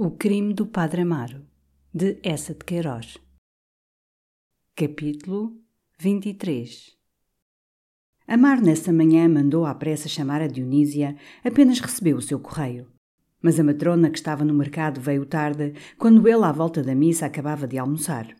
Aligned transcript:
O 0.00 0.12
crime 0.12 0.54
do 0.54 0.64
Padre 0.64 1.00
Amaro, 1.02 1.44
de 1.92 2.20
Essa 2.22 2.54
de 2.54 2.64
Queiroz. 2.64 3.18
Capítulo 4.76 5.60
23 5.98 6.96
Amaro 8.28 8.60
nessa 8.60 8.92
manhã 8.92 9.28
mandou 9.28 9.66
à 9.66 9.74
pressa 9.74 10.08
chamar 10.08 10.40
a 10.40 10.46
Dionísia, 10.46 11.16
apenas 11.42 11.80
recebeu 11.80 12.16
o 12.16 12.22
seu 12.22 12.38
correio. 12.38 12.86
Mas 13.42 13.58
a 13.58 13.64
matrona 13.64 14.08
que 14.08 14.18
estava 14.18 14.44
no 14.44 14.54
mercado 14.54 15.00
veio 15.00 15.26
tarde, 15.26 15.74
quando 15.98 16.28
ele, 16.28 16.44
à 16.44 16.52
volta 16.52 16.80
da 16.80 16.94
missa, 16.94 17.26
acabava 17.26 17.66
de 17.66 17.76
almoçar. 17.76 18.32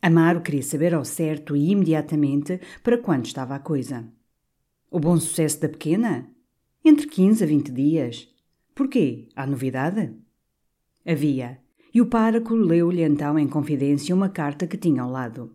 Amaro 0.00 0.40
queria 0.40 0.62
saber 0.62 0.94
ao 0.94 1.04
certo 1.04 1.56
e 1.56 1.72
imediatamente 1.72 2.60
para 2.84 2.96
quando 2.96 3.26
estava 3.26 3.56
a 3.56 3.58
coisa. 3.58 4.06
O 4.88 5.00
bom 5.00 5.18
sucesso 5.18 5.60
da 5.62 5.68
pequena? 5.68 6.30
Entre 6.84 7.08
15 7.08 7.42
a 7.42 7.46
20 7.48 7.72
dias. 7.72 8.32
Porquê? 8.72 9.30
Há 9.34 9.48
novidade? 9.48 10.24
Havia, 11.06 11.60
e 11.94 12.00
o 12.00 12.06
pároco 12.06 12.54
leu-lhe 12.54 13.02
então 13.02 13.38
em 13.38 13.46
confidência 13.46 14.14
uma 14.14 14.28
carta 14.28 14.66
que 14.66 14.76
tinha 14.76 15.02
ao 15.02 15.10
lado. 15.10 15.54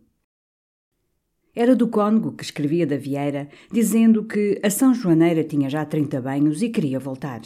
Era 1.53 1.75
do 1.75 1.89
cônego 1.89 2.31
que 2.31 2.43
escrevia 2.43 2.87
da 2.87 2.95
Vieira, 2.95 3.49
dizendo 3.69 4.23
que 4.23 4.59
a 4.63 4.69
São 4.69 4.93
Joaneira 4.93 5.43
tinha 5.43 5.69
já 5.69 5.83
trinta 5.83 6.21
banhos 6.21 6.61
e 6.61 6.69
queria 6.69 6.97
voltar. 6.97 7.41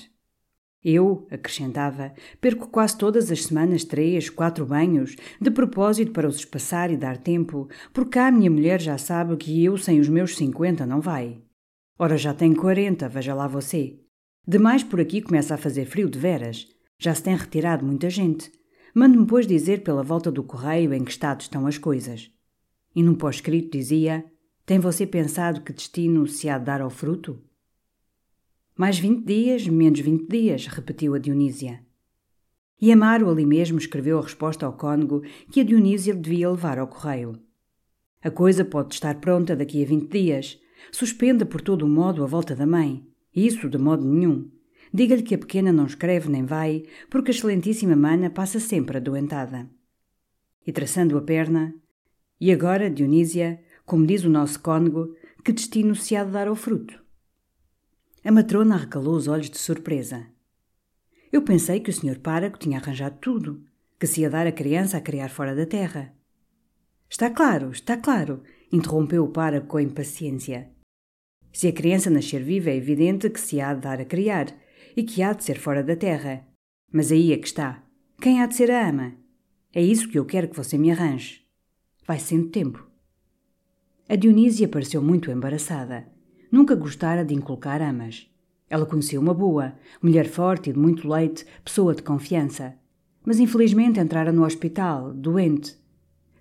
Eu, 0.84 1.26
acrescentava, 1.32 2.14
perco 2.40 2.68
quase 2.70 2.96
todas 2.96 3.32
as 3.32 3.46
semanas 3.46 3.84
três, 3.84 4.30
quatro 4.30 4.68
banhos, 4.68 5.16
de 5.42 5.50
propósito 5.50 6.12
para 6.12 6.28
os 6.28 6.36
espaçar 6.36 6.92
e 6.92 6.98
dar 6.98 7.18
tempo, 7.18 7.68
porque 7.92 8.20
a 8.20 8.30
minha 8.30 8.52
mulher 8.52 8.80
já 8.80 9.00
sabe 9.00 9.36
que 9.36 9.64
eu 9.64 9.78
sem 9.78 10.00
os 10.00 10.08
meus 10.08 10.36
cinquenta 10.36 10.86
não 10.86 11.02
vai. 11.02 11.42
Ora, 11.98 12.16
já 12.18 12.36
tenho 12.36 12.56
quarenta, 12.56 13.10
veja 13.10 13.34
lá 13.34 13.48
você. 13.48 14.00
Demais 14.48 14.84
por 14.84 15.02
aqui 15.02 15.24
começa 15.24 15.56
a 15.56 15.58
fazer 15.58 15.86
frio 15.86 16.08
de 16.08 16.20
veras. 16.20 16.75
Já 16.98 17.14
se 17.14 17.24
tem 17.24 17.36
retirado 17.36 17.86
muita 17.86 18.10
gente. 18.10 18.52
Mande-me, 18.94 19.26
pois, 19.26 19.46
dizer 19.46 19.84
pela 19.84 20.04
volta 20.04 20.32
do 20.32 20.44
correio 20.44 20.94
em 20.94 21.04
que 21.04 21.12
estado 21.12 21.42
estão 21.42 21.68
as 21.68 21.78
coisas. 21.78 22.32
E 22.96 23.04
num 23.04 23.16
pós-escrito 23.16 23.78
dizia: 23.78 24.26
Tem 24.66 24.80
você 24.80 25.06
pensado 25.06 25.62
que 25.62 25.74
destino 25.74 26.26
se 26.28 26.48
há 26.48 26.58
de 26.58 26.66
dar 26.66 26.82
ao 26.82 26.90
fruto? 26.90 27.42
Mais 28.78 28.98
vinte 28.98 29.26
dias, 29.26 29.68
menos 29.68 30.00
vinte 30.00 30.28
dias, 30.28 30.68
repetiu 30.68 31.14
a 31.14 31.20
Dionísia. 31.20 31.84
E 32.82 32.92
Amaro 32.92 33.30
ali 33.30 33.46
mesmo 33.46 33.78
escreveu 33.78 34.20
a 34.20 34.22
resposta 34.22 34.66
ao 34.66 34.74
cônego 34.74 35.22
que 35.52 35.62
a 35.62 35.64
Dionísia 35.64 36.14
devia 36.14 36.50
levar 36.50 36.78
ao 36.78 36.88
correio. 36.88 37.40
A 38.22 38.32
coisa 38.32 38.66
pode 38.66 38.94
estar 38.94 39.20
pronta 39.22 39.56
daqui 39.56 39.84
a 39.84 39.86
vinte 39.86 40.10
dias. 40.10 40.60
Suspenda 40.92 41.46
por 41.46 41.62
todo 41.62 41.84
o 41.84 41.88
modo 41.88 42.24
a 42.24 42.28
volta 42.28 42.56
da 42.56 42.66
mãe. 42.66 43.06
Isso 43.34 43.70
de 43.70 43.78
modo 43.78 44.06
nenhum. 44.06 44.50
Diga-lhe 44.96 45.24
que 45.24 45.36
a 45.36 45.38
pequena 45.38 45.74
não 45.74 45.88
escreve 45.88 46.30
nem 46.30 46.46
vai, 46.46 46.86
porque 47.10 47.30
a 47.30 47.34
excelentíssima 47.34 47.98
mana 47.98 48.30
passa 48.30 48.62
sempre 48.62 48.96
adoentada. 48.96 49.70
E 50.66 50.72
traçando 50.72 51.18
a 51.18 51.22
perna, 51.22 51.76
e 52.40 52.50
agora, 52.50 52.90
Dionísia, 52.90 53.62
como 53.86 54.08
diz 54.08 54.24
o 54.24 54.30
nosso 54.30 54.58
cônego, 54.62 55.14
que 55.44 55.52
destino 55.52 55.98
se 55.98 56.16
há 56.16 56.24
de 56.24 56.32
dar 56.32 56.48
ao 56.48 56.56
fruto? 56.56 57.04
A 58.24 58.32
matrona 58.32 58.76
arrecalou 58.76 59.16
os 59.16 59.28
olhos 59.28 59.50
de 59.50 59.58
surpresa. 59.58 60.28
Eu 61.30 61.42
pensei 61.42 61.82
que 61.82 61.90
o 61.90 61.94
senhor 61.94 62.20
páraco 62.20 62.58
tinha 62.58 62.78
arranjado 62.78 63.18
tudo, 63.20 63.66
que 64.00 64.08
se 64.08 64.22
ia 64.22 64.30
dar 64.30 64.48
a 64.48 64.52
criança 64.54 64.96
a 64.96 65.02
criar 65.02 65.28
fora 65.28 65.54
da 65.54 65.66
terra. 65.66 66.16
Está 67.10 67.30
claro, 67.30 67.70
está 67.70 67.98
claro, 67.98 68.44
interrompeu 68.72 69.26
o 69.26 69.30
páraco 69.30 69.68
com 69.68 69.78
impaciência. 69.78 70.72
Se 71.52 71.68
a 71.68 71.74
criança 71.74 72.10
nascer 72.10 72.42
viva, 72.42 72.70
é 72.70 72.78
evidente 72.78 73.30
que 73.30 73.42
se 73.42 73.60
há 73.60 73.74
de 73.74 73.82
dar 73.82 74.00
a 74.00 74.06
criar, 74.06 74.64
e 74.96 75.04
que 75.04 75.22
há 75.22 75.34
de 75.34 75.44
ser 75.44 75.60
fora 75.60 75.84
da 75.84 75.96
terra. 75.96 76.46
Mas 76.92 77.12
aí 77.12 77.34
é 77.34 77.38
que 77.38 77.48
está. 77.48 77.84
Quem 78.22 78.42
há 78.42 78.46
de 78.46 78.56
ser 78.56 78.72
a 78.72 78.90
ama? 78.90 79.14
É 79.74 79.82
isso 79.82 80.08
que 80.08 80.18
eu 80.18 80.26
quero 80.26 80.48
que 80.48 80.56
você 80.56 80.78
me 80.78 80.90
arranje. 80.90 81.42
Vai 82.08 82.20
sendo 82.20 82.48
tempo. 82.48 82.88
A 84.08 84.16
Dionísia 84.16 84.68
pareceu 84.68 85.02
muito 85.02 85.30
embaraçada. 85.30 86.08
Nunca 86.52 86.76
gostara 86.76 87.26
de 87.26 87.34
inculcar 87.34 87.82
amas. 87.82 88.32
Ela 88.70 88.86
conhecia 88.86 89.20
uma 89.20 89.34
boa, 89.34 89.76
mulher 90.02 90.28
forte 90.28 90.70
e 90.70 90.74
de 90.74 90.80
muito 90.80 91.08
leite, 91.08 91.46
pessoa 91.64 91.94
de 91.94 92.02
confiança. 92.02 92.76
Mas 93.26 93.40
infelizmente 93.40 94.00
entrara 94.00 94.32
no 94.32 94.46
hospital, 94.46 95.14
doente. 95.14 95.76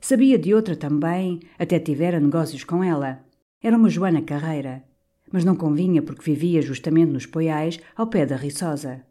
Sabia 0.00 0.38
de 0.38 0.54
outra 0.54 0.76
também, 0.76 1.40
até 1.58 1.78
tivera 1.78 2.20
negócios 2.20 2.62
com 2.62 2.84
ela. 2.84 3.24
Era 3.62 3.76
uma 3.76 3.88
Joana 3.88 4.22
Carreira 4.22 4.84
mas 5.34 5.44
não 5.44 5.56
convinha 5.56 6.00
porque 6.00 6.30
vivia 6.30 6.62
justamente 6.62 7.10
nos 7.10 7.26
poiais, 7.26 7.80
ao 7.96 8.06
pé 8.06 8.24
da 8.24 8.36
Riçosa. 8.36 9.04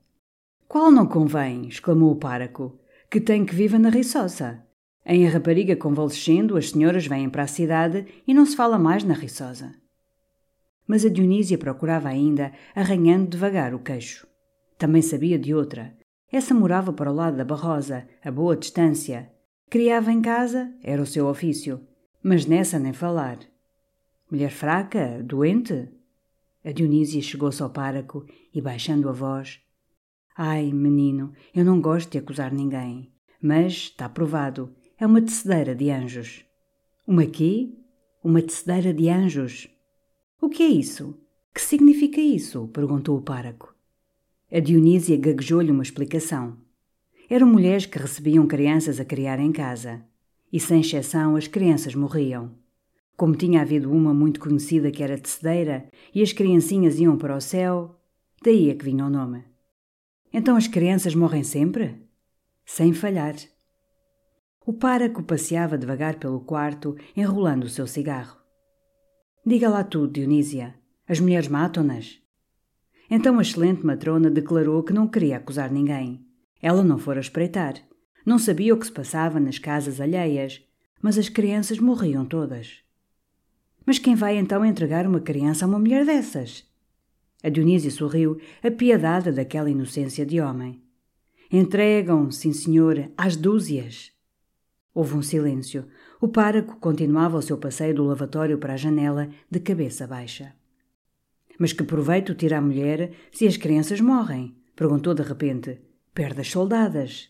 Qual 0.69 0.89
não 0.89 1.05
convém? 1.05 1.67
exclamou 1.67 2.13
o 2.13 2.15
páraco. 2.15 2.79
Que 3.11 3.19
tem 3.19 3.45
que 3.45 3.53
viva 3.53 3.77
na 3.77 3.89
Riçosa. 3.89 4.63
Em 5.05 5.27
a 5.27 5.29
rapariga 5.29 5.75
convalescendo, 5.75 6.55
as 6.55 6.69
senhoras 6.69 7.05
vêm 7.05 7.29
para 7.29 7.43
a 7.43 7.47
cidade 7.47 8.05
e 8.25 8.33
não 8.33 8.45
se 8.45 8.55
fala 8.55 8.79
mais 8.79 9.03
na 9.03 9.13
Riçosa. 9.13 9.75
Mas 10.87 11.03
a 11.03 11.09
Dionísia 11.09 11.57
procurava 11.57 12.07
ainda, 12.07 12.53
arranhando 12.73 13.27
devagar 13.27 13.73
o 13.73 13.79
queixo. 13.79 14.25
Também 14.77 15.01
sabia 15.01 15.37
de 15.37 15.53
outra. 15.53 15.93
Essa 16.31 16.53
morava 16.53 16.93
para 16.93 17.11
o 17.11 17.13
lado 17.13 17.35
da 17.35 17.43
Barrosa, 17.43 18.07
a 18.23 18.31
boa 18.31 18.55
distância. 18.55 19.29
Criava 19.69 20.09
em 20.09 20.21
casa, 20.21 20.73
era 20.81 21.01
o 21.01 21.05
seu 21.05 21.27
ofício. 21.27 21.81
Mas 22.23 22.45
nessa 22.45 22.79
nem 22.79 22.93
falar. 22.93 23.39
Mulher 24.31 24.51
fraca, 24.51 25.21
doente? 25.21 25.89
A 26.63 26.71
Dionísia 26.71 27.21
chegou-se 27.21 27.61
ao 27.61 27.69
páraco 27.69 28.25
e, 28.53 28.61
baixando 28.61 29.09
a 29.09 29.11
voz, 29.11 29.59
Ai, 30.35 30.71
menino, 30.71 31.31
eu 31.53 31.63
não 31.63 31.79
gosto 31.79 32.11
de 32.11 32.17
acusar 32.17 32.51
ninguém, 32.51 33.11
mas 33.39 33.73
está 33.73 34.09
provado, 34.09 34.73
é 34.97 35.05
uma 35.05 35.21
tecedeira 35.21 35.75
de 35.75 35.91
anjos. 35.91 36.43
Uma 37.05 37.25
quê? 37.25 37.69
Uma 38.23 38.41
tecedeira 38.41 38.93
de 38.93 39.09
anjos. 39.09 39.69
O 40.41 40.49
que 40.49 40.63
é 40.63 40.67
isso? 40.67 41.15
Que 41.53 41.61
significa 41.61 42.19
isso? 42.19 42.67
perguntou 42.69 43.17
o 43.17 43.21
páraco. 43.21 43.75
A 44.51 44.59
Dionísia 44.59 45.17
gaguejou-lhe 45.17 45.71
uma 45.71 45.83
explicação. 45.83 46.57
Eram 47.29 47.45
mulheres 47.47 47.85
que 47.85 47.99
recebiam 47.99 48.47
crianças 48.47 48.99
a 48.99 49.05
criar 49.05 49.39
em 49.39 49.51
casa, 49.51 50.03
e 50.51 50.59
sem 50.59 50.81
exceção 50.81 51.35
as 51.35 51.47
crianças 51.47 51.93
morriam. 51.93 52.62
Como 53.15 53.35
tinha 53.35 53.61
havido 53.61 53.91
uma 53.91 54.13
muito 54.13 54.39
conhecida 54.39 54.91
que 54.91 55.03
era 55.03 55.17
tecedeira 55.17 55.89
e 56.13 56.21
as 56.21 56.33
criancinhas 56.33 56.99
iam 56.99 57.17
para 57.17 57.35
o 57.35 57.41
céu, 57.41 57.99
daí 58.43 58.69
é 58.69 58.75
que 58.75 58.85
vinha 58.85 59.05
o 59.05 59.09
nome. 59.09 59.43
Então 60.33 60.55
as 60.55 60.67
crianças 60.67 61.13
morrem 61.13 61.43
sempre? 61.43 62.07
Sem 62.65 62.91
falhar. 62.91 63.35
O 64.65 64.73
páraco 64.73 65.21
passeava 65.21 65.77
devagar 65.77 66.17
pelo 66.17 66.39
quarto, 66.39 66.95
enrolando 67.15 67.65
o 67.65 67.69
seu 67.69 67.85
cigarro. 67.85 68.37
Diga 69.45 69.69
lá 69.69 69.83
tudo, 69.83 70.13
Dionísia. 70.13 70.73
As 71.07 71.19
mulheres 71.19 71.49
matam-nas? 71.49 72.19
Então 73.11 73.37
a 73.37 73.41
excelente 73.41 73.85
matrona 73.85 74.31
declarou 74.31 74.81
que 74.81 74.93
não 74.93 75.07
queria 75.07 75.37
acusar 75.37 75.69
ninguém. 75.69 76.25
Ela 76.61 76.81
não 76.81 76.97
fora 76.97 77.19
espreitar. 77.19 77.75
Não 78.25 78.39
sabia 78.39 78.73
o 78.73 78.77
que 78.77 78.85
se 78.85 78.91
passava 78.91 79.39
nas 79.39 79.59
casas 79.59 79.99
alheias, 79.99 80.63
mas 81.01 81.17
as 81.17 81.27
crianças 81.27 81.77
morriam 81.77 82.25
todas. 82.25 82.82
Mas 83.85 83.99
quem 83.99 84.15
vai 84.15 84.37
então 84.37 84.65
entregar 84.65 85.05
uma 85.05 85.19
criança 85.19 85.65
a 85.65 85.67
uma 85.67 85.79
mulher 85.79 86.05
dessas? 86.05 86.65
A 87.43 87.49
Dionísia 87.49 87.91
sorriu, 87.91 88.39
apiedada 88.63 89.31
daquela 89.31 89.69
inocência 89.69 90.25
de 90.25 90.39
homem. 90.39 90.81
Entregam, 91.51 92.31
sim 92.31 92.53
senhor, 92.53 93.11
às 93.17 93.35
dúzias. 93.35 94.11
Houve 94.93 95.15
um 95.15 95.21
silêncio. 95.21 95.85
O 96.21 96.27
páraco 96.27 96.77
continuava 96.77 97.37
o 97.37 97.41
seu 97.41 97.57
passeio 97.57 97.95
do 97.95 98.03
lavatório 98.03 98.57
para 98.57 98.73
a 98.73 98.77
janela, 98.77 99.29
de 99.51 99.59
cabeça 99.59 100.07
baixa. 100.07 100.53
Mas 101.59 101.73
que 101.73 101.83
proveito 101.83 102.33
tira 102.33 102.57
a 102.57 102.61
mulher 102.61 103.11
se 103.31 103.45
as 103.45 103.57
crianças 103.57 103.99
morrem? 103.99 104.55
Perguntou 104.75 105.13
de 105.13 105.21
repente. 105.21 105.79
Perde 106.13 106.41
as 106.41 106.49
soldadas. 106.49 107.29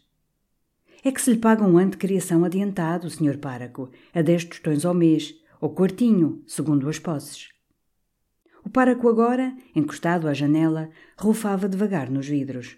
É 1.03 1.11
que 1.11 1.21
se 1.21 1.31
lhe 1.31 1.37
paga 1.37 1.65
um 1.65 1.77
ano 1.77 1.91
de 1.91 1.97
criação 1.97 2.45
adiantado, 2.45 3.09
senhor 3.09 3.37
páraco, 3.37 3.89
a 4.13 4.21
dez 4.21 4.45
tostões 4.45 4.85
ao 4.85 4.93
mês, 4.93 5.35
ou 5.63 5.73
quartinho, 5.73 6.43
segundo 6.45 6.89
as 6.89 6.99
posses. 6.99 7.47
O 8.65 8.69
páraco 8.69 9.07
agora, 9.07 9.55
encostado 9.73 10.27
à 10.27 10.33
janela, 10.33 10.89
rufava 11.17 11.69
devagar 11.69 12.11
nos 12.11 12.27
vidros. 12.27 12.75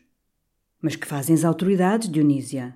Mas 0.79 0.95
que 0.95 1.07
fazem 1.07 1.33
as 1.33 1.43
autoridades, 1.43 2.07
Dionísia? 2.07 2.75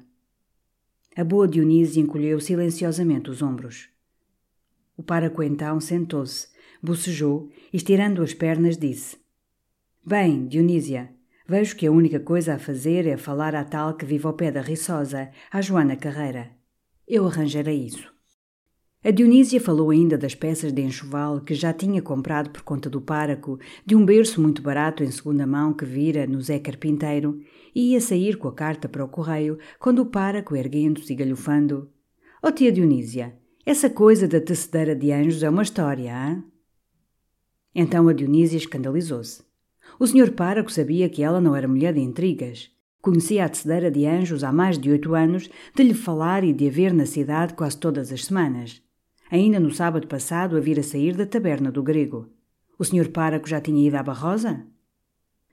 A 1.16 1.24
boa 1.24 1.48
Dionísia 1.48 2.02
encolheu 2.02 2.40
silenciosamente 2.40 3.30
os 3.30 3.44
ombros. 3.44 3.88
O 4.98 5.04
páraco 5.04 5.44
então 5.44 5.80
sentou-se, 5.80 6.48
bocejou 6.82 7.52
e, 7.72 7.78
estirando 7.78 8.24
as 8.24 8.34
pernas, 8.34 8.80
disse: 8.80 9.16
Bem, 10.04 10.48
Dionísia, 10.48 11.14
vejo 11.48 11.76
que 11.76 11.86
a 11.86 11.92
única 11.92 12.20
coisa 12.20 12.56
a 12.56 12.60
fazer 12.60 13.06
é 13.06 13.16
falar 13.16 13.54
à 13.54 13.64
tal 13.64 13.94
que 13.94 14.08
vive 14.08 14.26
ao 14.26 14.34
pé 14.34 14.52
da 14.52 14.62
Riçosa, 14.62 15.30
à 15.52 15.62
Joana 15.62 15.96
Carreira. 15.96 16.50
Eu 17.08 17.28
arranjarei 17.28 17.86
isso. 17.86 18.19
A 19.02 19.12
Dionísia 19.12 19.62
falou 19.62 19.92
ainda 19.92 20.18
das 20.18 20.36
peças 20.36 20.74
de 20.74 20.82
enxoval 20.82 21.40
que 21.40 21.54
já 21.54 21.72
tinha 21.72 22.02
comprado 22.02 22.50
por 22.50 22.64
conta 22.64 22.90
do 22.90 23.00
páraco, 23.00 23.58
de 23.86 23.96
um 23.96 24.06
berço 24.06 24.42
muito 24.42 24.62
barato 24.62 25.06
em 25.06 25.10
segunda 25.10 25.48
mão 25.48 25.74
que 25.74 25.86
vira 25.86 26.28
no 26.28 26.42
Zé 26.42 26.60
Carpinteiro, 26.60 27.40
e 27.74 27.94
ia 27.94 28.02
sair 28.02 28.38
com 28.38 28.50
a 28.50 28.54
carta 28.54 28.90
para 28.90 29.06
o 29.06 29.08
correio, 29.08 29.58
quando 29.80 30.00
o 30.00 30.06
páraco, 30.06 30.54
erguendo-se 30.54 31.14
e 31.14 31.16
galhofando, 31.16 31.90
Ó 32.44 32.50
oh, 32.50 32.52
tia 32.52 32.74
Dionísia, 32.74 33.38
essa 33.66 33.90
coisa 33.90 34.28
da 34.28 34.42
tecedeira 34.42 34.94
de 34.94 35.14
anjos 35.14 35.44
é 35.44 35.50
uma 35.50 35.64
história, 35.64 36.14
hã? 36.14 36.44
Então 37.74 38.10
a 38.10 38.14
Dionísia 38.14 38.58
escandalizou-se. 38.58 39.42
O 39.98 40.08
senhor 40.08 40.32
páraco 40.32 40.70
sabia 40.70 41.08
que 41.08 41.24
ela 41.24 41.40
não 41.40 41.56
era 41.56 41.70
mulher 41.70 41.94
de 41.94 42.02
intrigas. 42.02 42.70
Conhecia 43.02 43.46
a 43.46 43.50
tecedeira 43.50 43.90
de 43.90 44.06
anjos 44.06 44.44
há 44.44 44.52
mais 44.52 44.78
de 44.78 44.92
oito 44.92 45.16
anos, 45.16 45.50
de 45.74 45.84
lhe 45.84 45.94
falar 45.94 46.44
e 46.44 46.52
de 46.52 46.68
a 46.68 46.72
ver 46.72 46.94
na 46.94 47.06
cidade 47.06 47.54
quase 47.54 47.78
todas 47.78 48.12
as 48.12 48.26
semanas. 48.26 48.89
Ainda 49.32 49.60
no 49.60 49.72
sábado 49.72 50.08
passado 50.08 50.58
a 50.58 50.60
vir 50.60 50.80
a 50.80 50.84
sair 50.84 51.16
da 51.16 51.26
taberna 51.26 51.72
do 51.72 51.84
grego. 51.84 52.28
O 52.80 52.84
senhor 52.84 53.10
páraco 53.10 53.48
já 53.48 53.62
tinha 53.62 53.88
ido 53.88 53.96
à 53.96 54.02
Barrosa? 54.02 54.66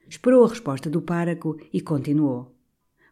Esperou 0.08 0.44
a 0.44 0.49
resposta 0.49 0.88
do 0.88 1.02
páraco 1.02 1.58
e 1.73 1.81
continuou. 1.81 2.55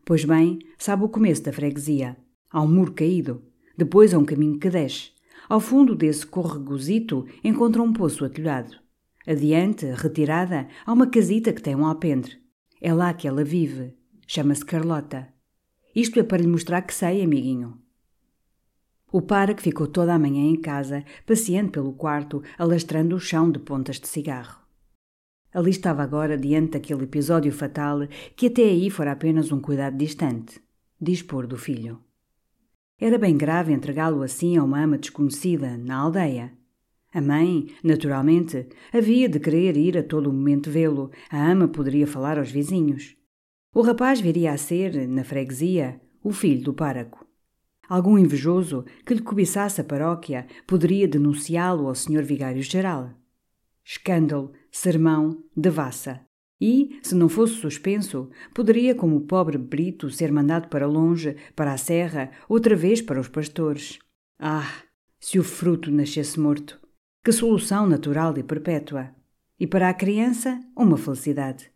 Pois 0.05 0.25
bem, 0.25 0.59
sabe 0.79 1.05
o 1.05 1.09
começo 1.09 1.43
da 1.43 1.53
freguesia. 1.53 2.17
Há 2.51 2.63
um 2.63 2.69
muro 2.69 2.93
caído. 2.93 3.43
Depois 3.77 4.15
há 4.15 4.19
um 4.19 4.25
caminho 4.25 4.59
que 4.59 4.71
desce. 4.71 5.11
Ao 5.49 5.61
fundo 5.61 5.95
desse 5.95 6.27
corregozito 6.27 7.27
encontra 7.43 7.83
um 7.83 7.93
poço 7.93 8.25
atolhado. 8.25 8.77
Adiante, 9.27 9.87
retirada, 9.87 10.69
há 10.87 10.93
uma 10.93 11.09
casita 11.09 11.53
que 11.53 11.63
tem 11.63 11.75
um 11.75 11.85
alpendre. 11.85 12.39
É 12.81 12.93
lá 12.95 13.13
que 13.13 13.29
ela 13.29 13.45
vive. 13.45 13.95
Chama-se 14.27 14.65
Carlota. 14.65 15.29
Isto 15.95 16.21
é 16.21 16.23
para 16.23 16.41
lhe 16.41 16.49
mostrar 16.49 16.83
que 16.83 16.95
sei, 16.95 17.23
amiguinho. 17.23 17.84
O 19.17 19.23
para 19.23 19.55
que 19.55 19.63
ficou 19.63 19.87
toda 19.87 20.13
a 20.13 20.19
manhã 20.19 20.43
em 20.43 20.61
casa, 20.61 21.05
passeando 21.25 21.71
pelo 21.71 21.93
quarto, 21.93 22.43
alastrando 22.59 23.15
o 23.15 23.21
chão 23.21 23.49
de 23.49 23.61
pontas 23.61 24.01
de 24.01 24.09
cigarro. 24.09 24.61
Ali 25.53 25.71
estava 25.71 26.03
agora 26.03 26.37
diante 26.37 26.73
daquele 26.73 27.05
episódio 27.05 27.53
fatal 27.53 28.09
que 28.35 28.49
até 28.49 28.65
aí 28.65 28.91
fora 28.91 29.13
apenas 29.13 29.53
um 29.53 29.61
cuidado 29.61 29.97
distante, 29.97 30.61
dispor 31.01 31.47
do 31.47 31.57
filho. 31.57 32.01
Era 32.99 33.17
bem 33.17 33.37
grave 33.37 33.73
entregá-lo 33.73 34.21
assim 34.21 34.57
a 34.57 34.65
uma 34.65 34.83
ama 34.83 34.99
desconhecida, 34.99 35.79
na 35.79 35.97
aldeia. 35.97 36.53
A 37.13 37.21
mãe, 37.21 37.69
naturalmente, 37.85 38.67
havia 38.93 39.29
de 39.29 39.39
querer 39.39 39.77
ir 39.77 39.97
a 39.97 40.03
todo 40.03 40.33
momento 40.33 40.73
vê-lo. 40.73 41.13
A 41.31 41.53
ama 41.53 41.69
poderia 41.69 42.09
falar 42.09 42.37
aos 42.37 42.51
vizinhos. 42.51 43.17
O 43.73 43.81
rapaz 43.81 44.21
viria 44.21 44.51
a 44.53 44.57
ser, 44.59 45.07
na 45.07 45.23
freguesia, 45.23 46.01
o 46.21 46.33
filho 46.33 46.65
do 46.65 46.75
páraco. 46.75 47.24
Algum 47.89 48.19
invejoso 48.19 48.85
que 49.05 49.15
lhe 49.15 49.23
cobiçasse 49.23 49.81
a 49.81 49.85
paróquia 49.85 50.47
poderia 50.67 51.07
denunciá-lo 51.07 51.89
ao 51.89 51.95
senhor 51.95 52.23
vigário-geral. 52.23 53.11
Escândalo, 53.85 54.53
sermão, 54.71 55.43
devassa. 55.57 56.21
E, 56.61 56.99
se 57.03 57.15
não 57.15 57.29
fosse 57.29 57.55
suspenso, 57.55 58.31
poderia, 58.55 58.95
como 58.95 59.17
o 59.17 59.21
pobre 59.21 59.59
Brito, 59.59 60.09
ser 60.09 60.33
mandado 60.33 60.69
para 60.69 60.87
longe, 60.87 61.37
para 61.55 61.73
a 61.73 61.77
serra, 61.77 62.31
outra 62.49 62.75
vez 62.75 63.03
para 63.03 63.21
os 63.21 63.29
pastores. 63.29 63.99
Ah, 64.39 64.71
se 65.21 65.39
o 65.39 65.45
fruto 65.45 65.91
nascesse 65.91 66.41
morto! 66.41 66.81
Que 67.23 67.33
solução 67.33 67.87
natural 67.87 68.37
e 68.39 68.43
perpétua! 68.43 69.11
E 69.61 69.67
para 69.67 69.89
a 69.89 69.95
criança, 69.95 70.61
uma 70.77 70.97
felicidade. 70.97 71.71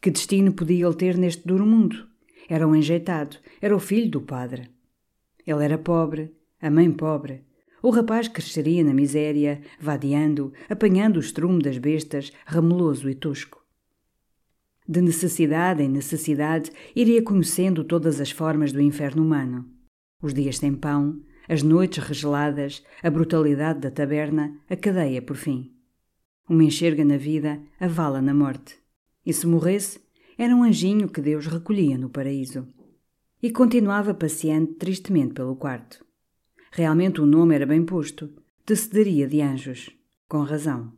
Que 0.00 0.10
destino 0.10 0.52
podia 0.52 0.86
ele 0.86 0.94
ter 0.94 1.16
neste 1.16 1.46
duro 1.46 1.66
mundo? 1.66 2.06
Era 2.48 2.66
um 2.66 2.74
enjeitado, 2.74 3.36
era 3.60 3.74
o 3.74 3.80
filho 3.80 4.10
do 4.10 4.20
padre. 4.20 4.70
Ele 5.48 5.64
era 5.64 5.78
pobre, 5.78 6.30
a 6.60 6.70
mãe 6.70 6.92
pobre. 6.92 7.42
O 7.82 7.88
rapaz 7.88 8.28
cresceria 8.28 8.84
na 8.84 8.92
miséria, 8.92 9.62
vadeando, 9.80 10.52
apanhando 10.68 11.16
o 11.16 11.20
estrume 11.20 11.62
das 11.62 11.78
bestas, 11.78 12.30
rameloso 12.44 13.08
e 13.08 13.14
tosco. 13.14 13.64
De 14.86 15.00
necessidade 15.00 15.82
em 15.82 15.88
necessidade, 15.88 16.70
iria 16.94 17.22
conhecendo 17.22 17.82
todas 17.82 18.20
as 18.20 18.30
formas 18.30 18.72
do 18.72 18.80
inferno 18.82 19.22
humano. 19.22 19.64
Os 20.20 20.34
dias 20.34 20.58
sem 20.58 20.74
pão, 20.74 21.18
as 21.48 21.62
noites 21.62 22.04
regeladas, 22.04 22.84
a 23.02 23.08
brutalidade 23.08 23.80
da 23.80 23.90
taberna, 23.90 24.54
a 24.68 24.76
cadeia 24.76 25.22
por 25.22 25.36
fim. 25.36 25.72
Uma 26.46 26.64
enxerga 26.64 27.06
na 27.06 27.16
vida, 27.16 27.58
a 27.80 27.88
vala 27.88 28.20
na 28.20 28.34
morte. 28.34 28.76
E 29.24 29.32
se 29.32 29.46
morresse, 29.46 29.98
era 30.36 30.54
um 30.54 30.62
anjinho 30.62 31.08
que 31.08 31.22
Deus 31.22 31.46
recolhia 31.46 31.96
no 31.96 32.10
paraíso. 32.10 32.68
E 33.40 33.50
continuava 33.50 34.12
paciente 34.12 34.74
tristemente 34.74 35.34
pelo 35.34 35.54
quarto. 35.54 36.04
Realmente 36.72 37.20
o 37.20 37.26
nome 37.26 37.54
era 37.54 37.64
bem 37.64 37.84
posto, 37.84 38.30
tecedoria 38.66 39.28
de 39.28 39.40
anjos. 39.40 39.90
Com 40.28 40.42
razão. 40.42 40.92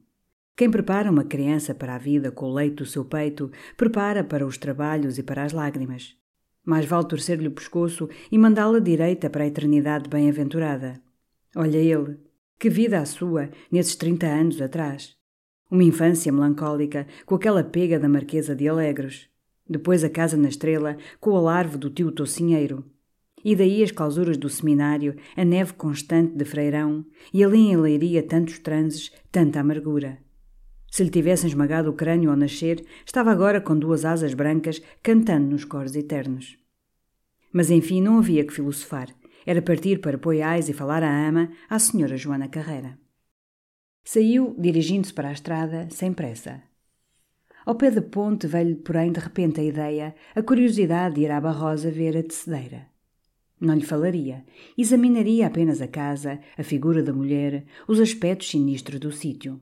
Quem 0.56 0.70
prepara 0.70 1.10
uma 1.10 1.24
criança 1.24 1.74
para 1.74 1.94
a 1.94 1.98
vida 1.98 2.32
com 2.32 2.46
o 2.46 2.52
leite 2.52 2.76
do 2.76 2.86
seu 2.86 3.04
peito, 3.04 3.50
prepara 3.76 4.24
para 4.24 4.46
os 4.46 4.58
trabalhos 4.58 5.18
e 5.18 5.22
para 5.22 5.44
as 5.44 5.52
lágrimas. 5.52 6.16
Mais 6.64 6.84
vale 6.84 7.06
torcer-lhe 7.06 7.48
o 7.48 7.52
pescoço 7.52 8.08
e 8.30 8.36
mandá-la 8.36 8.78
direita 8.78 9.30
para 9.30 9.44
a 9.44 9.46
eternidade 9.46 10.08
bem-aventurada. 10.08 11.00
Olha 11.54 11.78
ele, 11.78 12.18
que 12.58 12.68
vida 12.68 12.98
a 12.98 13.06
sua 13.06 13.50
nesses 13.70 13.96
trinta 13.96 14.26
anos 14.26 14.60
atrás. 14.60 15.16
Uma 15.70 15.84
infância 15.84 16.32
melancólica, 16.32 17.06
com 17.24 17.36
aquela 17.36 17.62
pega 17.62 17.98
da 17.98 18.08
Marquesa 18.08 18.54
de 18.54 18.68
Alegres. 18.68 19.29
Depois 19.70 20.02
a 20.02 20.10
casa 20.10 20.36
na 20.36 20.48
estrela, 20.48 20.96
com 21.20 21.30
o 21.30 21.40
larve 21.40 21.78
do 21.78 21.88
tio 21.88 22.10
Tocinheiro. 22.10 22.84
E 23.44 23.54
daí 23.54 23.84
as 23.84 23.92
clausuras 23.92 24.36
do 24.36 24.48
seminário, 24.48 25.14
a 25.36 25.44
neve 25.44 25.74
constante 25.74 26.36
de 26.36 26.44
freirão, 26.44 27.06
e 27.32 27.44
ali 27.44 27.68
em 27.68 27.76
Leiria 27.76 28.20
tantos 28.20 28.58
transes, 28.58 29.12
tanta 29.30 29.60
amargura. 29.60 30.18
Se 30.90 31.04
lhe 31.04 31.10
tivessem 31.10 31.48
esmagado 31.48 31.88
o 31.88 31.92
crânio 31.92 32.30
ao 32.30 32.36
nascer, 32.36 32.84
estava 33.06 33.30
agora 33.30 33.60
com 33.60 33.78
duas 33.78 34.04
asas 34.04 34.34
brancas 34.34 34.82
cantando 35.04 35.48
nos 35.48 35.64
coros 35.64 35.94
eternos. 35.94 36.58
Mas 37.52 37.70
enfim, 37.70 38.02
não 38.02 38.18
havia 38.18 38.44
que 38.44 38.52
filosofar. 38.52 39.08
Era 39.46 39.62
partir 39.62 40.00
para 40.00 40.18
Poiais 40.18 40.68
e 40.68 40.72
falar 40.72 41.04
à 41.04 41.28
ama, 41.28 41.48
à 41.68 41.78
senhora 41.78 42.16
Joana 42.16 42.48
Carreira. 42.48 42.98
Saiu, 44.02 44.52
dirigindo-se 44.58 45.14
para 45.14 45.28
a 45.28 45.32
estrada, 45.32 45.86
sem 45.90 46.12
pressa. 46.12 46.69
Ao 47.64 47.74
pé 47.74 47.90
da 47.90 48.02
ponte 48.02 48.46
veio-lhe, 48.46 48.76
porém, 48.76 49.12
de 49.12 49.20
repente 49.20 49.60
a 49.60 49.64
ideia, 49.64 50.14
a 50.34 50.42
curiosidade 50.42 51.16
de 51.16 51.22
ir 51.22 51.30
à 51.30 51.40
Barrosa 51.40 51.90
ver 51.90 52.16
a 52.16 52.22
tecedeira. 52.22 52.86
Não 53.60 53.74
lhe 53.74 53.84
falaria, 53.84 54.44
examinaria 54.76 55.46
apenas 55.46 55.82
a 55.82 55.86
casa, 55.86 56.40
a 56.56 56.62
figura 56.62 57.02
da 57.02 57.12
mulher, 57.12 57.64
os 57.86 58.00
aspectos 58.00 58.48
sinistros 58.48 58.98
do 58.98 59.12
sítio. 59.12 59.60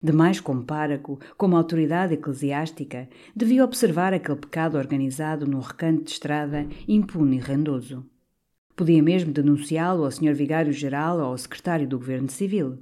Demais 0.00 0.38
como 0.38 0.62
páraco, 0.62 1.18
como 1.36 1.56
autoridade 1.56 2.14
eclesiástica, 2.14 3.08
devia 3.34 3.64
observar 3.64 4.14
aquele 4.14 4.38
pecado 4.38 4.78
organizado 4.78 5.46
num 5.46 5.58
recanto 5.58 6.04
de 6.04 6.10
estrada, 6.12 6.66
impune 6.86 7.38
e 7.38 7.40
rendoso. 7.40 8.08
Podia 8.76 9.02
mesmo 9.02 9.32
denunciá-lo 9.32 10.04
ao 10.04 10.10
Sr. 10.10 10.34
Vigário-Geral 10.34 11.18
ou 11.18 11.24
ao 11.24 11.38
Secretário 11.38 11.88
do 11.88 11.98
Governo 11.98 12.28
Civil. 12.28 12.78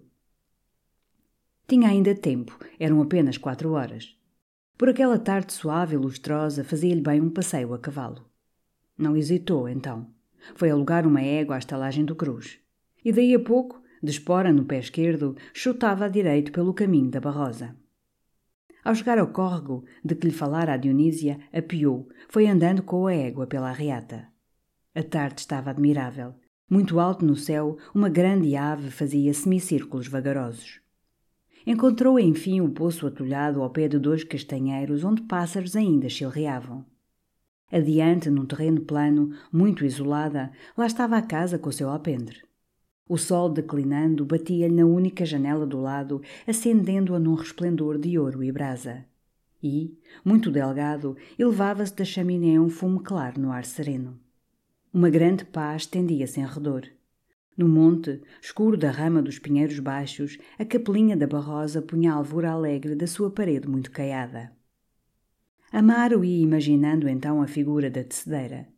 Tinha 1.67 1.89
ainda 1.89 2.15
tempo, 2.15 2.59
eram 2.79 3.01
apenas 3.01 3.39
quatro 3.39 3.71
horas. 3.73 4.15
Por 4.77 4.89
aquela 4.89 5.19
tarde 5.19 5.53
suave 5.53 5.95
e 5.95 5.99
lustrosa 5.99 6.65
fazia-lhe 6.65 7.01
bem 7.01 7.21
um 7.21 7.31
passeio 7.31 7.73
a 7.75 7.79
cavalo. 7.79 8.29
Não 8.97 9.17
hesitou, 9.17 9.69
então. 9.69 10.09
Foi 10.55 10.71
alugar 10.71 11.07
uma 11.07 11.23
égua 11.23 11.57
à 11.57 11.59
estalagem 11.59 12.05
do 12.05 12.15
Cruz. 12.15 12.59
E 13.05 13.13
daí 13.13 13.35
a 13.35 13.41
pouco 13.41 13.85
de 14.05 14.11
espora 14.11 14.53
no 14.53 14.67
pé 14.67 14.79
esquerdo, 14.79 15.35
chutava 15.55 16.05
a 16.05 16.09
direito 16.09 16.53
pelo 16.53 16.75
caminho 16.75 17.11
da 17.11 17.21
Barrosa. 17.21 17.75
Ao 18.85 18.95
chegar 18.95 19.19
ao 19.19 19.29
córrego 19.29 19.85
de 20.05 20.15
que 20.15 20.27
lhe 20.27 20.33
falara 20.33 20.75
a 20.75 20.77
Dionísia, 20.77 21.41
apiou, 21.51 22.07
foi 22.29 22.47
andando 22.47 22.83
com 22.83 23.07
a 23.07 23.15
égua 23.15 23.47
pela 23.47 23.71
arreata. 23.71 24.29
A 24.95 25.03
tarde 25.03 25.41
estava 25.41 25.71
admirável. 25.71 26.35
Muito 26.69 27.01
alto 27.01 27.25
no 27.25 27.35
céu, 27.35 27.79
uma 27.95 28.11
grande 28.11 28.55
ave 28.57 28.91
fazia 28.91 29.33
semicírculos 29.33 30.07
vagarosos. 30.07 30.84
Encontrou 31.67 32.19
enfim 32.19 32.61
o 32.61 32.69
poço 32.69 33.07
atolhado 33.07 33.63
ao 33.63 33.71
pé 33.71 33.89
de 33.89 33.99
dois 33.99 34.23
castanheiros 34.23 35.03
onde 35.03 35.23
pássaros 35.23 35.75
ainda 35.75 36.09
chilreavam. 36.09 36.85
Adiante, 37.73 38.29
num 38.29 38.45
terreno 38.45 38.83
plano, 38.83 39.31
muito 39.51 39.85
isolada, 39.85 40.53
lá 40.77 40.87
estava 40.87 41.17
a 41.17 41.23
casa 41.23 41.59
com 41.59 41.71
o 41.71 41.73
seu 41.73 41.89
alpendre. 41.89 42.43
O 43.09 43.17
sol 43.17 43.49
declinando 43.49 44.25
batia-lhe 44.25 44.75
na 44.75 44.85
única 44.85 45.25
janela 45.25 45.67
do 45.67 45.81
lado, 45.81 46.23
acendendo-a 46.47 47.19
num 47.19 47.35
resplendor 47.35 47.99
de 47.99 48.19
ouro 48.19 48.45
e 48.45 48.53
brasa. 48.53 49.05
E, 49.63 49.99
muito 50.25 50.51
delgado, 50.51 51.17
elevava-se 51.39 51.95
da 51.97 52.05
chaminé 52.05 52.61
um 52.61 52.69
fumo 52.69 53.01
claro 53.01 53.41
no 53.41 53.51
ar 53.51 53.65
sereno. 53.65 54.19
Uma 54.93 55.09
grande 55.11 55.45
paz 55.45 55.83
estendia-se 55.83 56.41
em 56.41 56.47
redor. 56.47 56.87
No 57.57 57.69
monte, 57.69 58.21
escuro 58.43 58.77
da 58.77 58.91
rama 58.91 59.23
dos 59.23 59.39
pinheiros 59.39 59.79
baixos, 59.79 60.39
a 60.59 60.65
capelinha 60.65 61.17
da 61.17 61.27
Barrosa 61.27 61.81
punha 61.81 62.13
a 62.13 62.17
alvura 62.17 62.51
alegre 62.51 62.97
da 62.97 63.07
sua 63.07 63.31
parede 63.31 63.69
muito 63.69 63.93
caiada. 63.93 64.53
Amaro 65.71 66.25
ia 66.25 66.43
imaginando 66.43 67.09
então 67.09 67.41
a 67.41 67.47
figura 67.47 67.91
da 67.91 68.03
tecedeira. 68.03 68.69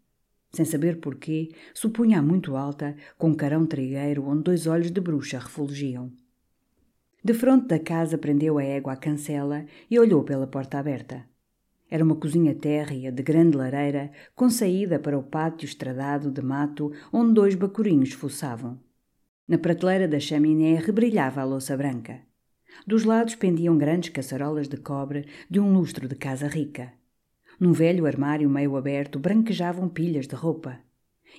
Sem 0.53 0.65
saber 0.65 1.01
porquê, 1.01 1.51
supunha-a 1.75 2.23
muito 2.23 2.57
alta, 2.57 2.97
com 3.19 3.29
um 3.29 3.35
carão 3.35 3.67
trigueiro 3.67 4.25
onde 4.27 4.45
dois 4.45 4.67
olhos 4.67 4.91
de 4.91 5.01
bruxa 5.01 5.39
refulgiam. 5.39 6.13
De 7.23 7.35
fronte 7.35 7.67
da 7.67 7.79
casa 7.79 8.17
prendeu 8.17 8.57
a 8.57 8.63
égua 8.63 8.93
à 8.93 8.97
cancela 8.97 9.67
e 9.91 9.99
olhou 9.99 10.23
pela 10.23 10.47
porta 10.47 10.79
aberta. 10.79 11.27
Era 11.89 12.03
uma 12.03 12.17
cozinha 12.17 12.55
térrea, 12.55 13.13
de 13.13 13.23
grande 13.23 13.57
lareira, 13.57 14.11
com 14.35 14.51
saída 14.51 14.99
para 14.99 15.17
o 15.17 15.23
pátio 15.23 15.67
estradado 15.67 16.31
de 16.31 16.43
mato 16.43 16.93
onde 17.13 17.35
dois 17.35 17.55
bacurinhos 17.55 18.13
fuçavam. 18.13 18.81
Na 19.47 19.57
prateleira 19.57 20.09
da 20.09 20.19
chaminé 20.19 20.75
rebrilhava 20.75 21.41
a 21.41 21.45
louça 21.45 21.77
branca. 21.77 22.21
Dos 22.85 23.05
lados 23.05 23.37
pendiam 23.37 23.79
grandes 23.79 24.11
caçarolas 24.11 24.67
de 24.69 24.77
cobre 24.77 25.27
de 25.49 25.61
um 25.61 25.73
lustro 25.73 26.09
de 26.09 26.17
casa 26.17 26.49
rica. 26.49 26.93
Num 27.59 27.73
velho 27.73 28.05
armário 28.05 28.51
meio 28.51 28.77
aberto 28.77 29.19
branquejavam 29.21 29.89
pilhas 29.89 30.27
de 30.27 30.35
roupa. 30.35 30.81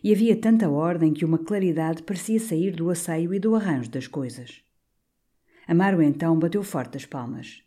E 0.01 0.13
havia 0.13 0.35
tanta 0.39 0.69
ordem 0.69 1.13
que 1.13 1.25
uma 1.25 1.37
claridade 1.37 2.03
parecia 2.03 2.39
sair 2.39 2.71
do 2.71 2.89
asseio 2.89 3.33
e 3.33 3.39
do 3.39 3.55
arranjo 3.55 3.89
das 3.89 4.07
coisas. 4.07 4.61
Amaro 5.67 6.01
então 6.01 6.39
bateu 6.39 6.63
forte 6.63 6.95
as 6.95 7.05
palmas. 7.05 7.66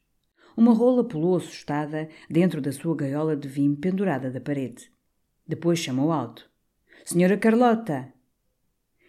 Uma 0.60 0.74
rola 0.74 1.02
pulou 1.02 1.36
assustada 1.36 2.10
dentro 2.28 2.60
da 2.60 2.70
sua 2.70 2.94
gaiola 2.94 3.34
de 3.34 3.48
vinho 3.48 3.74
pendurada 3.74 4.30
da 4.30 4.42
parede. 4.42 4.92
Depois 5.48 5.78
chamou 5.78 6.12
alto: 6.12 6.50
Senhora 7.02 7.38
Carlota! 7.38 8.12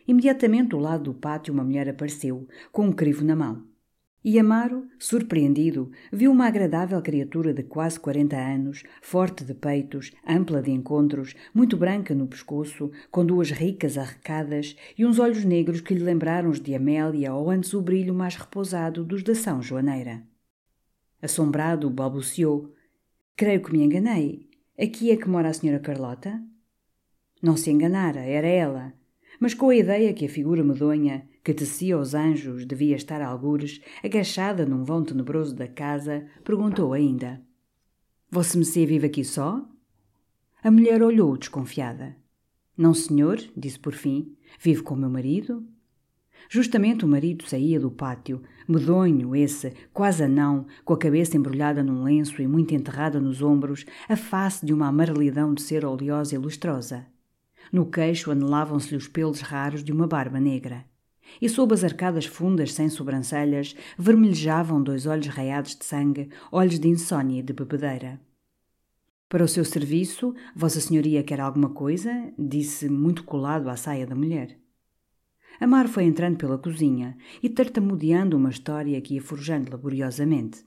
Imediatamente 0.08 0.70
do 0.70 0.80
lado 0.80 1.04
do 1.04 1.14
pátio 1.14 1.54
uma 1.54 1.66
mulher 1.66 1.90
apareceu, 1.90 2.48
com 2.72 2.86
um 2.86 2.94
crivo 2.94 3.26
na 3.26 3.36
mão. 3.36 3.66
E 4.24 4.40
Amaro, 4.40 4.88
surpreendido, 4.98 5.92
viu 6.10 6.32
uma 6.32 6.48
agradável 6.48 7.02
criatura 7.02 7.54
de 7.54 7.64
quase 7.64 8.00
quarenta 8.00 8.38
anos, 8.38 8.84
forte 9.02 9.44
de 9.44 9.54
peitos, 9.54 10.14
ampla 10.26 10.62
de 10.62 10.72
encontros, 10.72 11.36
muito 11.54 11.76
branca 11.76 12.16
no 12.16 12.28
pescoço, 12.28 12.92
com 13.12 13.26
duas 13.26 13.52
ricas 13.52 13.98
arrecadas 13.98 14.78
e 14.98 15.06
uns 15.06 15.20
olhos 15.20 15.44
negros 15.44 15.82
que 15.82 15.94
lhe 15.94 16.02
lembraram 16.02 16.50
os 16.50 16.62
de 16.62 16.74
Amélia 16.74 17.34
ou 17.34 17.50
antes 17.50 17.74
o 17.74 17.82
brilho 17.82 18.14
mais 18.14 18.38
repousado 18.38 19.04
dos 19.04 19.22
da 19.22 19.36
São 19.36 19.62
Joaneira. 19.62 20.31
Assombrado, 21.22 21.90
balbuciou. 21.90 22.74
Creio 23.36 23.62
que 23.62 23.72
me 23.72 23.84
enganei. 23.84 24.50
Aqui 24.80 25.12
é 25.12 25.18
que 25.18 25.30
mora 25.30 25.50
a 25.50 25.54
senhora 25.54 25.80
Carlota? 25.80 26.42
Não 27.42 27.56
se 27.56 27.70
enganara, 27.70 28.22
era 28.22 28.48
ela. 28.48 28.94
Mas 29.40 29.54
com 29.54 29.70
a 29.70 29.76
ideia 29.76 30.14
que 30.14 30.26
a 30.26 30.30
figura 30.30 30.64
medonha, 30.64 31.28
que 31.44 31.54
tecia 31.54 31.98
os 31.98 32.14
anjos, 32.14 32.66
devia 32.66 32.96
estar 32.96 33.22
a 33.22 33.28
algures, 33.28 33.82
agachada 34.04 34.66
num 34.66 34.84
vão 34.84 35.04
tenebroso 35.04 35.56
da 35.56 35.68
casa, 35.68 36.28
perguntou 36.44 36.94
ainda: 36.94 37.42
Vossa 38.30 38.58
Messê 38.58 38.86
vive 38.86 39.08
aqui 39.08 39.24
só? 39.24 39.68
A 40.64 40.70
mulher 40.70 41.02
olhou 41.02 41.36
desconfiada. 41.36 42.16
Não, 42.78 42.94
senhor, 42.94 43.38
disse 43.58 43.80
por 43.80 43.94
fim. 43.94 44.36
Vive 44.60 44.84
com 44.84 44.96
meu 44.96 45.10
marido? 45.10 45.68
Justamente 46.50 47.06
o 47.06 47.08
marido 47.08 47.48
saía 47.48 47.80
do 47.80 47.90
pátio, 47.90 48.42
medonho 48.68 49.36
esse, 49.36 49.74
quase 49.94 50.24
anão, 50.24 50.66
com 50.84 50.94
a 50.94 50.98
cabeça 50.98 51.38
embrulhada 51.38 51.84
num 51.84 52.04
lenço 52.04 52.42
e 52.42 52.48
muito 52.48 52.74
enterrada 52.74 53.20
nos 53.20 53.42
ombros, 53.42 53.86
a 54.08 54.16
face 54.16 54.66
de 54.66 54.74
uma 54.74 54.88
amarelidão 54.88 55.54
de 55.54 55.62
cera 55.62 55.90
oleosa 55.90 56.36
e 56.36 56.38
lustrosa. 56.38 57.06
No 57.72 57.86
queixo 57.86 58.32
anelavam-se-lhe 58.32 58.98
os 58.98 59.08
pelos 59.08 59.42
raros 59.42 59.84
de 59.84 59.92
uma 59.92 60.08
barba 60.08 60.40
negra. 60.40 60.86
E 61.42 61.48
sob 61.48 61.74
as 61.74 61.84
arcadas 61.84 62.26
fundas 62.26 62.74
sem 62.74 62.90
sobrancelhas 62.90 63.76
vermelhejavam 63.98 64.84
dois 64.84 65.06
olhos 65.06 65.28
raiados 65.28 65.76
de 65.76 65.86
sangue, 65.86 66.30
olhos 66.52 66.80
de 66.80 66.90
insônia 66.90 67.40
e 67.40 67.44
de 67.44 67.54
bebedeira. 67.54 68.20
Para 69.30 69.46
o 69.46 69.48
seu 69.48 69.64
serviço, 69.64 70.36
Vossa 70.54 70.82
Senhoria 70.82 71.24
quer 71.24 71.40
alguma 71.40 71.70
coisa? 71.70 72.12
disse, 72.38 72.90
muito 72.90 73.24
colado 73.24 73.70
à 73.70 73.78
saia 73.78 74.06
da 74.06 74.14
mulher. 74.14 74.61
Amar 75.62 75.88
foi 75.88 76.06
entrando 76.06 76.38
pela 76.38 76.58
cozinha 76.58 77.16
e 77.44 77.48
tartamudeando 77.48 78.36
uma 78.36 78.50
história 78.50 79.00
que 79.00 79.14
ia 79.14 79.22
forjando 79.22 79.70
laboriosamente. 79.70 80.66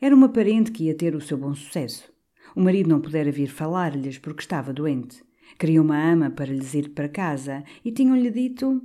Era 0.00 0.12
uma 0.12 0.28
parente 0.28 0.72
que 0.72 0.86
ia 0.86 0.94
ter 0.96 1.14
o 1.14 1.20
seu 1.20 1.38
bom 1.38 1.54
sucesso. 1.54 2.12
O 2.56 2.60
marido 2.60 2.88
não 2.88 3.00
pudera 3.00 3.30
vir 3.30 3.46
falar-lhes 3.46 4.18
porque 4.18 4.40
estava 4.40 4.72
doente. 4.72 5.22
Queria 5.56 5.80
uma 5.80 5.96
ama 5.96 6.30
para 6.30 6.52
lhes 6.52 6.74
ir 6.74 6.88
para 6.88 7.08
casa 7.08 7.62
e 7.84 7.92
tinham-lhe 7.92 8.28
dito: 8.28 8.82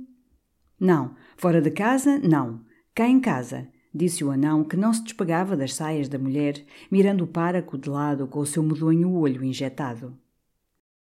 Não, 0.78 1.16
fora 1.36 1.60
de 1.60 1.72
casa, 1.72 2.16
não. 2.20 2.64
Cá 2.94 3.08
em 3.08 3.18
casa, 3.18 3.66
disse 3.92 4.22
o 4.22 4.30
anão 4.30 4.62
que 4.62 4.76
não 4.76 4.92
se 4.92 5.02
despegava 5.02 5.56
das 5.56 5.74
saias 5.74 6.08
da 6.08 6.16
mulher, 6.16 6.64
mirando 6.92 7.24
o 7.24 7.26
páraco 7.26 7.76
de 7.76 7.90
lado 7.90 8.28
com 8.28 8.38
o 8.38 8.46
seu 8.46 8.62
medonho 8.62 9.12
olho 9.12 9.42
injetado. 9.42 10.16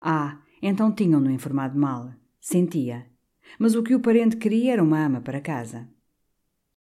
Ah, 0.00 0.40
então 0.62 0.90
tinham-no 0.90 1.30
informado 1.30 1.78
mal. 1.78 2.14
Sentia 2.40 3.11
mas 3.58 3.74
o 3.74 3.82
que 3.82 3.94
o 3.94 4.00
parente 4.00 4.36
queria 4.36 4.72
era 4.72 4.82
uma 4.82 5.04
ama 5.04 5.20
para 5.20 5.40
casa. 5.40 5.88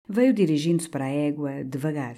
Veio 0.09 0.35
dirigindo-se 0.35 0.88
para 0.88 1.04
a 1.04 1.09
égua, 1.09 1.62
devagar. 1.64 2.16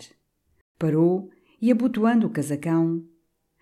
Parou 0.79 1.31
e, 1.61 1.71
abotoando 1.71 2.27
o 2.27 2.31
casacão, 2.31 3.05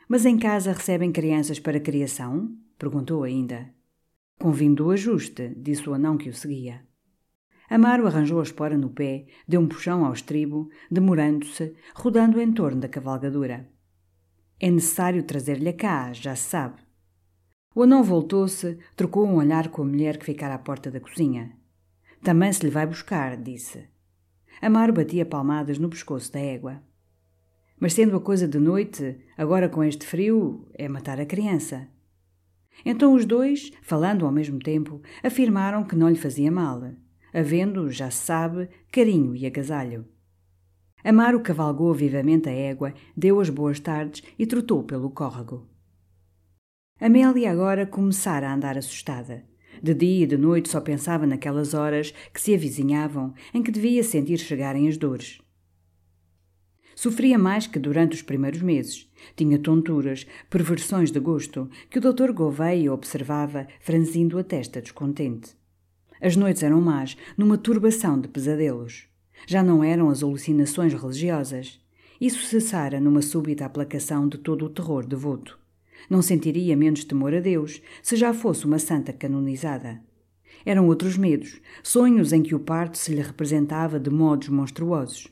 Mas 0.08 0.26
em 0.26 0.38
casa 0.38 0.72
recebem 0.72 1.12
crianças 1.12 1.60
para 1.60 1.78
criação? 1.78 2.56
perguntou 2.76 3.22
ainda. 3.22 3.72
Convindo 4.38 4.86
o 4.86 4.90
ajuste, 4.90 5.54
disse 5.56 5.88
o 5.88 5.94
anão 5.94 6.16
que 6.16 6.28
o 6.28 6.34
seguia. 6.34 6.84
Amaro 7.68 8.06
arranjou 8.06 8.40
a 8.40 8.42
espora 8.42 8.76
no 8.76 8.90
pé, 8.90 9.26
deu 9.46 9.60
um 9.60 9.68
puxão 9.68 10.04
ao 10.04 10.12
estribo, 10.12 10.68
demorando-se, 10.90 11.74
rodando 11.94 12.40
em 12.40 12.52
torno 12.52 12.80
da 12.80 12.88
cavalgadura. 12.88 13.70
É 14.58 14.68
necessário 14.68 15.22
trazer-lhe 15.22 15.72
cá, 15.72 16.12
já 16.12 16.34
se 16.34 16.48
sabe. 16.48 16.82
O 17.72 17.84
anão 17.84 18.02
voltou-se, 18.02 18.78
trocou 18.96 19.24
um 19.24 19.36
olhar 19.36 19.68
com 19.68 19.82
a 19.82 19.84
mulher 19.84 20.18
que 20.18 20.24
ficara 20.24 20.54
à 20.54 20.58
porta 20.58 20.90
da 20.90 20.98
cozinha. 20.98 21.56
Também 22.20 22.52
se 22.52 22.64
lhe 22.64 22.70
vai 22.70 22.84
buscar, 22.84 23.36
disse. 23.36 23.88
Amaro 24.60 24.92
batia 24.92 25.24
palmadas 25.24 25.78
no 25.78 25.88
pescoço 25.88 26.32
da 26.32 26.40
égua. 26.40 26.82
Mas 27.78 27.94
sendo 27.94 28.16
a 28.16 28.20
coisa 28.20 28.48
de 28.48 28.58
noite, 28.58 29.20
agora 29.38 29.68
com 29.68 29.84
este 29.84 30.04
frio, 30.04 30.66
é 30.74 30.88
matar 30.88 31.20
a 31.20 31.24
criança. 31.24 31.86
Então 32.84 33.14
os 33.14 33.24
dois, 33.24 33.70
falando 33.82 34.26
ao 34.26 34.32
mesmo 34.32 34.58
tempo, 34.58 35.00
afirmaram 35.22 35.84
que 35.84 35.94
não 35.94 36.08
lhe 36.08 36.16
fazia 36.16 36.50
mal, 36.50 36.82
havendo, 37.32 37.88
já 37.88 38.10
se 38.10 38.26
sabe, 38.26 38.68
carinho 38.90 39.36
e 39.36 39.46
agasalho. 39.46 40.04
Amaro 41.04 41.40
cavalgou 41.40 41.94
vivamente 41.94 42.48
a 42.48 42.52
égua, 42.52 42.92
deu 43.16 43.40
as 43.40 43.48
boas 43.48 43.78
tardes 43.78 44.24
e 44.36 44.44
trotou 44.44 44.82
pelo 44.82 45.08
córrego. 45.08 45.69
Amélia 47.00 47.50
agora 47.50 47.86
começara 47.86 48.50
a 48.50 48.54
andar 48.54 48.76
assustada. 48.76 49.42
De 49.82 49.94
dia 49.94 50.24
e 50.24 50.26
de 50.26 50.36
noite 50.36 50.68
só 50.68 50.82
pensava 50.82 51.26
naquelas 51.26 51.72
horas 51.72 52.12
que 52.30 52.38
se 52.38 52.54
avizinhavam 52.54 53.32
em 53.54 53.62
que 53.62 53.70
devia 53.70 54.04
sentir 54.04 54.36
chegarem 54.36 54.86
as 54.86 54.98
dores. 54.98 55.40
Sofria 56.94 57.38
mais 57.38 57.66
que 57.66 57.78
durante 57.78 58.16
os 58.16 58.20
primeiros 58.20 58.60
meses. 58.60 59.10
Tinha 59.34 59.58
tonturas, 59.58 60.26
perversões 60.50 61.10
de 61.10 61.18
gosto, 61.18 61.70
que 61.88 61.96
o 61.96 62.02
doutor 62.02 62.32
Gouveia 62.32 62.92
observava, 62.92 63.66
franzindo 63.80 64.38
a 64.38 64.44
testa 64.44 64.82
descontente. 64.82 65.56
As 66.20 66.36
noites 66.36 66.62
eram 66.62 66.82
más, 66.82 67.16
numa 67.34 67.56
turbação 67.56 68.20
de 68.20 68.28
pesadelos. 68.28 69.08
Já 69.46 69.62
não 69.62 69.82
eram 69.82 70.10
as 70.10 70.22
alucinações 70.22 70.92
religiosas. 70.92 71.80
Isso 72.20 72.44
cessara 72.44 73.00
numa 73.00 73.22
súbita 73.22 73.64
aplacação 73.64 74.28
de 74.28 74.36
todo 74.36 74.66
o 74.66 74.68
terror 74.68 75.06
devoto. 75.06 75.59
Não 76.08 76.22
sentiria 76.22 76.76
menos 76.76 77.04
temor 77.04 77.34
a 77.34 77.40
Deus 77.40 77.82
se 78.02 78.16
já 78.16 78.32
fosse 78.32 78.64
uma 78.64 78.78
santa 78.78 79.12
canonizada. 79.12 80.00
Eram 80.64 80.86
outros 80.86 81.16
medos, 81.16 81.60
sonhos 81.82 82.32
em 82.32 82.42
que 82.42 82.54
o 82.54 82.60
parto 82.60 82.98
se 82.98 83.14
lhe 83.14 83.22
representava 83.22 83.98
de 83.98 84.10
modos 84.10 84.48
monstruosos. 84.48 85.28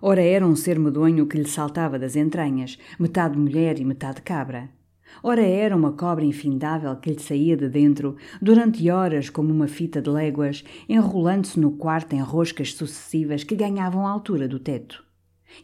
Ora 0.00 0.22
era 0.22 0.46
um 0.46 0.54
ser 0.54 0.78
medonho 0.78 1.26
que 1.26 1.36
lhe 1.36 1.48
saltava 1.48 1.98
das 1.98 2.14
entranhas, 2.14 2.78
metade 2.98 3.36
mulher 3.36 3.80
e 3.80 3.84
metade 3.84 4.22
cabra. 4.22 4.70
Ora 5.22 5.42
era 5.42 5.74
uma 5.74 5.92
cobra 5.92 6.24
infindável 6.24 6.94
que 6.96 7.10
lhe 7.10 7.18
saía 7.18 7.56
de 7.56 7.68
dentro, 7.68 8.16
durante 8.40 8.88
horas 8.90 9.30
como 9.30 9.52
uma 9.52 9.66
fita 9.66 10.00
de 10.00 10.10
léguas, 10.10 10.62
enrolando-se 10.88 11.58
no 11.58 11.72
quarto 11.72 12.14
em 12.14 12.20
roscas 12.20 12.74
sucessivas 12.74 13.42
que 13.42 13.56
ganhavam 13.56 14.06
a 14.06 14.10
altura 14.10 14.46
do 14.46 14.60
teto. 14.60 15.02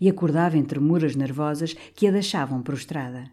E 0.01 0.09
acordava 0.09 0.57
em 0.57 0.65
tremuras 0.65 1.15
nervosas 1.15 1.75
que 1.95 2.09
a 2.09 2.11
deixavam 2.11 2.63
prostrada 2.63 3.31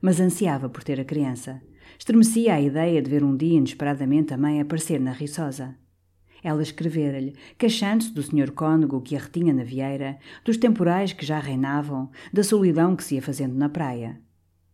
mas 0.00 0.20
ansiava 0.20 0.68
por 0.68 0.84
ter 0.84 1.00
a 1.00 1.04
criança. 1.04 1.60
Estremecia 1.98 2.54
a 2.54 2.60
ideia 2.60 3.00
de 3.00 3.10
ver 3.10 3.24
um 3.24 3.36
dia 3.36 3.58
inesperadamente 3.58 4.34
a 4.34 4.36
mãe 4.36 4.60
aparecer 4.60 5.00
na 5.00 5.12
riçosa. 5.12 5.74
Ela 6.42 6.62
escrevera-lhe, 6.62 7.34
queixando-se 7.58 8.12
do 8.12 8.22
senhor 8.22 8.50
cônego 8.50 9.00
que 9.00 9.16
a 9.16 9.18
retinha 9.18 9.52
na 9.52 9.64
vieira, 9.64 10.18
dos 10.44 10.56
temporais 10.56 11.12
que 11.12 11.24
já 11.24 11.38
reinavam, 11.38 12.10
da 12.32 12.44
solidão 12.44 12.94
que 12.94 13.02
se 13.02 13.14
ia 13.14 13.22
fazendo 13.22 13.54
na 13.54 13.68
praia. 13.68 14.20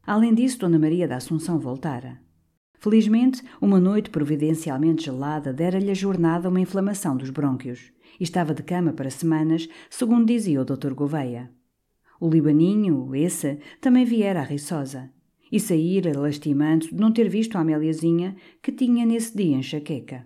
Além 0.04 0.34
disso, 0.34 0.58
Dona 0.58 0.78
Maria 0.78 1.06
da 1.06 1.16
Assunção 1.16 1.58
voltara. 1.58 2.20
Felizmente, 2.78 3.42
uma 3.60 3.78
noite 3.78 4.10
providencialmente 4.10 5.04
gelada 5.04 5.52
dera-lhe 5.52 5.90
a 5.90 5.94
jornada 5.94 6.48
uma 6.48 6.60
inflamação 6.60 7.16
dos 7.16 7.30
brônquios 7.30 7.92
estava 8.20 8.54
de 8.54 8.62
cama 8.62 8.92
para 8.92 9.10
semanas, 9.10 9.68
segundo 9.90 10.26
dizia 10.26 10.60
o 10.60 10.64
Dr. 10.64 10.94
Gouveia. 10.94 11.50
O 12.22 12.30
libaninho, 12.30 13.12
esse, 13.16 13.58
também 13.80 14.04
viera 14.04 14.42
à 14.42 14.44
Riçosa. 14.44 15.10
e 15.50 15.58
saíra 15.58 16.16
lastimando 16.16 16.86
de 16.86 16.94
não 16.94 17.12
ter 17.12 17.28
visto 17.28 17.56
a 17.56 17.60
Améliazinha 17.62 18.36
que 18.62 18.70
tinha 18.70 19.04
nesse 19.04 19.36
dia 19.36 19.56
enxaqueca. 19.56 20.24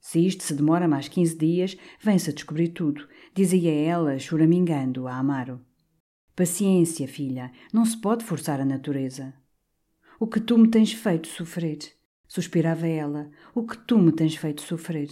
Se 0.00 0.24
isto 0.24 0.44
se 0.44 0.54
demora 0.54 0.86
mais 0.86 1.08
quinze 1.08 1.36
dias, 1.36 1.76
vem-se 2.00 2.30
a 2.30 2.32
descobrir 2.32 2.68
tudo, 2.68 3.08
dizia 3.34 3.74
ela, 3.74 4.16
choramingando 4.16 5.08
a 5.08 5.16
Amaro. 5.16 5.60
Paciência, 6.36 7.08
filha, 7.08 7.50
não 7.72 7.84
se 7.84 8.00
pode 8.00 8.24
forçar 8.24 8.60
a 8.60 8.64
natureza. 8.64 9.34
O 10.20 10.26
que 10.28 10.38
tu 10.38 10.56
me 10.56 10.68
tens 10.68 10.92
feito 10.92 11.26
sofrer, 11.26 11.78
suspirava 12.28 12.86
ela, 12.86 13.28
o 13.52 13.66
que 13.66 13.76
tu 13.76 13.98
me 13.98 14.12
tens 14.12 14.36
feito 14.36 14.62
sofrer. 14.62 15.08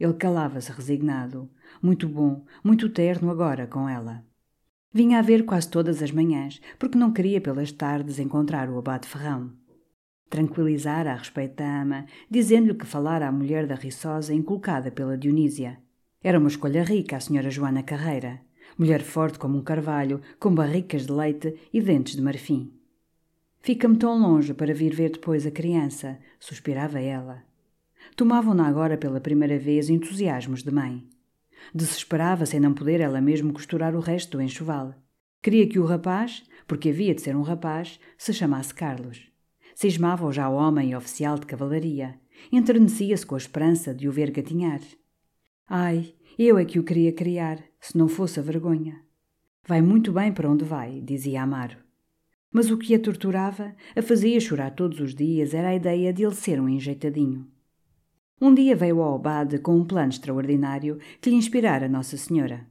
Ele 0.00 0.14
calava-se 0.14 0.72
resignado, 0.72 1.48
muito 1.80 2.08
bom, 2.08 2.44
muito 2.64 2.88
terno 2.88 3.30
agora 3.30 3.68
com 3.68 3.88
ela. 3.88 4.26
Vinha 4.92 5.18
a 5.18 5.22
ver 5.22 5.44
quase 5.44 5.68
todas 5.68 6.02
as 6.02 6.10
manhãs, 6.10 6.60
porque 6.78 6.96
não 6.96 7.12
queria 7.12 7.40
pelas 7.40 7.70
tardes 7.72 8.18
encontrar 8.18 8.70
o 8.70 8.78
abade 8.78 9.06
Ferrão. 9.06 9.52
Tranquilizara 10.28 11.12
a 11.12 11.16
respeito 11.16 11.56
da 11.56 11.82
ama, 11.82 12.06
dizendo-lhe 12.30 12.74
que 12.74 12.86
falara 12.86 13.28
à 13.28 13.32
mulher 13.32 13.66
da 13.66 13.74
Riçosa 13.74 14.34
inculcada 14.34 14.90
pela 14.90 15.16
Dionísia. 15.16 15.78
Era 16.22 16.38
uma 16.38 16.48
escolha 16.48 16.82
rica 16.82 17.16
a 17.16 17.20
senhora 17.20 17.50
Joana 17.50 17.82
Carreira, 17.82 18.40
mulher 18.76 19.02
forte 19.02 19.38
como 19.38 19.58
um 19.58 19.62
carvalho, 19.62 20.20
com 20.40 20.54
barricas 20.54 21.06
de 21.06 21.12
leite 21.12 21.54
e 21.72 21.80
dentes 21.80 22.16
de 22.16 22.22
marfim. 22.22 22.72
Fica-me 23.60 23.96
tão 23.96 24.18
longe 24.18 24.54
para 24.54 24.74
vir 24.74 24.94
ver 24.94 25.10
depois 25.10 25.46
a 25.46 25.50
criança, 25.50 26.18
suspirava 26.38 27.00
ela. 27.00 27.42
Tomavam-na 28.14 28.66
agora 28.66 28.96
pela 28.96 29.20
primeira 29.20 29.58
vez 29.58 29.90
entusiasmos 29.90 30.62
de 30.62 30.72
mãe. 30.72 31.04
Desesperava-se 31.74 32.56
em 32.56 32.60
não 32.60 32.72
poder 32.72 33.00
ela 33.00 33.20
mesmo 33.20 33.52
costurar 33.52 33.94
o 33.94 34.00
resto 34.00 34.36
do 34.36 34.42
enxoval. 34.42 34.94
Queria 35.42 35.68
que 35.68 35.78
o 35.78 35.84
rapaz, 35.84 36.42
porque 36.66 36.90
havia 36.90 37.14
de 37.14 37.22
ser 37.22 37.36
um 37.36 37.42
rapaz, 37.42 38.00
se 38.18 38.32
chamasse 38.32 38.74
Carlos. 38.74 39.30
Cismava-o 39.74 40.32
já 40.32 40.48
homem 40.48 40.90
e 40.90 40.96
oficial 40.96 41.38
de 41.38 41.46
cavalaria. 41.46 42.18
Enternecia-se 42.50 43.26
com 43.26 43.34
a 43.34 43.38
esperança 43.38 43.94
de 43.94 44.08
o 44.08 44.12
ver 44.12 44.30
gatinhar. 44.30 44.80
Ai, 45.68 46.14
eu 46.38 46.58
é 46.58 46.64
que 46.64 46.78
o 46.78 46.84
queria 46.84 47.12
criar, 47.12 47.62
se 47.80 47.96
não 47.96 48.08
fosse 48.08 48.40
a 48.40 48.42
vergonha. 48.42 49.00
Vai 49.66 49.82
muito 49.82 50.12
bem 50.12 50.32
para 50.32 50.48
onde 50.48 50.64
vai, 50.64 51.00
dizia 51.00 51.42
Amaro. 51.42 51.76
Mas 52.52 52.70
o 52.70 52.78
que 52.78 52.94
a 52.94 52.98
torturava, 52.98 53.74
a 53.94 54.02
fazia 54.02 54.40
chorar 54.40 54.70
todos 54.70 55.00
os 55.00 55.14
dias, 55.14 55.52
era 55.52 55.68
a 55.68 55.74
ideia 55.74 56.12
de 56.12 56.24
ele 56.24 56.34
ser 56.34 56.60
um 56.60 56.68
enjeitadinho. 56.68 57.46
Um 58.38 58.52
dia 58.52 58.76
veio 58.76 59.00
ao 59.00 59.14
Abade 59.14 59.58
com 59.58 59.74
um 59.74 59.84
plano 59.84 60.10
extraordinário 60.10 60.98
que 61.22 61.30
lhe 61.30 61.36
inspirara 61.36 61.88
Nossa 61.88 62.18
Senhora. 62.18 62.66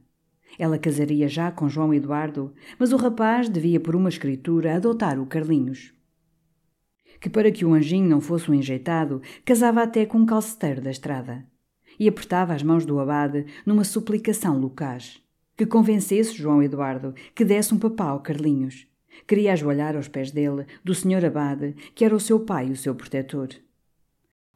Ela 0.56 0.78
casaria 0.78 1.26
já 1.26 1.50
com 1.50 1.68
João 1.68 1.92
Eduardo, 1.92 2.54
mas 2.78 2.92
o 2.92 2.96
rapaz 2.96 3.48
devia, 3.48 3.80
por 3.80 3.96
uma 3.96 4.08
escritura, 4.08 4.76
adotar 4.76 5.20
o 5.20 5.26
Carlinhos. 5.26 5.92
Que 7.20 7.28
para 7.28 7.50
que 7.50 7.64
o 7.64 7.74
anjinho 7.74 8.08
não 8.08 8.20
fosse 8.20 8.48
um 8.48 8.54
enjeitado, 8.54 9.20
casava 9.44 9.82
até 9.82 10.06
com 10.06 10.18
um 10.18 10.26
calceteiro 10.26 10.80
da 10.80 10.90
estrada. 10.90 11.44
E 11.98 12.06
apertava 12.06 12.54
as 12.54 12.62
mãos 12.62 12.86
do 12.86 13.00
abade 13.00 13.44
numa 13.66 13.82
suplicação 13.82 14.56
locaz. 14.56 15.20
Que 15.56 15.66
convencesse 15.66 16.36
João 16.36 16.62
Eduardo 16.62 17.12
que 17.34 17.44
desse 17.44 17.74
um 17.74 17.78
papá 17.78 18.10
ao 18.10 18.20
Carlinhos. 18.20 18.86
Queria 19.26 19.52
ajoelhar 19.52 19.96
aos 19.96 20.06
pés 20.06 20.30
dele, 20.30 20.64
do 20.84 20.94
senhor 20.94 21.24
abade, 21.24 21.74
que 21.92 22.04
era 22.04 22.14
o 22.14 22.20
seu 22.20 22.38
pai 22.38 22.68
e 22.68 22.72
o 22.72 22.76
seu 22.76 22.94
protetor. 22.94 23.48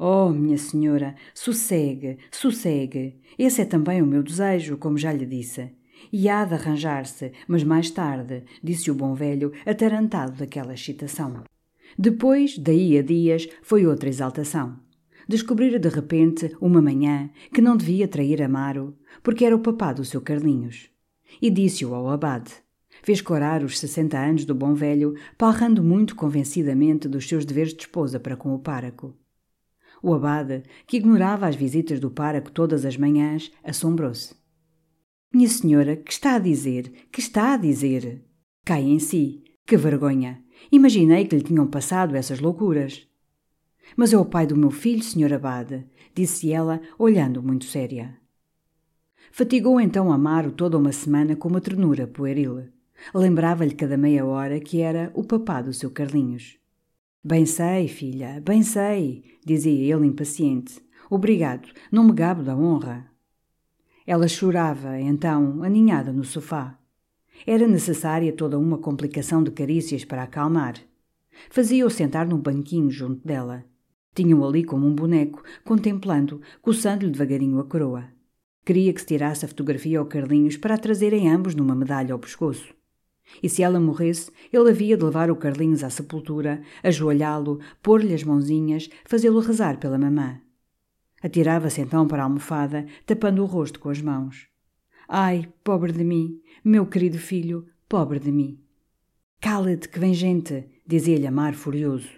Oh, 0.03 0.31
minha 0.31 0.57
senhora, 0.57 1.15
sossegue, 1.35 2.17
sossegue. 2.31 3.21
Esse 3.39 3.61
é 3.61 3.65
também 3.67 4.01
o 4.01 4.07
meu 4.07 4.23
desejo, 4.23 4.79
como 4.79 4.97
já 4.97 5.13
lhe 5.13 5.27
disse. 5.27 5.73
E 6.11 6.27
há 6.27 6.43
de 6.47 6.55
arranjar-se, 6.55 7.33
mas 7.47 7.63
mais 7.63 7.91
tarde, 7.91 8.45
disse 8.65 8.91
o 8.91 8.95
bom 8.95 9.13
velho, 9.13 9.53
atarantado 9.67 10.33
daquela 10.39 10.73
excitação. 10.73 11.45
Depois, 11.99 12.57
daí 12.57 12.97
a 12.97 13.03
dias, 13.03 13.47
foi 13.63 13.85
outra 13.85 14.09
exaltação. 14.09 14.81
Descobrira 15.29 15.79
de 15.79 15.91
repente, 15.91 16.57
uma 16.63 16.81
manhã, 16.81 17.29
que 17.53 17.61
não 17.61 17.77
devia 17.77 18.09
trair 18.09 18.41
Amaro, 18.41 18.97
porque 19.23 19.45
era 19.45 19.55
o 19.55 19.61
papá 19.61 19.93
do 19.93 20.03
seu 20.03 20.23
Carlinhos. 20.23 20.89
E 21.43 21.51
disse-o 21.51 21.95
ao 21.95 22.09
abade. 22.09 22.55
Fez 23.03 23.21
corar 23.21 23.63
os 23.63 23.79
sessenta 23.79 24.19
anos 24.19 24.47
do 24.47 24.55
bom 24.55 24.73
velho, 24.73 25.15
palrando 25.37 25.85
muito 25.85 26.17
convencidamente 26.17 27.07
dos 27.07 27.29
seus 27.29 27.45
deveres 27.45 27.75
de 27.75 27.83
esposa 27.83 28.19
para 28.19 28.35
com 28.35 28.55
o 28.55 28.59
páraco. 28.59 29.15
O 30.03 30.15
abade, 30.15 30.63
que 30.87 30.97
ignorava 30.97 31.47
as 31.47 31.57
visitas 31.57 32.01
do 32.01 32.11
páraco 32.11 32.51
todas 32.51 32.85
as 32.85 32.97
manhãs, 32.97 33.53
assombrou-se. 33.63 34.35
Minha 35.33 35.49
senhora, 35.49 35.97
que 35.97 36.13
está 36.13 36.35
a 36.35 36.39
dizer? 36.39 36.93
Que 37.13 37.21
está 37.21 37.55
a 37.55 37.57
dizer? 37.57 38.25
Cai 38.65 38.83
em 38.83 38.99
si. 38.99 39.45
Que 39.67 39.77
vergonha! 39.77 40.43
Imaginei 40.73 41.25
que 41.27 41.37
lhe 41.37 41.43
tinham 41.43 41.67
passado 41.67 42.17
essas 42.17 42.41
loucuras. 42.41 43.07
Mas 43.97 44.13
é 44.13 44.19
o 44.19 44.25
pai 44.25 44.47
do 44.47 44.57
meu 44.57 44.71
filho, 44.71 45.03
senhor 45.03 45.33
abade, 45.33 45.87
disse 46.15 46.53
ela, 46.53 46.81
olhando 46.99 47.43
muito 47.43 47.65
séria. 47.65 48.19
Fatigou 49.33 49.81
então 49.81 50.13
Amaro 50.13 50.53
toda 50.53 50.77
uma 50.77 50.93
semana 50.93 51.37
com 51.37 51.49
uma 51.49 51.61
ternura 51.61 52.07
pueril. 52.07 52.69
Lembrava-lhe 53.15 53.75
cada 53.75 53.97
meia 53.97 54.27
hora 54.27 54.61
que 54.61 54.81
era 54.81 55.11
o 55.15 55.25
papá 55.25 55.63
do 55.63 55.73
seu 55.73 55.91
Carlinhos. 55.91 56.60
Bem 57.23 57.45
sei, 57.45 57.87
filha, 57.87 58.41
bem 58.41 58.63
sei, 58.63 59.23
dizia 59.45 59.95
ele 59.95 60.07
impaciente. 60.07 60.81
Obrigado, 61.11 61.69
não 61.93 62.03
me 62.03 62.15
gabo 62.15 62.43
da 62.43 62.57
honra. 62.57 63.11
Ela 64.07 64.27
chorava, 64.27 64.99
então, 64.99 65.63
aninhada 65.63 66.15
no 66.15 66.25
sofá. 66.25 66.79
Era 67.47 67.69
necessária 67.69 68.33
toda 68.33 68.59
uma 68.59 68.79
complicação 68.79 69.43
de 69.43 69.51
carícias 69.51 70.03
para 70.03 70.23
acalmar. 70.23 70.77
Fazia-o 71.51 71.91
sentar 71.91 72.27
num 72.27 72.39
banquinho 72.39 72.91
junto 72.91 73.27
dela. 73.27 73.67
Tinha-o 74.15 74.43
ali 74.43 74.65
como 74.65 74.87
um 74.87 74.95
boneco, 74.95 75.43
contemplando, 75.63 76.41
coçando-lhe 76.63 77.13
devagarinho 77.13 77.61
a 77.61 77.65
coroa. 77.65 78.09
Queria 78.65 78.95
que 78.95 79.01
se 79.01 79.07
tirasse 79.07 79.45
a 79.45 79.49
fotografia 79.49 79.99
ao 79.99 80.07
Carlinhos 80.07 80.57
para 80.57 80.75
a 80.75 80.79
trazerem 80.79 81.29
ambos 81.29 81.55
numa 81.55 81.75
medalha 81.75 82.15
ao 82.15 82.19
pescoço. 82.19 82.80
E 83.43 83.49
se 83.49 83.63
ela 83.63 83.81
morresse, 83.81 84.31
ele 84.53 84.71
havia 84.71 84.97
de 84.97 85.05
levar 85.05 85.31
o 85.31 85.37
Carlinhos 85.37 85.85
à 85.85 85.91
sepultura, 85.91 86.63
ajoelhá-lo, 86.83 87.61
pôr-lhe 87.83 88.15
as 88.15 88.25
mãozinhas, 88.25 88.89
fazê-lo 89.05 89.41
rezar 89.41 89.79
pela 89.79 89.99
mamã. 89.99 90.41
Atirava-se 91.23 91.81
então 91.81 92.09
para 92.09 92.23
a 92.23 92.25
almofada, 92.25 92.87
tapando 93.07 93.43
o 93.43 93.47
rosto 93.47 93.79
com 93.79 93.91
as 93.91 94.01
mãos. 94.01 94.49
Ai, 95.09 95.49
pobre 95.63 95.93
de 95.93 96.05
mim, 96.05 96.41
meu 96.65 96.87
querido 96.87 97.19
filho, 97.19 97.67
pobre 97.89 98.19
de 98.19 98.33
mim. 98.33 98.59
Cala-te, 99.41 99.89
que 99.89 99.99
vem 99.99 100.15
gente, 100.15 100.67
dizia-lhe 100.87 101.27
Amar 101.27 101.55
furioso. 101.55 102.09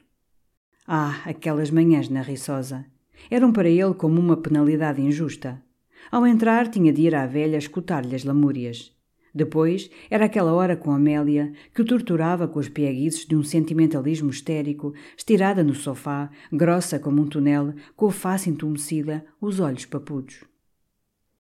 Ah, 0.87 1.23
aquelas 1.25 1.71
manhãs 1.71 2.09
na 2.09 2.23
Riçosa. 2.23 2.85
Eram 3.31 3.53
para 3.53 3.69
ele 3.69 3.95
como 3.95 4.21
uma 4.21 4.37
penalidade 4.37 5.01
injusta. 5.01 5.63
Ao 6.11 6.27
entrar, 6.27 6.69
tinha 6.69 6.93
de 6.93 7.03
ir 7.03 7.15
à 7.15 7.27
velha 7.27 7.57
escutar-lhe 7.57 8.15
as 8.15 8.25
lamúrias. 8.25 8.92
Depois, 9.35 9.91
era 10.11 10.27
aquela 10.27 10.53
hora 10.53 10.77
com 10.77 10.91
Amélia, 10.91 11.53
que 11.75 11.81
o 11.81 11.85
torturava 11.85 12.47
com 12.47 12.59
os 12.59 12.69
pieguices 12.69 13.25
de 13.25 13.35
um 13.35 13.43
sentimentalismo 13.43 14.29
histérico, 14.29 14.93
estirada 15.17 15.65
no 15.65 15.75
sofá, 15.75 16.31
grossa 16.53 16.99
como 16.99 17.23
um 17.23 17.27
túnel, 17.27 17.75
com 17.97 18.07
a 18.09 18.13
face 18.13 18.51
entumecida, 18.51 19.25
os 19.41 19.59
olhos 19.59 19.87
papudos. 19.87 20.45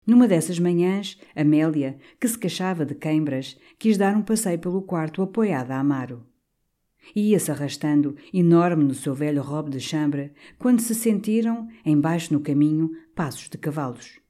Numa 0.07 0.29
dessas 0.29 0.59
manhãs, 0.59 1.19
Amélia, 1.35 1.99
que 2.21 2.29
se 2.29 2.39
queixava 2.39 2.85
de 2.85 2.95
queimbras, 2.95 3.57
quis 3.79 3.97
dar 3.97 4.17
um 4.17 4.23
passeio 4.23 4.59
pelo 4.59 4.83
quarto 4.83 5.23
apoiada 5.23 5.75
a 5.75 5.81
Amaro. 5.81 6.25
Ia-se 7.17 7.51
arrastando, 7.51 8.17
enorme 8.33 8.85
no 8.85 8.95
seu 8.95 9.13
velho 9.13 9.43
robe 9.43 9.71
de 9.71 9.81
chambre, 9.81 10.33
quando 10.57 10.81
se 10.81 10.95
sentiram, 10.95 11.69
embaixo 11.85 12.33
no 12.33 12.41
caminho, 12.41 12.93
passos 13.15 13.49
de 13.49 13.59
cavalos. 13.59 14.22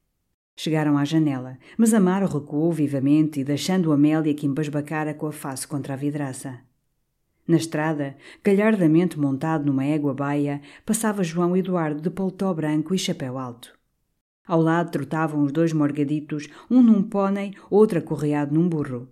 Chegaram 0.54 0.98
à 0.98 1.04
janela, 1.04 1.58
mas 1.76 1.94
Amaro 1.94 2.26
recuou 2.26 2.70
vivamente 2.72 3.40
e 3.40 3.44
deixando 3.44 3.92
Amélia 3.92 4.34
que 4.34 4.46
embasbacara 4.46 5.14
com 5.14 5.26
a 5.26 5.32
face 5.32 5.66
contra 5.66 5.94
a 5.94 5.96
vidraça. 5.96 6.60
Na 7.46 7.56
estrada, 7.56 8.16
galhardamente 8.44 9.18
montado 9.18 9.66
numa 9.66 9.84
égua 9.84 10.14
baia, 10.14 10.60
passava 10.86 11.24
João 11.24 11.56
Eduardo 11.56 12.00
de 12.00 12.10
paletó 12.10 12.54
branco 12.54 12.94
e 12.94 12.98
chapéu 12.98 13.38
alto. 13.38 13.76
Ao 14.46 14.60
lado 14.60 14.90
trotavam 14.90 15.42
os 15.42 15.52
dois 15.52 15.72
morgaditos, 15.72 16.48
um 16.70 16.82
num 16.82 17.02
pônei, 17.02 17.54
outro 17.70 17.98
acorreado 17.98 18.54
num 18.54 18.68
burro. 18.68 19.08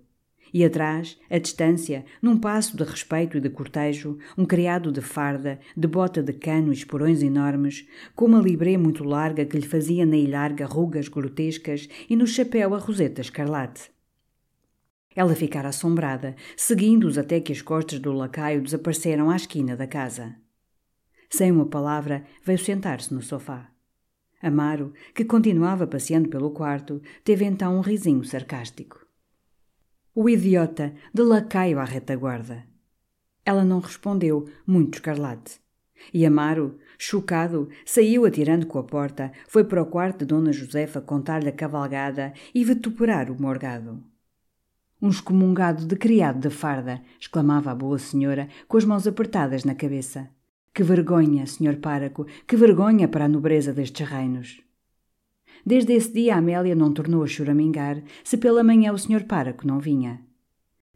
E 0.52 0.64
atrás, 0.64 1.18
à 1.30 1.38
distância, 1.38 2.04
num 2.20 2.36
passo 2.36 2.76
de 2.76 2.82
respeito 2.82 3.36
e 3.36 3.40
de 3.40 3.48
cortejo, 3.48 4.18
um 4.36 4.44
criado 4.44 4.90
de 4.90 5.00
farda, 5.00 5.60
de 5.76 5.86
bota 5.86 6.22
de 6.22 6.32
cano 6.32 6.72
e 6.72 6.76
esporões 6.76 7.22
enormes, 7.22 7.86
com 8.14 8.26
uma 8.26 8.40
libré 8.40 8.76
muito 8.76 9.04
larga 9.04 9.44
que 9.44 9.56
lhe 9.56 9.66
fazia 9.66 10.04
na 10.04 10.16
ilharga 10.16 10.66
rugas 10.66 11.08
grotescas 11.08 11.88
e 12.08 12.16
no 12.16 12.26
chapéu 12.26 12.74
a 12.74 12.78
roseta 12.78 13.20
escarlate. 13.20 13.90
Ela 15.14 15.34
ficara 15.34 15.68
assombrada, 15.68 16.36
seguindo-os 16.56 17.18
até 17.18 17.40
que 17.40 17.52
as 17.52 17.62
costas 17.62 17.98
do 17.98 18.12
lacaio 18.12 18.62
desapareceram 18.62 19.30
à 19.30 19.36
esquina 19.36 19.76
da 19.76 19.86
casa. 19.86 20.36
Sem 21.28 21.50
uma 21.50 21.66
palavra, 21.66 22.24
veio 22.44 22.58
sentar-se 22.58 23.12
no 23.12 23.22
sofá. 23.22 23.70
Amaro, 24.42 24.92
que 25.14 25.24
continuava 25.24 25.86
passeando 25.86 26.28
pelo 26.28 26.50
quarto, 26.50 27.02
teve 27.22 27.44
então 27.44 27.76
um 27.76 27.80
risinho 27.80 28.24
sarcástico. 28.24 29.09
O 30.12 30.28
idiota, 30.28 30.92
de 31.14 31.22
lacaio 31.22 31.78
à 31.78 31.84
retaguarda. 31.84 32.64
Ela 33.44 33.64
não 33.64 33.78
respondeu, 33.78 34.48
muito 34.66 34.94
escarlate. 34.94 35.60
E 36.12 36.26
Amaro, 36.26 36.78
chocado, 36.98 37.68
saiu 37.84 38.24
atirando 38.24 38.66
com 38.66 38.80
a 38.80 38.82
porta, 38.82 39.30
foi 39.46 39.62
para 39.62 39.80
o 39.80 39.86
quarto 39.86 40.20
de 40.20 40.24
Dona 40.26 40.52
Josefa 40.52 41.00
contar-lhe 41.00 41.48
a 41.48 41.52
cavalgada 41.52 42.32
e 42.52 42.64
vituperar 42.64 43.30
o 43.30 43.40
morgado. 43.40 44.02
Um 45.00 45.10
excomungado 45.10 45.86
de 45.86 45.94
criado 45.94 46.40
de 46.40 46.50
farda, 46.50 47.00
exclamava 47.18 47.70
a 47.70 47.74
boa 47.74 47.98
senhora, 47.98 48.48
com 48.66 48.76
as 48.76 48.84
mãos 48.84 49.06
apertadas 49.06 49.64
na 49.64 49.76
cabeça. 49.76 50.28
Que 50.74 50.82
vergonha, 50.82 51.46
senhor 51.46 51.76
páraco, 51.76 52.26
que 52.48 52.56
vergonha 52.56 53.06
para 53.06 53.26
a 53.26 53.28
nobreza 53.28 53.72
destes 53.72 54.08
reinos. 54.08 54.60
Desde 55.64 55.92
esse 55.92 56.12
dia 56.12 56.36
Amélia 56.36 56.74
não 56.74 56.92
tornou 56.92 57.22
a 57.22 57.26
choramingar, 57.26 58.02
se 58.24 58.36
pela 58.36 58.64
manhã 58.64 58.92
o 58.92 58.98
senhor 58.98 59.24
páraco 59.24 59.66
não 59.66 59.78
vinha. 59.78 60.20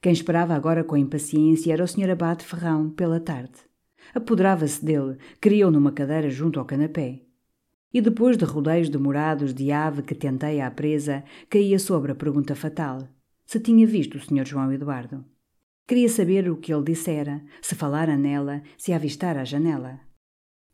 Quem 0.00 0.12
esperava 0.12 0.54
agora 0.54 0.84
com 0.84 0.96
impaciência 0.96 1.72
era 1.72 1.84
o 1.84 1.88
senhor 1.88 2.10
abate 2.10 2.44
Ferrão, 2.44 2.90
pela 2.90 3.20
tarde. 3.20 3.54
Apoderava-se 4.14 4.84
dele, 4.84 5.16
criou 5.40 5.70
numa 5.70 5.92
cadeira 5.92 6.28
junto 6.28 6.58
ao 6.58 6.66
canapé. 6.66 7.22
E 7.92 8.00
depois 8.00 8.36
de 8.36 8.44
rodeios 8.44 8.88
demorados 8.88 9.54
de 9.54 9.70
ave 9.70 10.02
que 10.02 10.14
tenteia 10.14 10.66
à 10.66 10.70
presa, 10.70 11.24
caía 11.48 11.78
sobre 11.78 12.12
a 12.12 12.14
pergunta 12.14 12.54
fatal 12.54 13.08
se 13.46 13.60
tinha 13.60 13.86
visto 13.86 14.16
o 14.16 14.20
Sr. 14.20 14.46
João 14.46 14.72
Eduardo. 14.72 15.24
Queria 15.86 16.08
saber 16.08 16.50
o 16.50 16.56
que 16.56 16.72
ele 16.72 16.84
dissera, 16.84 17.44
se 17.60 17.74
falara 17.74 18.16
nela, 18.16 18.62
se 18.76 18.92
avistara 18.92 19.42
à 19.42 19.44
janela. 19.44 20.00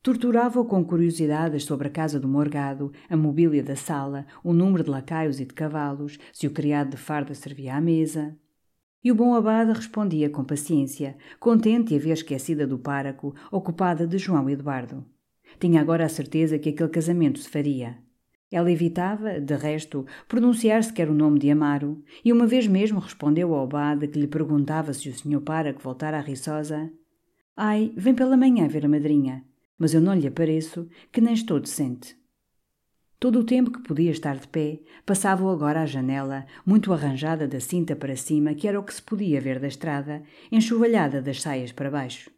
Torturava-o 0.02 0.64
com 0.64 0.82
curiosidades 0.82 1.64
sobre 1.64 1.88
a 1.88 1.90
casa 1.90 2.18
do 2.18 2.26
morgado, 2.26 2.90
a 3.08 3.16
mobília 3.18 3.62
da 3.62 3.76
sala, 3.76 4.26
o 4.42 4.54
número 4.54 4.82
de 4.82 4.88
lacaios 4.88 5.38
e 5.40 5.44
de 5.44 5.52
cavalos, 5.52 6.18
se 6.32 6.46
o 6.46 6.50
criado 6.50 6.92
de 6.92 6.96
farda 6.96 7.34
servia 7.34 7.76
à 7.76 7.80
mesa. 7.82 8.34
E 9.04 9.12
o 9.12 9.14
bom 9.14 9.34
abade 9.34 9.72
respondia 9.72 10.30
com 10.30 10.42
paciência, 10.42 11.18
contente 11.38 11.88
de 11.88 11.96
haver 11.96 12.12
esquecida 12.12 12.66
do 12.66 12.78
páraco, 12.78 13.34
ocupada 13.52 14.06
de 14.06 14.16
João 14.16 14.48
Eduardo. 14.48 15.04
Tinha 15.58 15.82
agora 15.82 16.06
a 16.06 16.08
certeza 16.08 16.58
que 16.58 16.70
aquele 16.70 16.88
casamento 16.88 17.38
se 17.38 17.50
faria. 17.50 17.98
Ela 18.50 18.72
evitava, 18.72 19.38
de 19.38 19.54
resto, 19.54 20.06
pronunciar 20.26 20.82
sequer 20.82 21.10
o 21.10 21.14
nome 21.14 21.38
de 21.38 21.50
Amaro, 21.50 22.02
e 22.24 22.32
uma 22.32 22.46
vez 22.46 22.66
mesmo 22.66 23.00
respondeu 23.00 23.54
ao 23.54 23.64
Abade 23.64 24.08
que 24.08 24.18
lhe 24.18 24.26
perguntava 24.26 24.94
se 24.94 25.10
o 25.10 25.14
senhor 25.14 25.42
que 25.42 25.84
voltara 25.84 26.16
à 26.16 26.20
Riçosa. 26.22 26.90
Ai, 27.54 27.92
vem 27.94 28.14
pela 28.14 28.36
manhã 28.36 28.66
ver 28.66 28.86
a 28.86 28.88
madrinha, 28.88 29.44
mas 29.80 29.94
eu 29.94 30.00
não 30.00 30.14
lhe 30.14 30.28
apareço, 30.28 30.86
que 31.10 31.22
nem 31.22 31.32
estou 31.32 31.58
decente. 31.58 32.14
Todo 33.18 33.40
o 33.40 33.44
tempo 33.44 33.70
que 33.70 33.82
podia 33.82 34.10
estar 34.10 34.36
de 34.36 34.46
pé, 34.46 34.80
passava-o 35.06 35.48
agora 35.48 35.80
à 35.80 35.86
janela, 35.86 36.46
muito 36.64 36.92
arranjada 36.92 37.48
da 37.48 37.60
cinta 37.60 37.96
para 37.96 38.14
cima, 38.14 38.54
que 38.54 38.68
era 38.68 38.78
o 38.78 38.84
que 38.84 38.94
se 38.94 39.02
podia 39.02 39.40
ver 39.40 39.58
da 39.58 39.68
estrada, 39.68 40.22
enxovalhada 40.52 41.22
das 41.22 41.40
saias 41.40 41.72
para 41.72 41.90
baixo. 41.90 42.30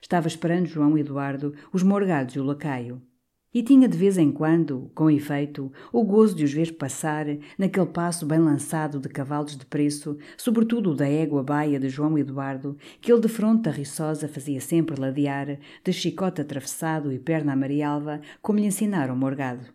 Estava 0.00 0.26
esperando 0.26 0.66
João 0.66 0.96
Eduardo, 0.96 1.54
os 1.70 1.82
morgados 1.82 2.34
e 2.34 2.40
o 2.40 2.44
lacaio. 2.44 3.02
E 3.52 3.64
tinha 3.64 3.88
de 3.88 3.98
vez 3.98 4.16
em 4.16 4.30
quando, 4.30 4.92
com 4.94 5.10
efeito, 5.10 5.72
o 5.92 6.04
gozo 6.04 6.36
de 6.36 6.44
os 6.44 6.52
ver 6.52 6.76
passar 6.76 7.26
naquele 7.58 7.86
passo 7.86 8.24
bem 8.24 8.38
lançado 8.38 9.00
de 9.00 9.08
cavalos 9.08 9.56
de 9.56 9.66
preço, 9.66 10.16
sobretudo 10.36 10.92
o 10.92 10.94
da 10.94 11.08
égua 11.08 11.42
baia 11.42 11.80
de 11.80 11.88
João 11.88 12.16
Eduardo, 12.16 12.76
que 13.00 13.10
ele 13.10 13.20
de 13.20 13.28
fronte 13.28 13.62
da 13.62 13.72
riçosa 13.72 14.28
fazia 14.28 14.60
sempre 14.60 15.00
ladear, 15.00 15.58
de 15.82 15.92
chicote 15.92 16.40
atravessado 16.40 17.12
e 17.12 17.18
perna 17.18 17.54
amarialva, 17.54 18.20
como 18.40 18.60
lhe 18.60 18.66
ensinaram 18.66 19.16
morgado. 19.16 19.66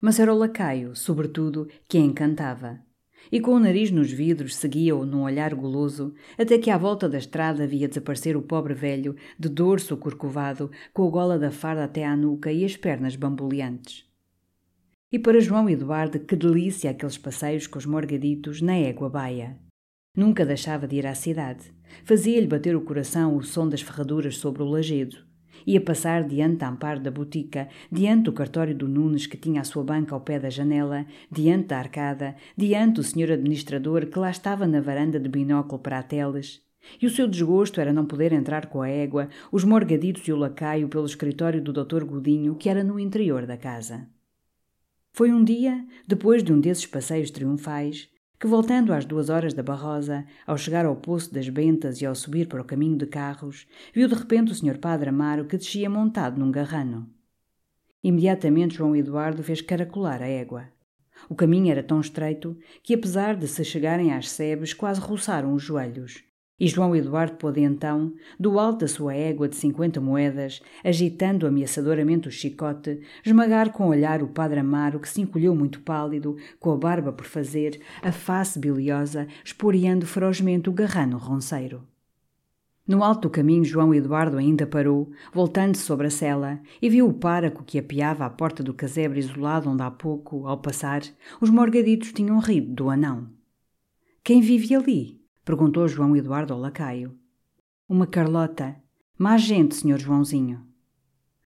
Mas 0.00 0.18
era 0.18 0.34
o 0.34 0.38
lacaio, 0.38 0.96
sobretudo, 0.96 1.68
que 1.86 1.98
a 1.98 2.00
encantava 2.00 2.87
e 3.30 3.40
com 3.40 3.52
o 3.52 3.60
nariz 3.60 3.90
nos 3.90 4.10
vidros 4.10 4.56
seguia-o 4.56 5.04
num 5.04 5.22
olhar 5.22 5.54
goloso, 5.54 6.14
até 6.36 6.58
que 6.58 6.70
à 6.70 6.78
volta 6.78 7.08
da 7.08 7.18
estrada 7.18 7.66
via 7.66 7.88
desaparecer 7.88 8.36
o 8.36 8.42
pobre 8.42 8.74
velho, 8.74 9.16
de 9.38 9.48
dorso 9.48 9.96
corcovado, 9.96 10.70
com 10.92 11.06
a 11.06 11.10
gola 11.10 11.38
da 11.38 11.50
farda 11.50 11.84
até 11.84 12.04
à 12.04 12.16
nuca 12.16 12.50
e 12.52 12.64
as 12.64 12.76
pernas 12.76 13.16
bamboleantes. 13.16 14.06
E 15.10 15.18
para 15.18 15.40
João 15.40 15.68
Eduardo, 15.70 16.20
que 16.20 16.36
delícia 16.36 16.90
aqueles 16.90 17.16
passeios 17.16 17.66
com 17.66 17.78
os 17.78 17.86
morgaditos 17.86 18.60
na 18.60 18.76
égua 18.76 19.08
baia. 19.08 19.58
Nunca 20.16 20.44
deixava 20.44 20.86
de 20.86 20.96
ir 20.96 21.06
à 21.06 21.14
cidade. 21.14 21.72
Fazia-lhe 22.04 22.46
bater 22.46 22.76
o 22.76 22.80
coração 22.82 23.36
o 23.36 23.42
som 23.42 23.68
das 23.68 23.80
ferraduras 23.80 24.36
sobre 24.36 24.62
o 24.62 24.66
lajedo. 24.66 25.27
Ia 25.66 25.80
passar 25.80 26.24
diante 26.24 26.64
amparo 26.64 27.00
da 27.00 27.10
botica, 27.10 27.68
diante 27.90 28.24
do 28.24 28.32
cartório 28.32 28.74
do 28.74 28.88
Nunes 28.88 29.26
que 29.26 29.36
tinha 29.36 29.60
a 29.60 29.64
sua 29.64 29.84
banca 29.84 30.14
ao 30.14 30.20
pé 30.20 30.38
da 30.38 30.50
janela, 30.50 31.06
diante 31.30 31.68
da 31.68 31.78
arcada, 31.78 32.36
diante 32.56 32.94
do 32.94 33.02
senhor 33.02 33.30
administrador 33.32 34.06
que 34.06 34.18
lá 34.18 34.30
estava 34.30 34.66
na 34.66 34.80
varanda 34.80 35.18
de 35.18 35.28
binóculo 35.28 35.78
para 35.78 35.98
a 35.98 36.02
teles. 36.02 36.62
E 37.00 37.06
o 37.06 37.10
seu 37.10 37.28
desgosto 37.28 37.80
era 37.80 37.92
não 37.92 38.06
poder 38.06 38.32
entrar 38.32 38.66
com 38.66 38.80
a 38.80 38.88
égua, 38.88 39.28
os 39.52 39.64
morgaditos 39.64 40.26
e 40.26 40.32
o 40.32 40.36
lacaio 40.36 40.88
pelo 40.88 41.06
escritório 41.06 41.60
do 41.60 41.72
Dr. 41.72 42.04
Godinho, 42.04 42.54
que 42.54 42.68
era 42.68 42.82
no 42.82 42.98
interior 42.98 43.46
da 43.46 43.56
casa. 43.56 44.08
Foi 45.12 45.32
um 45.32 45.42
dia, 45.42 45.84
depois 46.06 46.42
de 46.42 46.52
um 46.52 46.60
desses 46.60 46.86
passeios 46.86 47.30
triunfais, 47.30 48.08
que, 48.38 48.46
voltando 48.46 48.92
às 48.92 49.04
duas 49.04 49.28
horas 49.28 49.52
da 49.52 49.62
Barrosa, 49.62 50.24
ao 50.46 50.56
chegar 50.56 50.86
ao 50.86 50.94
Poço 50.94 51.32
das 51.32 51.48
Bentas 51.48 52.00
e 52.00 52.06
ao 52.06 52.14
subir 52.14 52.46
para 52.46 52.62
o 52.62 52.64
caminho 52.64 52.96
de 52.96 53.06
carros, 53.06 53.66
viu 53.92 54.06
de 54.06 54.14
repente 54.14 54.52
o 54.52 54.54
Sr. 54.54 54.78
Padre 54.78 55.08
Amaro 55.08 55.44
que 55.44 55.56
descia 55.56 55.90
montado 55.90 56.38
num 56.38 56.50
garrano. 56.50 57.10
Imediatamente 58.02 58.76
João 58.76 58.94
Eduardo 58.94 59.42
fez 59.42 59.60
caracolar 59.60 60.22
a 60.22 60.28
égua. 60.28 60.68
O 61.28 61.34
caminho 61.34 61.70
era 61.70 61.82
tão 61.82 62.00
estreito 62.00 62.56
que, 62.82 62.94
apesar 62.94 63.34
de 63.34 63.48
se 63.48 63.64
chegarem 63.64 64.12
às 64.12 64.30
sebes, 64.30 64.72
quase 64.72 65.00
roçaram 65.00 65.52
os 65.52 65.62
joelhos. 65.62 66.27
E 66.60 66.66
João 66.66 66.96
Eduardo 66.96 67.36
pôde 67.36 67.60
então, 67.60 68.12
do 68.38 68.58
alto 68.58 68.80
da 68.80 68.88
sua 68.88 69.14
égua 69.14 69.48
de 69.48 69.54
cinquenta 69.54 70.00
moedas, 70.00 70.60
agitando 70.82 71.46
ameaçadoramente 71.46 72.26
o 72.26 72.32
chicote, 72.32 73.00
esmagar 73.24 73.70
com 73.70 73.84
o 73.84 73.90
olhar 73.90 74.24
o 74.24 74.28
padre 74.28 74.58
Amaro, 74.58 74.98
que 74.98 75.08
se 75.08 75.20
encolheu 75.20 75.54
muito 75.54 75.80
pálido, 75.80 76.36
com 76.58 76.72
a 76.72 76.76
barba 76.76 77.12
por 77.12 77.26
fazer, 77.26 77.80
a 78.02 78.10
face 78.10 78.58
biliosa, 78.58 79.28
esporeando 79.44 80.04
ferozmente 80.04 80.68
o 80.68 80.72
garrano 80.72 81.16
ronceiro. 81.16 81.86
No 82.88 83.04
alto 83.04 83.28
do 83.28 83.30
caminho, 83.30 83.64
João 83.64 83.94
Eduardo 83.94 84.38
ainda 84.38 84.66
parou, 84.66 85.12
voltando-se 85.32 85.82
sobre 85.82 86.06
a 86.08 86.10
cela, 86.10 86.58
e 86.82 86.88
viu 86.88 87.06
o 87.06 87.12
páraco 87.12 87.62
que 87.62 87.78
apiava 87.78 88.24
à 88.24 88.30
porta 88.30 88.62
do 88.62 88.74
casebre 88.74 89.20
isolado 89.20 89.70
onde 89.70 89.82
há 89.82 89.90
pouco, 89.90 90.46
ao 90.46 90.58
passar, 90.58 91.02
os 91.40 91.50
morgaditos 91.50 92.12
tinham 92.12 92.38
rido 92.38 92.74
do 92.74 92.90
anão. 92.90 93.28
Quem 94.24 94.40
vive 94.40 94.74
ali? 94.74 95.17
Perguntou 95.48 95.88
João 95.88 96.14
Eduardo 96.14 96.52
ao 96.52 96.60
lacaio. 96.60 97.18
Uma 97.88 98.06
Carlota. 98.06 98.76
Má 99.16 99.38
gente, 99.38 99.76
senhor 99.76 99.98
Joãozinho. 99.98 100.62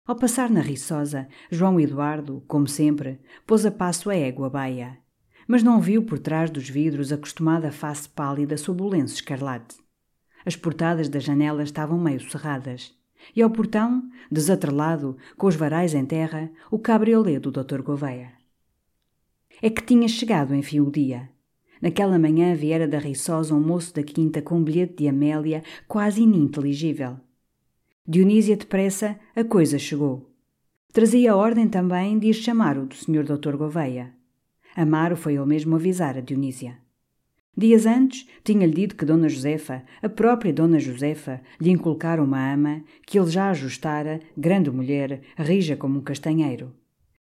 Ao 0.06 0.16
passar 0.16 0.48
na 0.48 0.62
riçosa, 0.62 1.28
João 1.50 1.78
Eduardo, 1.78 2.42
como 2.48 2.66
sempre, 2.66 3.20
pôs 3.46 3.66
a 3.66 3.70
passo 3.70 4.08
a 4.08 4.16
égua 4.16 4.48
baia, 4.48 4.98
mas 5.46 5.62
não 5.62 5.78
viu 5.78 6.02
por 6.02 6.18
trás 6.18 6.48
dos 6.48 6.70
vidros 6.70 7.12
a 7.12 7.18
costumada 7.18 7.70
face 7.70 8.08
pálida 8.08 8.56
sob 8.56 8.82
o 8.82 8.88
lenço 8.88 9.16
escarlate. 9.16 9.76
As 10.46 10.56
portadas 10.56 11.10
das 11.10 11.22
janelas 11.22 11.68
estavam 11.68 12.00
meio 12.00 12.20
cerradas, 12.30 12.94
e 13.36 13.42
ao 13.42 13.50
portão, 13.50 14.08
desatrelado, 14.30 15.18
com 15.36 15.48
os 15.48 15.54
varais 15.54 15.92
em 15.92 16.06
terra, 16.06 16.50
o 16.70 16.78
cabriolé 16.78 17.38
do 17.38 17.50
Dr. 17.52 17.82
Gouveia. 17.82 18.32
É 19.60 19.68
que 19.68 19.82
tinha 19.82 20.08
chegado, 20.08 20.54
enfim, 20.54 20.80
o 20.80 20.90
dia. 20.90 21.28
Naquela 21.82 22.16
manhã 22.16 22.54
viera 22.54 22.86
da 22.86 22.98
Riçosa 22.98 23.52
um 23.52 23.60
moço 23.60 23.92
da 23.92 24.04
quinta 24.04 24.40
com 24.40 24.58
um 24.58 24.62
bilhete 24.62 24.98
de 24.98 25.08
Amélia 25.08 25.64
quase 25.88 26.22
ininteligível. 26.22 27.16
Dionísia 28.06 28.56
depressa, 28.56 29.18
a 29.34 29.42
coisa 29.42 29.80
chegou. 29.80 30.30
Trazia 30.92 31.32
a 31.32 31.36
ordem 31.36 31.68
também 31.68 32.20
de 32.20 32.28
ir 32.28 32.34
chamar 32.34 32.78
o 32.78 32.86
do 32.86 32.94
Sr. 32.94 33.24
Dr. 33.24 33.56
Gouveia. 33.56 34.14
Amaro 34.76 35.16
foi 35.16 35.34
ele 35.34 35.44
mesmo 35.44 35.74
avisar 35.74 36.16
a 36.16 36.20
Dionísia. 36.20 36.78
Dias 37.56 37.84
antes, 37.84 38.28
tinha-lhe 38.44 38.72
dito 38.72 38.96
que 38.96 39.04
Dona 39.04 39.28
Josefa, 39.28 39.82
a 40.00 40.08
própria 40.08 40.52
Dona 40.52 40.78
Josefa, 40.78 41.40
lhe 41.60 41.70
inculcara 41.70 42.22
uma 42.22 42.54
ama 42.54 42.84
que 43.04 43.18
ele 43.18 43.28
já 43.28 43.50
ajustara, 43.50 44.20
grande 44.36 44.70
mulher, 44.70 45.20
rija 45.36 45.76
como 45.76 45.98
um 45.98 46.02
castanheiro. 46.02 46.72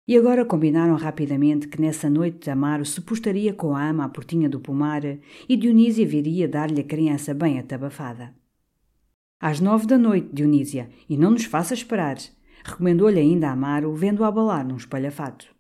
E 0.09 0.16
agora 0.16 0.45
combinaram 0.45 0.95
rapidamente 0.95 1.66
que 1.66 1.81
nessa 1.81 2.09
noite 2.09 2.49
Amaro 2.49 2.85
se 2.85 3.01
postaria 3.01 3.53
com 3.53 3.75
a 3.75 3.88
ama 3.88 4.05
à 4.05 4.09
portinha 4.09 4.49
do 4.49 4.61
pomar 4.61 5.03
e 5.05 5.57
Dionísia 5.57 6.07
viria 6.07 6.47
dar-lhe 6.47 6.81
a 6.81 6.85
criança 6.85 7.35
bem 7.35 7.59
atabafada. 7.59 8.33
Às 9.40 9.59
nove 9.59 9.85
da 9.85 9.99
noite, 9.99 10.29
Dionísia, 10.33 10.88
e 11.09 11.16
não 11.16 11.33
nos 11.33 11.45
faça 11.45 11.75
esperar, 11.75 12.16
recomendou-lhe 12.64 13.19
ainda 13.19 13.51
Amaro, 13.51 13.95
vendo-o 13.95 14.25
abalar 14.25 14.66
num 14.66 14.77
espalhafato. 14.77 15.55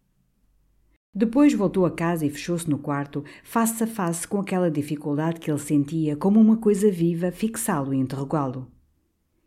Depois 1.12 1.52
voltou 1.52 1.84
a 1.84 1.90
casa 1.90 2.24
e 2.24 2.30
fechou-se 2.30 2.70
no 2.70 2.78
quarto, 2.78 3.24
face 3.42 3.82
a 3.82 3.86
face 3.86 4.28
com 4.28 4.38
aquela 4.38 4.70
dificuldade 4.70 5.40
que 5.40 5.50
ele 5.50 5.58
sentia 5.58 6.14
como 6.14 6.38
uma 6.38 6.56
coisa 6.56 6.90
viva 6.90 7.32
fixá-lo 7.32 7.92
e 7.92 7.96
interrogá-lo. 7.96 8.70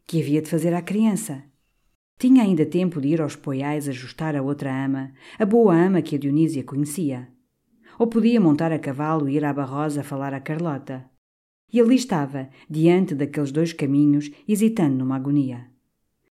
Que 0.06 0.22
havia 0.22 0.42
de 0.42 0.50
fazer 0.50 0.74
à 0.74 0.82
criança? 0.82 1.44
Tinha 2.20 2.44
ainda 2.44 2.66
tempo 2.66 3.00
de 3.00 3.08
ir 3.08 3.22
aos 3.22 3.38
poiais 3.38 3.88
ajustar 3.88 4.36
a 4.36 4.42
outra 4.42 4.86
ama, 4.86 5.14
a 5.40 5.46
boa 5.46 5.74
ama 5.74 6.02
que 6.02 6.18
a 6.18 6.20
Dionísia 6.20 6.66
conhecia. 6.66 7.30
Ou 7.98 8.08
podia 8.08 8.42
montar 8.42 8.74
a 8.74 8.78
cavalo 8.78 9.30
e 9.30 9.38
ir 9.38 9.46
à 9.46 9.54
Barrosa 9.54 10.04
falar 10.04 10.34
a 10.34 10.42
Carlota. 10.42 11.10
E 11.72 11.80
ali 11.80 11.96
estava, 11.96 12.50
diante 12.70 13.16
daqueles 13.16 13.54
dois 13.54 13.72
caminhos, 13.72 14.30
hesitando 14.46 14.98
numa 14.98 15.16
agonia. 15.16 15.68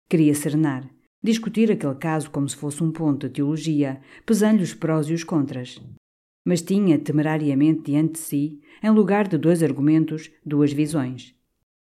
Queria 0.07 0.33
serenar, 0.33 0.89
discutir 1.21 1.69
aquele 1.69 1.95
caso 1.95 2.31
como 2.31 2.47
se 2.47 2.55
fosse 2.55 2.81
um 2.81 2.91
ponto 2.91 3.27
de 3.27 3.33
teologia, 3.33 3.99
pesando 4.25 4.61
os 4.61 4.73
prós 4.73 5.07
e 5.09 5.13
os 5.13 5.25
contras. 5.25 5.81
Mas 6.45 6.61
tinha 6.61 6.97
temerariamente 6.97 7.91
diante 7.91 8.13
de 8.13 8.19
si, 8.19 8.61
em 8.81 8.89
lugar 8.89 9.27
de 9.27 9.37
dois 9.37 9.61
argumentos, 9.61 10.31
duas 10.45 10.71
visões. 10.71 11.35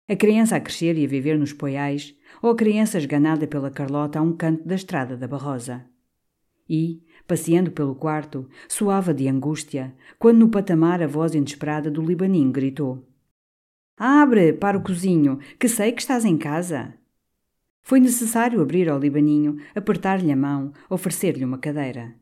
A 0.08 0.16
criança 0.16 0.56
a 0.56 0.60
crescer 0.60 0.98
e 0.98 1.06
a 1.06 1.08
viver 1.08 1.40
nos 1.40 1.52
poiais, 1.52 2.16
ou 2.46 2.52
a 2.52 2.56
criança 2.56 3.00
esganada 3.00 3.48
pela 3.48 3.72
Carlota 3.72 4.20
a 4.20 4.22
um 4.22 4.32
canto 4.32 4.68
da 4.68 4.76
estrada 4.76 5.18
da 5.18 5.28
Barrosa. 5.28 5.84
E, 6.70 7.02
passeando 7.28 7.72
pelo 7.72 7.96
quarto, 7.96 8.48
suava 8.70 9.16
de 9.16 9.28
angústia, 9.28 9.96
quando 10.20 10.42
no 10.42 10.50
patamar 10.50 11.02
a 11.02 11.08
voz 11.08 11.34
inesperada 11.34 11.90
do 11.90 12.04
Libaninho 12.04 12.52
gritou: 12.52 13.04
Abre 13.98 14.54
para 14.54 14.78
o 14.78 14.84
cozinho, 14.84 15.40
que 15.60 15.68
sei 15.68 15.92
que 15.92 16.02
estás 16.02 16.24
em 16.24 16.38
casa. 16.38 16.94
Foi 17.82 18.00
necessário 18.00 18.62
abrir 18.62 18.90
ao 18.90 19.00
Libaninho, 19.00 19.58
apertar-lhe 19.74 20.32
a 20.32 20.36
mão, 20.36 20.72
oferecer-lhe 20.88 21.44
uma 21.44 21.58
cadeira. 21.58 22.14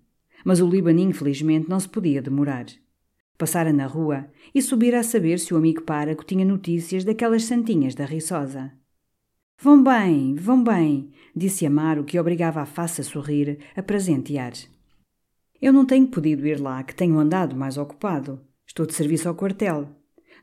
Mas 0.45 0.61
o 0.61 0.69
Libaninho, 0.69 1.13
felizmente, 1.13 1.69
não 1.69 1.81
se 1.81 1.89
podia 1.89 2.21
demorar. 2.21 2.67
Passara 3.37 3.73
na 3.73 3.87
rua 3.87 4.27
e 4.55 4.61
subira 4.61 5.01
a 5.01 5.03
saber 5.03 5.37
se 5.37 5.53
o 5.53 5.57
amigo 5.57 5.81
Páraco 5.81 6.23
tinha 6.23 6.45
notícias 6.45 7.03
daquelas 7.03 7.43
santinhas 7.43 7.93
da 7.93 8.05
Riçosa. 8.05 8.71
Vão 9.59 9.81
bem, 9.81 10.35
vão 10.35 10.63
bem, 10.63 11.11
disse 11.35 11.65
Amaro, 11.65 12.03
que 12.03 12.19
obrigava 12.19 12.61
a 12.61 12.65
face 12.65 13.01
a 13.01 13.03
sorrir, 13.03 13.59
a 13.75 13.81
presentear. 13.81 14.53
Eu 15.61 15.71
não 15.71 15.85
tenho 15.85 16.07
podido 16.07 16.45
ir 16.45 16.59
lá, 16.59 16.83
que 16.83 16.93
tenho 16.93 17.17
andado 17.17 17.55
mais 17.55 17.77
ocupado. 17.77 18.41
Estou 18.67 18.85
de 18.85 18.93
serviço 18.93 19.29
ao 19.29 19.35
quartel. 19.35 19.87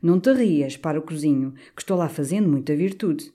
Não 0.01 0.19
te 0.19 0.33
rias, 0.33 0.77
para 0.77 0.97
o 0.97 1.03
cozinho, 1.03 1.53
que 1.75 1.81
estou 1.81 1.95
lá 1.95 2.09
fazendo 2.09 2.49
muita 2.49 2.75
virtude. 2.75 3.31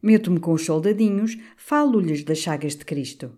Meto-me 0.00 0.38
com 0.38 0.52
os 0.52 0.64
soldadinhos, 0.64 1.36
falo-lhes 1.56 2.22
das 2.22 2.38
chagas 2.38 2.76
de 2.76 2.84
Cristo. 2.84 3.32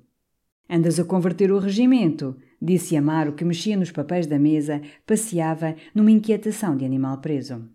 Andas 0.68 0.98
a 0.98 1.04
converter 1.04 1.50
o 1.52 1.58
regimento, 1.58 2.36
disse 2.60 2.96
Amaro, 2.96 3.32
que 3.32 3.44
mexia 3.44 3.76
nos 3.76 3.92
papéis 3.92 4.26
da 4.26 4.38
mesa, 4.38 4.82
passeava 5.06 5.76
numa 5.94 6.10
inquietação 6.10 6.76
de 6.76 6.84
animal 6.84 7.18
preso. 7.18 7.66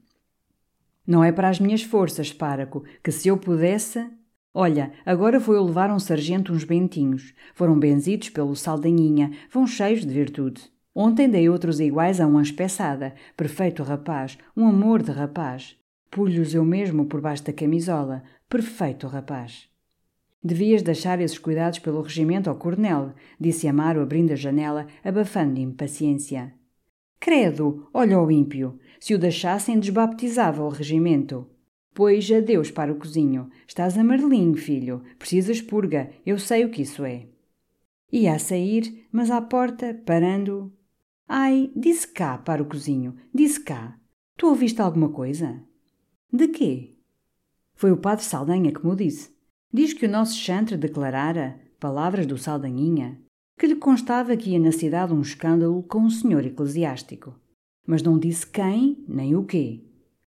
Não 1.05 1.23
é 1.23 1.31
para 1.31 1.49
as 1.49 1.59
minhas 1.59 1.83
forças, 1.83 2.31
Páraco, 2.31 2.83
que 3.03 3.11
se 3.11 3.27
eu 3.27 3.37
pudesse. 3.37 4.07
Olha, 4.53 4.91
agora 5.05 5.39
foi 5.39 5.59
levar 5.59 5.89
um 5.89 5.99
sargento 5.99 6.53
uns 6.53 6.63
bentinhos. 6.63 7.33
Foram 7.55 7.79
benzidos 7.79 8.29
pelo 8.29 8.55
Saldanhinha, 8.55 9.31
vão 9.51 9.65
cheios 9.65 10.05
de 10.05 10.13
virtude. 10.13 10.61
Ontem 10.93 11.29
dei 11.29 11.49
outros 11.49 11.79
iguais 11.79 12.19
a 12.19 12.27
uma 12.27 12.41
espeçada. 12.41 13.15
Perfeito 13.35 13.81
rapaz, 13.81 14.37
um 14.55 14.67
amor 14.67 15.01
de 15.01 15.11
rapaz. 15.11 15.77
Pulho-os 16.09 16.53
eu 16.53 16.65
mesmo 16.65 17.05
por 17.05 17.21
baixo 17.21 17.45
da 17.45 17.53
camisola. 17.53 18.23
Perfeito 18.49 19.07
rapaz. 19.07 19.69
Devias 20.43 20.81
deixar 20.81 21.21
esses 21.21 21.37
cuidados 21.37 21.79
pelo 21.79 22.01
regimento 22.01 22.49
ao 22.49 22.55
coronel, 22.55 23.13
disse 23.39 23.67
Amaro 23.67 24.01
abrindo 24.01 24.33
a 24.33 24.35
janela, 24.35 24.87
abafando 25.03 25.59
impaciência. 25.59 26.53
Credo, 27.19 27.87
olha 27.93 28.19
o 28.19 28.31
ímpio. 28.31 28.79
Se 29.01 29.15
o 29.15 29.19
deixassem, 29.19 29.79
desbaptizava 29.79 30.63
o 30.63 30.69
regimento. 30.69 31.49
Pois 31.91 32.31
adeus 32.31 32.69
para 32.69 32.93
o 32.93 32.95
cozinho. 32.95 33.49
Estás 33.67 33.97
amarelinho, 33.97 34.55
filho. 34.55 35.01
Precisas 35.17 35.59
purga. 35.59 36.11
Eu 36.23 36.37
sei 36.37 36.63
o 36.63 36.69
que 36.69 36.83
isso 36.83 37.03
é. 37.03 37.27
Ia 38.11 38.35
a 38.35 38.39
sair, 38.39 39.07
mas 39.11 39.31
à 39.31 39.41
porta, 39.41 39.99
parando, 40.05 40.71
Ai, 41.33 41.71
disse 41.75 42.07
cá 42.07 42.37
para 42.37 42.61
o 42.61 42.65
cozinho, 42.65 43.15
disse 43.33 43.57
cá. 43.59 43.97
Tu 44.37 44.45
ouviste 44.45 44.81
alguma 44.81 45.07
coisa? 45.07 45.63
De 46.29 46.49
quê? 46.49 46.97
Foi 47.73 47.89
o 47.89 47.95
padre 47.95 48.23
Saldanha 48.23 48.71
que 48.71 48.85
me 48.85 48.95
disse. 48.95 49.33
Diz 49.73 49.93
que 49.93 50.05
o 50.05 50.09
nosso 50.09 50.35
chantre 50.35 50.75
declarara, 50.75 51.57
palavras 51.79 52.25
do 52.27 52.37
Saldanhinha, 52.37 53.17
que 53.57 53.65
lhe 53.65 53.77
constava 53.77 54.35
que 54.35 54.51
ia 54.51 54.59
na 54.59 54.71
cidade 54.71 55.13
um 55.13 55.21
escândalo 55.21 55.81
com 55.83 55.99
um 55.99 56.09
senhor 56.09 56.45
eclesiástico. 56.45 57.33
Mas 57.85 58.03
não 58.03 58.17
disse 58.17 58.45
quem 58.45 59.03
nem 59.07 59.35
o 59.35 59.43
quê. 59.43 59.83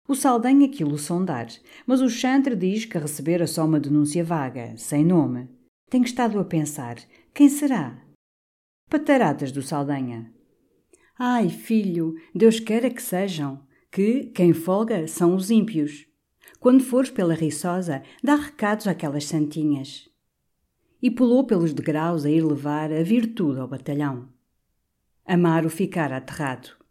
O 0.08 0.14
Saldanha 0.14 0.68
quilo 0.68 0.98
sondar, 0.98 1.48
mas 1.86 2.00
o 2.00 2.10
chantre 2.10 2.56
diz 2.56 2.84
que 2.84 2.98
recebera 2.98 3.46
só 3.46 3.64
uma 3.64 3.80
denúncia 3.80 4.24
vaga, 4.24 4.76
sem 4.76 5.04
nome. 5.04 5.48
Tenho 5.88 6.04
estado 6.04 6.38
a 6.38 6.44
pensar, 6.44 6.96
quem 7.32 7.48
será? 7.48 7.98
Pataradas 8.90 9.52
do 9.52 9.62
Saldanha. 9.62 10.32
Ai, 11.18 11.48
filho, 11.48 12.14
Deus 12.34 12.58
queira 12.58 12.90
que 12.90 13.02
sejam, 13.02 13.60
que 13.90 14.24
quem 14.34 14.52
folga 14.52 15.06
são 15.06 15.36
os 15.36 15.50
ímpios. 15.50 16.06
Quando 16.58 16.82
fores 16.82 17.10
pela 17.10 17.34
Riçosa, 17.34 18.02
dá 18.22 18.34
recados 18.34 18.86
àquelas 18.86 19.24
santinhas. 19.24 20.08
E 21.00 21.10
pulou 21.10 21.44
pelos 21.44 21.72
degraus 21.72 22.24
a 22.24 22.30
ir 22.30 22.44
levar 22.44 22.92
a 22.92 23.02
virtude 23.02 23.60
ao 23.60 23.68
batalhão. 23.68 24.28
Amaro 25.24 25.70
ficara 25.70 26.16
aterrado. 26.16 26.81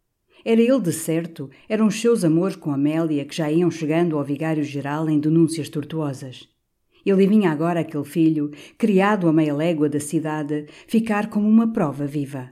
Era 0.43 0.61
ele 0.61 0.79
de 0.79 0.91
certo, 0.91 1.49
eram 1.69 1.87
os 1.87 1.99
seus 1.99 2.23
amores 2.23 2.55
com 2.55 2.71
Amélia 2.71 3.25
que 3.25 3.35
já 3.35 3.51
iam 3.51 3.69
chegando 3.69 4.17
ao 4.17 4.23
vigário-geral 4.23 5.09
em 5.09 5.19
denúncias 5.19 5.69
tortuosas. 5.69 6.49
Ele 7.05 7.27
vinha 7.27 7.51
agora 7.51 7.79
aquele 7.79 8.03
filho, 8.03 8.51
criado 8.77 9.27
a 9.27 9.33
meia 9.33 9.53
légua 9.53 9.89
da 9.89 9.99
cidade, 9.99 10.65
ficar 10.87 11.29
como 11.29 11.47
uma 11.47 11.71
prova 11.71 12.05
viva. 12.05 12.51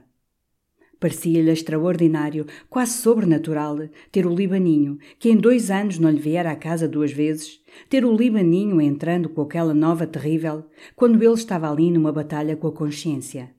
Parecia-lhe 0.98 1.50
extraordinário, 1.50 2.46
quase 2.68 2.92
sobrenatural, 2.98 3.78
ter 4.12 4.26
o 4.26 4.34
Libaninho, 4.34 4.98
que 5.18 5.30
em 5.30 5.36
dois 5.36 5.70
anos 5.70 5.98
não 5.98 6.10
lhe 6.10 6.20
viera 6.20 6.50
à 6.50 6.56
casa 6.56 6.86
duas 6.86 7.10
vezes, 7.10 7.58
ter 7.88 8.04
o 8.04 8.14
Libaninho 8.14 8.80
entrando 8.80 9.30
com 9.30 9.40
aquela 9.40 9.72
nova 9.72 10.06
terrível, 10.06 10.66
quando 10.94 11.22
ele 11.22 11.32
estava 11.32 11.70
ali 11.70 11.90
numa 11.90 12.12
batalha 12.12 12.54
com 12.54 12.66
a 12.66 12.72
consciência. 12.72 13.50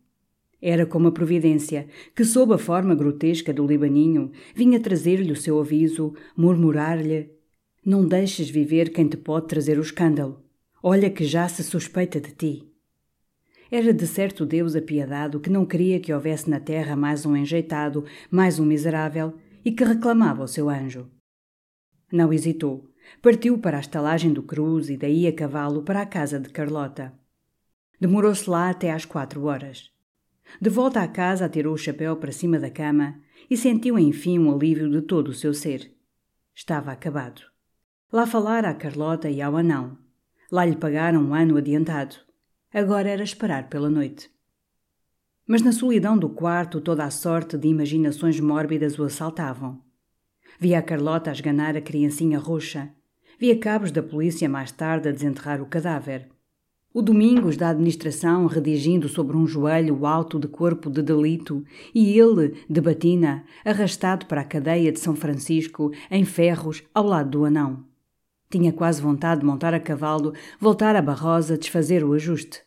Era 0.62 0.86
como 0.86 1.08
a 1.08 1.12
providência, 1.12 1.88
que, 2.16 2.24
sob 2.24 2.54
a 2.54 2.58
forma 2.58 2.94
grotesca 2.94 3.52
do 3.52 3.66
Libaninho, 3.66 4.32
vinha 4.54 4.80
trazer-lhe 4.80 5.32
o 5.32 5.36
seu 5.36 5.60
aviso, 5.60 6.14
murmurar-lhe: 6.38 7.32
Não 7.84 8.08
deixes 8.08 8.50
viver 8.50 8.92
quem 8.92 9.08
te 9.08 9.18
pode 9.18 9.48
trazer 9.48 9.80
o 9.80 9.82
escândalo. 9.82 10.44
Olha 10.84 11.10
que 11.10 11.26
já 11.26 11.48
se 11.48 11.64
suspeita 11.64 12.20
de 12.20 12.32
ti. 12.32 12.68
Era 13.72 13.94
de 13.94 14.06
certo 14.06 14.46
Deus 14.46 14.76
apiedado 14.76 15.40
que 15.40 15.50
não 15.50 15.66
queria 15.66 16.00
que 16.00 16.14
houvesse 16.14 16.50
na 16.50 16.60
terra 16.60 16.96
mais 16.96 17.26
um 17.26 17.36
enjeitado, 17.36 18.06
mais 18.30 18.60
um 18.60 18.66
miserável, 18.66 19.34
e 19.64 19.72
que 19.72 19.84
reclamava 19.84 20.44
o 20.44 20.48
seu 20.48 20.70
anjo. 20.70 21.10
Não 22.12 22.34
hesitou. 22.34 22.90
Partiu 23.22 23.58
para 23.58 23.78
a 23.78 23.80
estalagem 23.80 24.32
do 24.32 24.44
Cruz 24.44 24.90
e 24.90 24.98
daí 24.98 25.26
a 25.26 25.34
cavalo 25.34 25.82
para 25.82 26.02
a 26.02 26.06
casa 26.06 26.40
de 26.40 26.50
Carlota. 26.50 27.14
Demorou-se 28.00 28.50
lá 28.50 28.70
até 28.70 28.92
às 28.92 29.06
quatro 29.06 29.46
horas. 29.46 29.91
De 30.60 30.70
volta 30.70 31.02
à 31.02 31.08
casa, 31.08 31.46
atirou 31.46 31.74
o 31.74 31.78
chapéu 31.78 32.16
para 32.18 32.32
cima 32.32 32.60
da 32.60 32.70
cama 32.70 33.20
e 33.50 33.56
sentiu 33.56 33.98
enfim 33.98 34.40
um 34.40 34.54
alívio 34.54 34.90
de 34.90 35.02
todo 35.02 35.30
o 35.30 35.34
seu 35.34 35.54
ser. 35.54 35.92
Estava 36.56 36.92
acabado. 36.92 37.42
Lá 38.12 38.26
falara 38.26 38.70
a 38.70 38.74
Carlota 38.74 39.30
e 39.30 39.42
ao 39.42 39.56
anão. 39.56 39.98
Lá 40.52 40.66
lhe 40.66 40.76
pagaram 40.76 41.24
um 41.24 41.34
ano 41.34 41.58
adiantado. 41.58 42.16
Agora 42.74 43.10
era 43.10 43.24
esperar 43.24 43.70
pela 43.70 43.90
noite. 43.90 44.30
Mas 45.48 45.62
na 45.62 45.72
solidão 45.72 46.18
do 46.18 46.30
quarto 46.30 46.80
toda 46.80 47.04
a 47.04 47.12
sorte 47.12 47.58
de 47.58 47.68
imaginações 47.68 48.40
mórbidas 48.40 48.98
o 48.98 49.04
assaltavam. 49.04 49.82
Via 50.60 50.80
a 50.80 50.82
Carlota 50.82 51.30
a 51.30 51.34
esganar 51.34 51.76
a 51.76 51.82
criancinha 51.82 52.40
roxa. 52.40 52.90
Via 53.38 53.58
cabos 53.60 53.92
da 53.92 54.02
polícia 54.02 54.48
mais 54.48 54.72
tarde 54.72 55.10
a 55.10 55.12
desenterrar 55.12 55.62
o 55.62 55.66
cadáver. 55.66 56.30
O 56.94 57.02
Domingos 57.02 57.56
da 57.56 57.70
administração 57.70 58.48
redigindo 58.48 59.08
sobre 59.08 59.38
um 59.38 59.48
joelho 59.48 60.06
alto 60.06 60.38
de 60.38 60.46
corpo 60.46 60.90
de 60.90 61.02
delito 61.02 61.64
e 61.96 62.20
ele, 62.20 62.66
de 62.70 62.82
batina, 62.82 63.46
arrastado 63.64 64.26
para 64.26 64.42
a 64.42 64.46
cadeia 64.46 64.92
de 64.92 65.00
São 65.00 65.16
Francisco, 65.16 65.94
em 66.10 66.26
ferros, 66.26 66.84
ao 66.94 67.06
lado 67.06 67.30
do 67.30 67.46
anão. 67.46 67.86
Tinha 68.50 68.74
quase 68.74 69.02
vontade 69.02 69.40
de 69.40 69.48
montar 69.48 69.74
a 69.74 69.80
cavalo, 69.80 70.34
voltar 70.60 70.98
a 70.98 71.02
Barrosa, 71.02 71.58
desfazer 71.58 72.04
o 72.04 72.12
ajuste. 72.12 72.62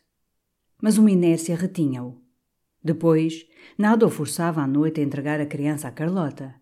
Mas 0.81 0.97
uma 0.97 1.11
inércia 1.11 1.55
retinha-o. 1.55 2.19
Depois, 2.83 3.45
nada 3.77 4.07
o 4.07 4.09
forçava 4.09 4.59
à 4.59 4.65
noite 4.65 4.99
a 4.99 5.03
entregar 5.03 5.39
a 5.39 5.45
criança 5.45 5.87
à 5.87 5.91
Carlota. 5.91 6.55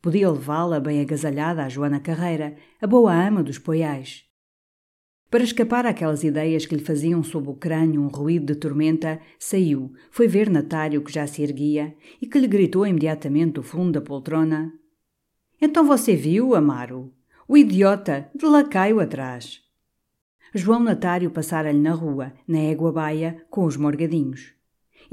Podia 0.00 0.30
levá-la 0.30 0.80
bem 0.80 1.02
agasalhada 1.02 1.64
à 1.64 1.68
Joana 1.68 2.00
Carreira, 2.00 2.56
a 2.80 2.86
boa 2.86 3.12
ama 3.12 3.42
dos 3.42 3.58
poiais. 3.58 4.24
Para 5.34 5.42
escapar 5.42 5.84
àquelas 5.84 6.22
ideias 6.22 6.64
que 6.64 6.76
lhe 6.76 6.84
faziam 6.84 7.20
sob 7.20 7.50
o 7.50 7.54
crânio 7.54 8.00
um 8.00 8.06
ruído 8.06 8.52
de 8.52 8.54
tormenta, 8.54 9.20
saiu, 9.36 9.92
foi 10.08 10.28
ver 10.28 10.48
Natário 10.48 11.02
que 11.02 11.12
já 11.12 11.26
se 11.26 11.42
erguia 11.42 11.92
e 12.22 12.26
que 12.28 12.38
lhe 12.38 12.46
gritou 12.46 12.86
imediatamente 12.86 13.54
do 13.54 13.62
fundo 13.64 13.90
da 13.90 14.00
poltrona: 14.00 14.72
Então 15.60 15.84
você 15.84 16.14
viu, 16.14 16.54
Amaro? 16.54 17.12
O 17.48 17.56
idiota, 17.56 18.30
de 18.32 18.46
lacaio 18.46 19.00
atrás. 19.00 19.60
João 20.54 20.78
Natário 20.78 21.32
passara-lhe 21.32 21.80
na 21.80 21.94
rua, 21.94 22.32
na 22.46 22.60
égua 22.60 22.92
baia, 22.92 23.44
com 23.50 23.64
os 23.64 23.76
morgadinhos. 23.76 24.53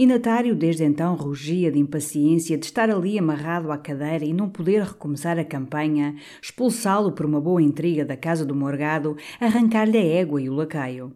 E 0.01 0.07
Natário 0.07 0.55
desde 0.55 0.83
então 0.83 1.13
rugia 1.13 1.71
de 1.71 1.77
impaciência 1.77 2.57
de 2.57 2.65
estar 2.65 2.89
ali 2.89 3.19
amarrado 3.19 3.71
à 3.71 3.77
cadeira 3.77 4.25
e 4.25 4.33
não 4.33 4.49
poder 4.49 4.81
recomeçar 4.81 5.37
a 5.37 5.45
campanha, 5.45 6.15
expulsá-lo 6.41 7.11
por 7.11 7.23
uma 7.23 7.39
boa 7.39 7.61
intriga 7.61 8.03
da 8.03 8.17
casa 8.17 8.43
do 8.43 8.55
morgado, 8.55 9.15
arrancar-lhe 9.39 9.99
a 9.99 10.03
égua 10.03 10.41
e 10.41 10.49
o 10.49 10.55
lacaio. 10.55 11.15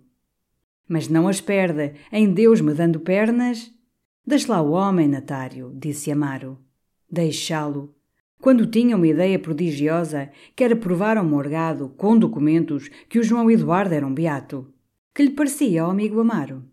Mas 0.87 1.07
não 1.07 1.27
as 1.27 1.41
perde, 1.41 1.93
em 2.11 2.31
Deus 2.31 2.61
me 2.61 2.75
dando 2.75 2.99
pernas. 2.99 3.73
Deixe 4.23 4.51
lá 4.51 4.61
o 4.61 4.73
homem, 4.73 5.07
Natário, 5.07 5.73
disse 5.75 6.11
Amaro. 6.11 6.59
Deixá-lo. 7.09 7.91
Quando 8.39 8.67
tinha 8.67 8.95
uma 8.95 9.07
ideia 9.07 9.39
prodigiosa, 9.39 10.29
que 10.55 10.63
era 10.63 10.75
provar 10.75 11.17
ao 11.17 11.25
morgado, 11.25 11.89
com 11.97 12.15
documentos, 12.15 12.91
que 13.09 13.17
o 13.17 13.23
João 13.23 13.49
Eduardo 13.49 13.95
era 13.95 14.05
um 14.05 14.13
beato. 14.13 14.71
Que 15.11 15.23
lhe 15.23 15.31
parecia 15.31 15.81
ao 15.81 15.89
amigo 15.89 16.19
Amaro? 16.19 16.63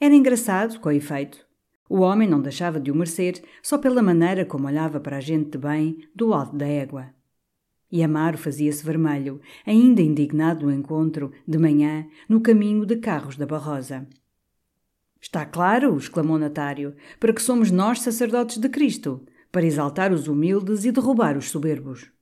Era 0.00 0.14
engraçado, 0.14 0.78
com 0.78 0.90
efeito. 0.90 1.46
O 1.88 2.00
homem 2.00 2.28
não 2.28 2.40
deixava 2.40 2.78
de 2.78 2.90
o 2.90 2.94
merecer 2.94 3.42
só 3.62 3.78
pela 3.78 4.02
maneira 4.02 4.44
como 4.44 4.66
olhava 4.66 5.00
para 5.00 5.16
a 5.16 5.20
gente 5.20 5.50
de 5.50 5.58
bem 5.58 5.98
do 6.14 6.32
alto 6.32 6.56
da 6.56 6.66
égua. 6.66 7.14
E 7.90 8.02
Amaro 8.02 8.36
fazia-se 8.36 8.84
vermelho, 8.84 9.40
ainda 9.66 10.02
indignado 10.02 10.66
do 10.66 10.72
encontro, 10.72 11.32
de 11.46 11.56
manhã, 11.58 12.06
no 12.28 12.40
caminho 12.40 12.84
de 12.84 12.96
carros 12.96 13.36
da 13.36 13.46
Barrosa. 13.46 14.06
Está 15.20 15.44
claro, 15.46 15.96
exclamou 15.96 16.38
Natário, 16.38 16.94
para 17.18 17.32
que 17.32 17.42
somos 17.42 17.70
nós 17.70 18.00
sacerdotes 18.00 18.58
de 18.58 18.68
Cristo, 18.68 19.24
para 19.50 19.66
exaltar 19.66 20.12
os 20.12 20.28
humildes 20.28 20.84
e 20.84 20.92
derrubar 20.92 21.36
os 21.36 21.50
soberbos. 21.50 22.12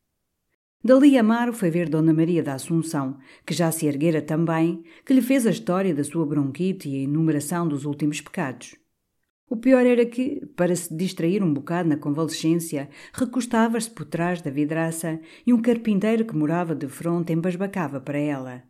Dali 0.87 1.18
Amaro 1.18 1.53
foi 1.53 1.68
ver 1.68 1.88
Dona 1.88 2.14
Maria 2.14 2.44
da 2.44 2.55
Assunção, 2.55 3.18
que 3.44 3.53
já 3.53 3.72
se 3.72 3.87
erguera 3.87 4.22
também, 4.22 4.85
que 5.05 5.12
lhe 5.12 5.20
fez 5.20 5.44
a 5.44 5.51
história 5.51 5.92
da 5.92 6.05
sua 6.05 6.25
bronquite 6.25 6.88
e 6.88 7.01
a 7.01 7.03
enumeração 7.03 7.66
dos 7.66 7.85
últimos 7.85 8.20
pecados. 8.20 8.77
O 9.51 9.57
pior 9.57 9.85
era 9.85 10.07
que, 10.07 10.46
para 10.55 10.77
se 10.77 10.96
distrair 10.96 11.42
um 11.42 11.53
bocado 11.53 11.88
na 11.88 11.96
convalescência, 11.96 12.88
recostava-se 13.12 13.90
por 13.90 14.05
trás 14.05 14.40
da 14.40 14.49
vidraça 14.49 15.18
e 15.44 15.53
um 15.53 15.61
carpinteiro 15.61 16.25
que 16.25 16.37
morava 16.37 16.72
de 16.72 16.87
fronte 16.87 17.33
embasbacava 17.33 18.01
para 18.01 18.18
ela. 18.18 18.62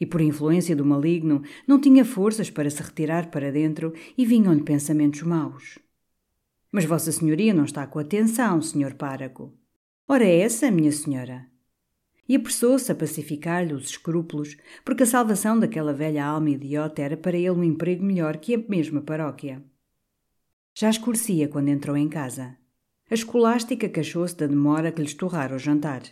E 0.00 0.04
por 0.04 0.20
influência 0.20 0.74
do 0.74 0.84
maligno, 0.84 1.40
não 1.68 1.80
tinha 1.80 2.04
forças 2.04 2.50
para 2.50 2.68
se 2.68 2.82
retirar 2.82 3.30
para 3.30 3.52
dentro 3.52 3.92
e 4.18 4.26
vinham-lhe 4.26 4.64
pensamentos 4.64 5.22
maus. 5.22 5.78
Mas 6.72 6.84
Vossa 6.84 7.12
Senhoria 7.12 7.54
não 7.54 7.64
está 7.64 7.86
com 7.86 8.00
atenção, 8.00 8.60
Senhor 8.60 8.94
Páraco. 8.94 9.54
Ora, 10.08 10.24
é 10.24 10.40
essa, 10.40 10.68
minha 10.68 10.90
senhora. 10.90 11.48
E 12.30 12.36
apressou-se 12.36 12.92
a 12.92 12.94
pacificar-lhe 12.94 13.74
os 13.74 13.90
escrúpulos, 13.90 14.56
porque 14.84 15.02
a 15.02 15.06
salvação 15.06 15.58
daquela 15.58 15.92
velha 15.92 16.24
alma 16.24 16.50
idiota 16.50 17.02
era 17.02 17.16
para 17.16 17.36
ele 17.36 17.50
um 17.50 17.64
emprego 17.64 18.04
melhor 18.04 18.36
que 18.36 18.54
a 18.54 18.58
mesma 18.68 19.00
paróquia. 19.00 19.60
Já 20.72 20.88
escurecia 20.88 21.48
quando 21.48 21.70
entrou 21.70 21.96
em 21.96 22.08
casa. 22.08 22.56
A 23.10 23.14
escolástica 23.14 23.88
queixou-se 23.88 24.36
da 24.36 24.46
demora 24.46 24.92
que 24.92 25.00
lhe 25.00 25.08
estorrara 25.08 25.56
o 25.56 25.58
jantar. 25.58 26.02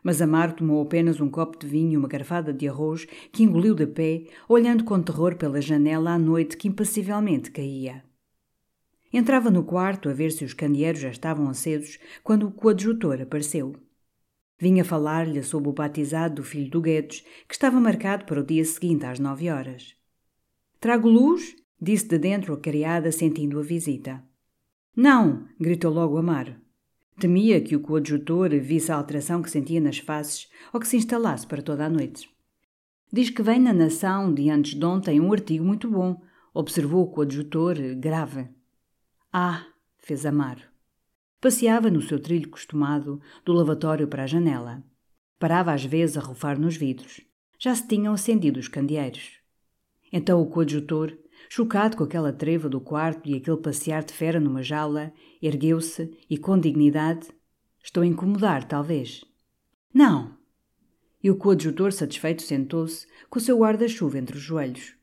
Mas 0.00 0.22
Amaro 0.22 0.52
tomou 0.52 0.80
apenas 0.80 1.20
um 1.20 1.28
copo 1.28 1.58
de 1.58 1.66
vinho 1.66 1.94
e 1.94 1.96
uma 1.96 2.06
garfada 2.06 2.52
de 2.52 2.68
arroz 2.68 3.04
que 3.32 3.42
engoliu 3.42 3.74
de 3.74 3.88
pé, 3.88 4.26
olhando 4.48 4.84
com 4.84 5.02
terror 5.02 5.34
pela 5.34 5.60
janela 5.60 6.12
à 6.12 6.18
noite 6.20 6.56
que 6.56 6.68
impassivelmente 6.68 7.50
caía. 7.50 8.04
Entrava 9.12 9.50
no 9.50 9.64
quarto 9.64 10.08
a 10.08 10.12
ver 10.12 10.30
se 10.30 10.44
os 10.44 10.54
candeeiros 10.54 11.00
já 11.00 11.10
estavam 11.10 11.48
acesos 11.48 11.98
quando 12.22 12.46
o 12.46 12.52
coadjutor 12.52 13.20
apareceu. 13.20 13.74
Vinha 14.58 14.84
falar-lhe 14.84 15.42
sobre 15.42 15.68
o 15.68 15.72
batizado 15.72 16.36
do 16.36 16.42
filho 16.42 16.70
do 16.70 16.80
Guedes, 16.80 17.24
que 17.46 17.54
estava 17.54 17.80
marcado 17.80 18.24
para 18.24 18.40
o 18.40 18.44
dia 18.44 18.64
seguinte 18.64 19.06
às 19.06 19.18
nove 19.18 19.48
horas. 19.48 19.94
Trago 20.80 21.08
luz? 21.08 21.54
Disse 21.80 22.08
de 22.08 22.18
dentro 22.18 22.54
a 22.54 22.58
criada, 22.58 23.12
sentindo 23.12 23.58
a 23.60 23.62
visita. 23.62 24.22
Não! 24.96 25.46
gritou 25.60 25.92
logo 25.92 26.18
Amaro. 26.18 26.56
Temia 27.20 27.60
que 27.60 27.76
o 27.76 27.80
coadjutor 27.80 28.50
visse 28.60 28.90
a 28.90 28.96
alteração 28.96 29.42
que 29.42 29.50
sentia 29.50 29.80
nas 29.80 29.98
faces 29.98 30.48
ou 30.72 30.80
que 30.80 30.88
se 30.88 30.96
instalasse 30.96 31.46
para 31.46 31.62
toda 31.62 31.84
a 31.84 31.88
noite. 31.88 32.28
Diz 33.12 33.30
que 33.30 33.42
vem 33.42 33.60
na 33.60 33.72
Nação 33.72 34.34
de 34.34 34.50
antes 34.50 34.74
de 34.74 34.84
ontem 34.84 35.20
um 35.20 35.32
artigo 35.32 35.64
muito 35.64 35.88
bom, 35.88 36.20
observou 36.52 37.04
o 37.04 37.10
coadjutor, 37.10 37.76
grave. 37.96 38.48
Ah! 39.32 39.66
fez 39.98 40.26
Amaro. 40.26 40.77
Passeava 41.40 41.90
no 41.90 42.02
seu 42.02 42.20
trilho 42.20 42.48
costumado, 42.48 43.20
do 43.44 43.52
lavatório 43.52 44.08
para 44.08 44.24
a 44.24 44.26
janela. 44.26 44.82
Parava 45.38 45.72
às 45.72 45.84
vezes 45.84 46.16
a 46.16 46.20
rufar 46.20 46.58
nos 46.58 46.76
vidros. 46.76 47.20
Já 47.58 47.74
se 47.74 47.86
tinham 47.86 48.12
acendido 48.12 48.58
os 48.58 48.68
candeeiros. 48.68 49.38
Então 50.12 50.40
o 50.40 50.46
coadjutor, 50.46 51.16
Chocado 51.48 51.96
com 51.96 52.04
aquela 52.04 52.32
treva 52.32 52.68
do 52.68 52.80
quarto 52.80 53.28
e 53.28 53.36
aquele 53.36 53.56
passear 53.56 54.04
de 54.04 54.12
fera 54.12 54.38
numa 54.40 54.62
jaula, 54.62 55.12
ergueu-se 55.40 56.10
e, 56.28 56.36
com 56.36 56.58
dignidade, 56.58 57.28
Estou 57.82 58.02
a 58.02 58.06
incomodar, 58.06 58.68
talvez. 58.68 59.24
Não! 59.94 60.36
E 61.22 61.30
o 61.30 61.36
coadjutor, 61.36 61.90
satisfeito, 61.90 62.42
sentou-se, 62.42 63.06
com 63.30 63.38
o 63.38 63.42
seu 63.42 63.58
guarda-chuva 63.58 64.18
entre 64.18 64.36
os 64.36 64.42
joelhos. 64.42 64.94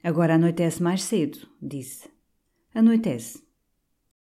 Agora 0.00 0.36
anoitece 0.36 0.80
mais 0.80 1.02
cedo, 1.02 1.48
disse. 1.60 2.08
Anoitece. 2.72 3.42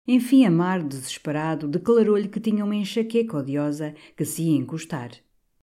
Enfim, 0.06 0.44
Amar, 0.44 0.82
desesperado, 0.82 1.66
declarou-lhe 1.66 2.28
que 2.28 2.38
tinha 2.38 2.64
uma 2.64 2.76
enxaqueca 2.76 3.38
odiosa 3.38 3.94
que 4.16 4.24
se 4.24 4.42
ia 4.42 4.56
encostar. 4.56 5.10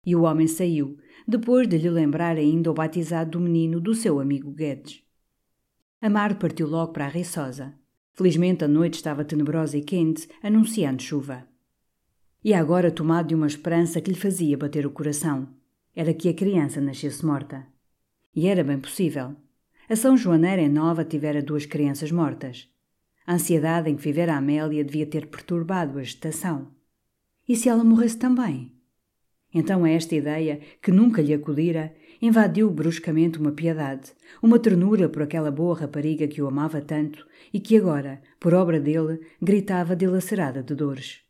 E 0.05 0.17
o 0.17 0.23
homem 0.23 0.47
saiu, 0.47 0.99
depois 1.27 1.69
de 1.69 1.79
lhe 1.79 1.89
lembrar 1.89 2.37
ainda 2.37 2.71
o 2.71 2.75
batizado 2.75 3.33
do 3.33 3.41
menino 3.41 3.81
do 3.81 3.95
seu 3.95 4.19
amigo 4.19 4.51
Guedes. 4.51 5.03
Amaro 6.03 6.37
partiu 6.37 6.69
logo 6.69 6.93
para 6.93 7.07
a 7.07 7.09
Riçosa. 7.09 7.75
Felizmente 8.13 8.65
a 8.65 8.69
noite 8.69 8.95
estava 8.95 9.25
tenebrosa 9.25 9.79
e 9.79 9.83
quente, 9.83 10.29
anunciando 10.43 11.03
chuva. 11.03 11.49
E 12.45 12.53
agora 12.53 12.91
tomado 12.91 13.29
de 13.29 13.35
uma 13.35 13.47
esperança 13.47 14.01
que 14.01 14.11
lhe 14.11 14.19
fazia 14.19 14.59
bater 14.59 14.87
o 14.87 14.91
coração. 14.91 15.49
Era 15.97 16.13
que 16.13 16.29
a 16.29 16.35
criança 16.35 16.81
nascesse 16.81 17.25
morta. 17.25 17.67
E 18.35 18.47
era 18.47 18.63
bem 18.63 18.79
possível. 18.79 19.35
A 19.89 19.97
São 19.97 20.17
Joaneira 20.17 20.61
em 20.61 20.69
Nova 20.69 21.05
tivera 21.05 21.43
duas 21.43 21.65
crianças 21.65 22.13
mortas. 22.13 22.69
A 23.27 23.35
ansiedade 23.35 23.89
em 23.91 23.97
que 23.97 24.03
vivera 24.03 24.37
Amélia 24.37 24.85
devia 24.85 25.07
ter 25.07 25.27
perturbado 25.27 25.99
a 25.99 26.03
gestação. 26.03 26.69
E 27.49 27.57
se 27.57 27.69
ela 27.69 27.83
morresse 27.83 28.19
também? 28.19 28.73
Então 29.53 29.87
esta 29.87 30.15
ideia, 30.15 30.61
que 30.83 30.91
nunca 30.91 31.23
lhe 31.23 31.33
acudira, 31.33 31.95
invadiu 32.21 32.71
bruscamente 32.71 33.39
uma 33.39 33.53
piedade, 33.53 34.13
uma 34.43 34.59
ternura 34.59 35.09
por 35.09 35.23
aquela 35.23 35.51
boa 35.51 35.79
rapariga 35.79 36.27
que 36.27 36.43
o 36.43 36.49
amava 36.49 36.81
tanto 36.81 37.27
e 37.53 37.61
que 37.61 37.77
agora, 37.77 38.21
por 38.41 38.53
obra 38.53 38.81
dele, 38.81 39.21
gritava 39.41 39.95
dilacerada 39.95 40.63
de 40.63 40.75
dores. 40.75 41.21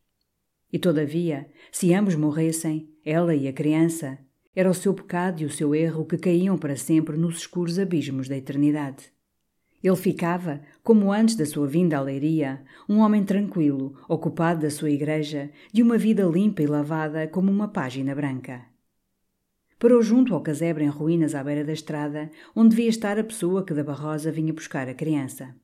E 0.72 0.78
todavia, 0.78 1.48
se 1.70 1.94
ambos 1.94 2.16
morressem, 2.16 2.90
ela 3.04 3.34
e 3.34 3.46
a 3.46 3.52
criança, 3.52 4.18
era 4.56 4.70
o 4.70 4.74
seu 4.74 4.94
pecado 4.94 5.42
e 5.42 5.44
o 5.44 5.50
seu 5.50 5.74
erro 5.74 6.04
que 6.04 6.16
caíam 6.16 6.56
para 6.56 6.76
sempre 6.76 7.16
nos 7.16 7.38
escuros 7.38 7.78
abismos 7.78 8.28
da 8.28 8.36
eternidade. 8.36 9.13
Ele 9.84 9.96
ficava, 9.96 10.62
como 10.82 11.12
antes 11.12 11.36
da 11.36 11.44
sua 11.44 11.66
vinda 11.66 11.98
à 11.98 12.00
leiria, 12.00 12.64
um 12.88 13.00
homem 13.00 13.22
tranquilo, 13.22 13.94
ocupado 14.08 14.62
da 14.62 14.70
sua 14.70 14.90
igreja, 14.90 15.50
de 15.70 15.82
uma 15.82 15.98
vida 15.98 16.24
limpa 16.24 16.62
e 16.62 16.66
lavada 16.66 17.28
como 17.28 17.52
uma 17.52 17.68
página 17.68 18.14
branca. 18.14 18.64
Parou 19.78 20.00
junto 20.00 20.34
ao 20.34 20.40
casebre 20.40 20.84
em 20.84 20.88
ruínas 20.88 21.34
à 21.34 21.44
beira 21.44 21.62
da 21.62 21.74
estrada, 21.74 22.30
onde 22.56 22.70
devia 22.70 22.88
estar 22.88 23.18
a 23.18 23.24
pessoa 23.24 23.62
que 23.62 23.74
da 23.74 23.84
Barrosa 23.84 24.32
vinha 24.32 24.54
buscar 24.54 24.88
a 24.88 24.94
criança. 24.94 25.54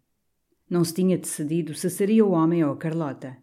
Não 0.68 0.84
se 0.84 0.92
tinha 0.92 1.16
decidido 1.16 1.72
se 1.72 1.88
seria 1.88 2.22
o 2.22 2.32
homem 2.32 2.62
ou 2.62 2.74
a 2.74 2.76
Carlota. 2.76 3.38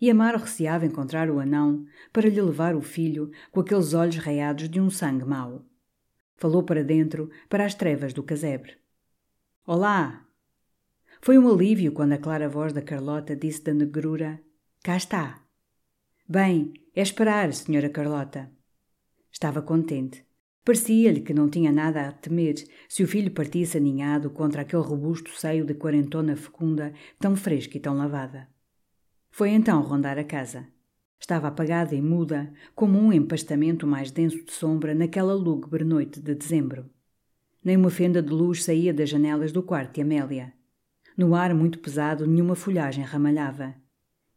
E 0.00 0.10
Amaro 0.10 0.40
receava 0.40 0.84
encontrar 0.84 1.30
o 1.30 1.38
anão 1.38 1.86
para 2.12 2.28
lhe 2.28 2.42
levar 2.42 2.74
o 2.74 2.82
filho 2.82 3.30
com 3.52 3.60
aqueles 3.60 3.94
olhos 3.94 4.16
raiados 4.16 4.68
de 4.68 4.80
um 4.80 4.90
sangue 4.90 5.24
mau. 5.24 5.64
Falou 6.36 6.64
para 6.64 6.82
dentro, 6.82 7.30
para 7.48 7.64
as 7.64 7.76
trevas 7.76 8.12
do 8.12 8.24
casebre. 8.24 8.72
Olá! 9.68 10.24
Foi 11.20 11.36
um 11.36 11.52
alívio 11.52 11.90
quando 11.90 12.12
a 12.12 12.18
clara 12.18 12.48
voz 12.48 12.72
da 12.72 12.80
Carlota 12.80 13.34
disse 13.34 13.64
da 13.64 13.74
negrura: 13.74 14.40
Cá 14.84 14.96
está. 14.96 15.42
Bem, 16.28 16.72
é 16.94 17.02
esperar, 17.02 17.52
senhora 17.52 17.90
Carlota. 17.90 18.48
Estava 19.28 19.60
contente. 19.60 20.24
Parecia-lhe 20.64 21.20
que 21.20 21.34
não 21.34 21.50
tinha 21.50 21.72
nada 21.72 22.06
a 22.06 22.12
temer 22.12 22.54
se 22.88 23.02
o 23.02 23.08
filho 23.08 23.32
partisse 23.32 23.76
aninhado 23.76 24.30
contra 24.30 24.62
aquele 24.62 24.84
robusto 24.84 25.32
seio 25.32 25.64
de 25.64 25.74
quarentona 25.74 26.36
fecunda, 26.36 26.92
tão 27.18 27.34
fresca 27.34 27.76
e 27.76 27.80
tão 27.80 27.96
lavada. 27.96 28.46
Foi 29.32 29.50
então 29.50 29.82
rondar 29.82 30.16
a 30.16 30.22
casa. 30.22 30.68
Estava 31.18 31.48
apagada 31.48 31.92
e 31.92 32.00
muda, 32.00 32.52
como 32.72 33.00
um 33.00 33.12
empastamento 33.12 33.84
mais 33.84 34.12
denso 34.12 34.44
de 34.44 34.52
sombra 34.52 34.94
naquela 34.94 35.34
lúgubre 35.34 35.82
noite 35.82 36.20
de 36.20 36.36
dezembro. 36.36 36.88
Nem 37.66 37.76
uma 37.76 37.90
fenda 37.90 38.22
de 38.22 38.32
luz 38.32 38.62
saía 38.62 38.94
das 38.94 39.10
janelas 39.10 39.50
do 39.50 39.60
quarto 39.60 39.94
de 39.94 40.00
Amélia. 40.00 40.52
No 41.18 41.34
ar 41.34 41.52
muito 41.52 41.80
pesado, 41.80 42.24
nenhuma 42.24 42.54
folhagem 42.54 43.02
ramalhava. 43.02 43.74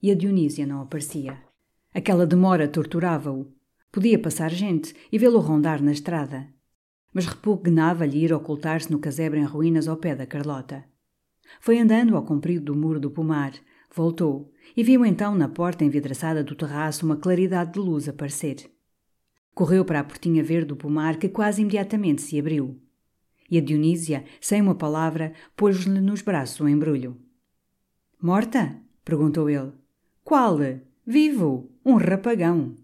E 0.02 0.10
a 0.10 0.16
Dionísia 0.16 0.66
não 0.66 0.82
aparecia. 0.82 1.38
Aquela 1.94 2.26
demora 2.26 2.68
torturava-o. 2.68 3.54
Podia 3.92 4.18
passar 4.18 4.50
gente 4.50 4.96
e 5.12 5.20
vê-lo 5.20 5.38
rondar 5.38 5.80
na 5.80 5.92
estrada. 5.92 6.48
Mas 7.14 7.28
repugnava-lhe 7.28 8.18
ir 8.18 8.34
ocultar-se 8.34 8.92
no 8.92 8.98
casebre 8.98 9.40
em 9.40 9.46
ruínas 9.46 9.88
ao 9.88 9.98
pé 9.98 10.16
da 10.16 10.26
Carlota. 10.26 10.84
Foi 11.62 11.78
andando 11.78 12.18
ao 12.18 12.26
comprido 12.26 12.74
do 12.74 12.76
muro 12.76 13.00
do 13.00 13.12
pomar, 13.12 13.54
voltou 13.94 14.52
e 14.76 14.84
viu 14.84 15.06
então 15.06 15.36
na 15.36 15.48
porta 15.48 15.86
envidraçada 15.86 16.44
do 16.44 16.56
terraço 16.56 17.06
uma 17.06 17.16
claridade 17.16 17.74
de 17.74 17.80
luz 17.80 18.10
aparecer. 18.10 18.72
Correu 19.54 19.86
para 19.86 20.00
a 20.00 20.04
portinha 20.04 20.44
verde 20.44 20.70
do 20.70 20.76
pomar 20.76 21.18
que 21.18 21.30
quase 21.30 21.62
imediatamente 21.62 22.24
se 22.24 22.40
abriu. 22.40 22.82
E 23.50 23.58
a 23.58 23.62
Dionísia, 23.62 24.24
sem 24.40 24.62
uma 24.62 24.76
palavra, 24.76 25.34
pôs-lhe 25.56 26.00
nos 26.00 26.22
braços 26.22 26.62
um 26.62 26.68
embrulho. 26.68 27.18
Morta? 28.22 28.78
perguntou 29.04 29.50
ele. 29.50 29.72
Qual? 30.24 30.58
Vivo! 31.06 31.72
Um 31.84 31.96
rapagão! 31.96 32.76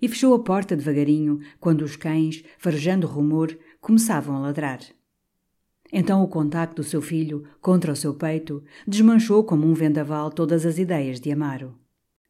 E 0.00 0.08
fechou 0.08 0.32
a 0.32 0.38
porta 0.38 0.74
devagarinho 0.74 1.40
quando 1.58 1.82
os 1.82 1.94
cães, 1.94 2.42
farejando 2.58 3.06
rumor, 3.06 3.56
começavam 3.80 4.36
a 4.36 4.38
ladrar. 4.38 4.80
Então 5.92 6.22
o 6.22 6.28
contacto 6.28 6.76
do 6.76 6.84
seu 6.84 7.02
filho 7.02 7.44
contra 7.60 7.92
o 7.92 7.96
seu 7.96 8.14
peito 8.14 8.62
desmanchou 8.86 9.44
como 9.44 9.66
um 9.66 9.74
vendaval 9.74 10.30
todas 10.30 10.64
as 10.64 10.78
ideias 10.78 11.20
de 11.20 11.30
Amaro. 11.32 11.76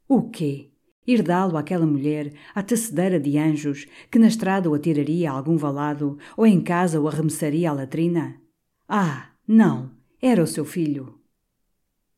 O 0.08 0.28
quê? 0.30 0.69
Ir 1.10 1.24
dá-lo 1.24 1.56
àquela 1.56 1.84
mulher, 1.84 2.32
à 2.54 2.62
tecedeira 2.62 3.18
de 3.18 3.36
anjos, 3.36 3.84
que 4.08 4.16
na 4.16 4.28
estrada 4.28 4.70
o 4.70 4.74
atiraria 4.74 5.28
a 5.28 5.34
algum 5.34 5.56
valado 5.56 6.16
ou 6.36 6.46
em 6.46 6.60
casa 6.60 7.00
o 7.00 7.08
arremessaria 7.08 7.68
à 7.68 7.72
latrina? 7.72 8.40
Ah, 8.88 9.30
não, 9.44 9.90
era 10.22 10.40
o 10.40 10.46
seu 10.46 10.64
filho. 10.64 11.18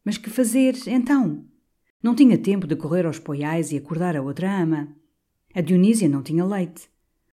Mas 0.04 0.18
que 0.18 0.28
fazer, 0.28 0.74
então? 0.86 1.42
Não 2.02 2.14
tinha 2.14 2.36
tempo 2.36 2.66
de 2.66 2.76
correr 2.76 3.06
aos 3.06 3.18
poiais 3.18 3.72
e 3.72 3.78
acordar 3.78 4.14
a 4.14 4.20
outra 4.20 4.60
ama. 4.60 4.94
A 5.54 5.62
Dionísia 5.62 6.06
não 6.06 6.22
tinha 6.22 6.44
leite. 6.44 6.90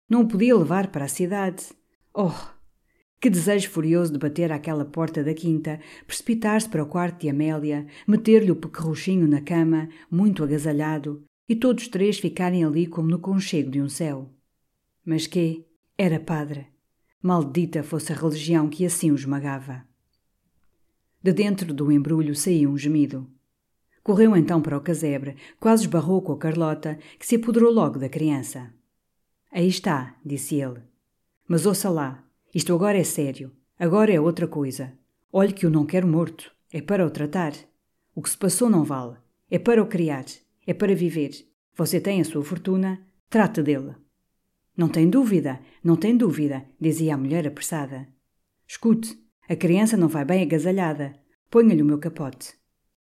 Não 0.08 0.22
o 0.22 0.26
podia 0.26 0.56
levar 0.56 0.86
para 0.86 1.04
a 1.04 1.08
cidade. 1.08 1.66
Oh, 2.14 2.32
que 3.20 3.28
desejo 3.28 3.68
furioso 3.68 4.10
de 4.10 4.18
bater 4.18 4.50
àquela 4.50 4.86
porta 4.86 5.22
da 5.22 5.34
quinta, 5.34 5.80
precipitar-se 6.06 6.66
para 6.66 6.82
o 6.82 6.86
quarto 6.86 7.20
de 7.20 7.28
Amélia, 7.28 7.86
meter-lhe 8.08 8.50
o 8.50 8.56
pequerruchinho 8.56 9.28
na 9.28 9.42
cama, 9.42 9.90
muito 10.10 10.42
agasalhado, 10.42 11.22
e 11.52 11.56
todos 11.56 11.86
três 11.86 12.18
ficarem 12.18 12.64
ali 12.64 12.86
como 12.86 13.10
no 13.10 13.18
conchego 13.18 13.70
de 13.70 13.78
um 13.78 13.86
céu. 13.86 14.30
Mas 15.04 15.26
que? 15.26 15.66
Era 15.98 16.18
padre. 16.18 16.66
Maldita 17.20 17.82
fosse 17.82 18.10
a 18.10 18.16
religião 18.16 18.70
que 18.70 18.86
assim 18.86 19.10
o 19.10 19.14
esmagava. 19.14 19.86
De 21.22 21.30
dentro 21.30 21.74
do 21.74 21.92
embrulho 21.92 22.34
saía 22.34 22.70
um 22.70 22.78
gemido. 22.78 23.30
Correu 24.02 24.34
então 24.34 24.62
para 24.62 24.78
o 24.78 24.80
casebre, 24.80 25.36
quase 25.60 25.82
esbarrou 25.82 26.22
com 26.22 26.32
a 26.32 26.38
Carlota, 26.38 26.98
que 27.18 27.26
se 27.26 27.36
apoderou 27.36 27.70
logo 27.70 27.98
da 27.98 28.08
criança. 28.08 28.72
Aí 29.52 29.68
está, 29.68 30.16
disse 30.24 30.54
ele. 30.54 30.80
Mas 31.46 31.66
ouça 31.66 31.90
lá, 31.90 32.24
isto 32.54 32.72
agora 32.72 32.96
é 32.96 33.04
sério. 33.04 33.52
Agora 33.78 34.10
é 34.10 34.18
outra 34.18 34.48
coisa. 34.48 34.94
Olhe 35.30 35.52
que 35.52 35.66
o 35.66 35.70
não 35.70 35.84
quero 35.84 36.08
morto. 36.08 36.50
É 36.72 36.80
para 36.80 37.06
o 37.06 37.10
tratar. 37.10 37.52
O 38.14 38.22
que 38.22 38.30
se 38.30 38.38
passou 38.38 38.70
não 38.70 38.84
vale. 38.84 39.18
É 39.50 39.58
para 39.58 39.82
o 39.82 39.86
criar. 39.86 40.24
É 40.66 40.72
para 40.72 40.94
viver. 40.94 41.30
Você 41.76 42.00
tem 42.00 42.20
a 42.20 42.24
sua 42.24 42.44
fortuna. 42.44 43.00
Trate 43.28 43.62
dele. 43.62 43.94
Não 44.76 44.88
tem 44.88 45.08
dúvida, 45.08 45.60
não 45.84 45.96
tem 45.96 46.16
dúvida, 46.16 46.64
dizia 46.80 47.14
a 47.14 47.18
mulher 47.18 47.46
apressada. 47.46 48.08
Escute, 48.66 49.18
a 49.48 49.54
criança 49.54 49.96
não 49.96 50.08
vai 50.08 50.24
bem 50.24 50.42
agasalhada. 50.42 51.14
Ponha-lhe 51.50 51.82
o 51.82 51.84
meu 51.84 51.98
capote. 51.98 52.54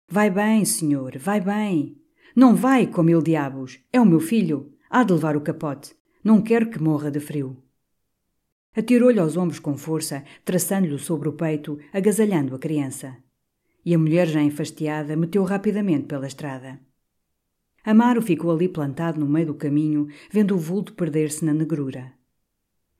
Vai 0.07 0.31
bem, 0.31 0.65
senhor, 0.65 1.17
vai 1.19 1.41
bem. 1.41 1.97
Não 2.37 2.55
vai, 2.55 2.87
como 2.87 3.09
ele 3.09 3.23
diabos. 3.23 3.81
É 3.93 4.01
o 4.01 4.05
meu 4.05 4.21
filho. 4.21 4.73
Há 4.91 5.05
de 5.05 5.13
levar 5.15 5.37
o 5.37 5.41
capote. 5.41 5.95
Não 6.23 6.43
quero 6.43 6.69
que 6.69 6.83
morra 6.83 7.11
de 7.11 7.21
frio. 7.21 7.57
Atirou-lhe 8.77 9.21
aos 9.21 9.37
ombros 9.37 9.59
com 9.59 9.77
força, 9.79 10.25
traçando-lhe 10.45 10.99
sobre 10.99 11.29
o 11.29 11.33
peito, 11.33 11.79
agasalhando 11.93 12.55
a 12.55 12.59
criança. 12.59 13.17
E 13.85 13.95
a 13.95 13.99
mulher, 13.99 14.27
já 14.27 14.43
enfastiada, 14.43 15.17
meteu 15.17 15.45
rapidamente 15.45 16.07
pela 16.07 16.27
estrada. 16.27 16.81
Amaro 17.85 18.22
ficou 18.22 18.51
ali 18.51 18.68
plantado 18.68 19.20
no 19.20 19.26
meio 19.26 19.47
do 19.49 19.55
caminho, 19.55 20.09
vendo 20.30 20.55
o 20.55 20.59
vulto 20.59 20.95
perder-se 20.95 21.45
na 21.45 21.53
negrura. 21.53 22.12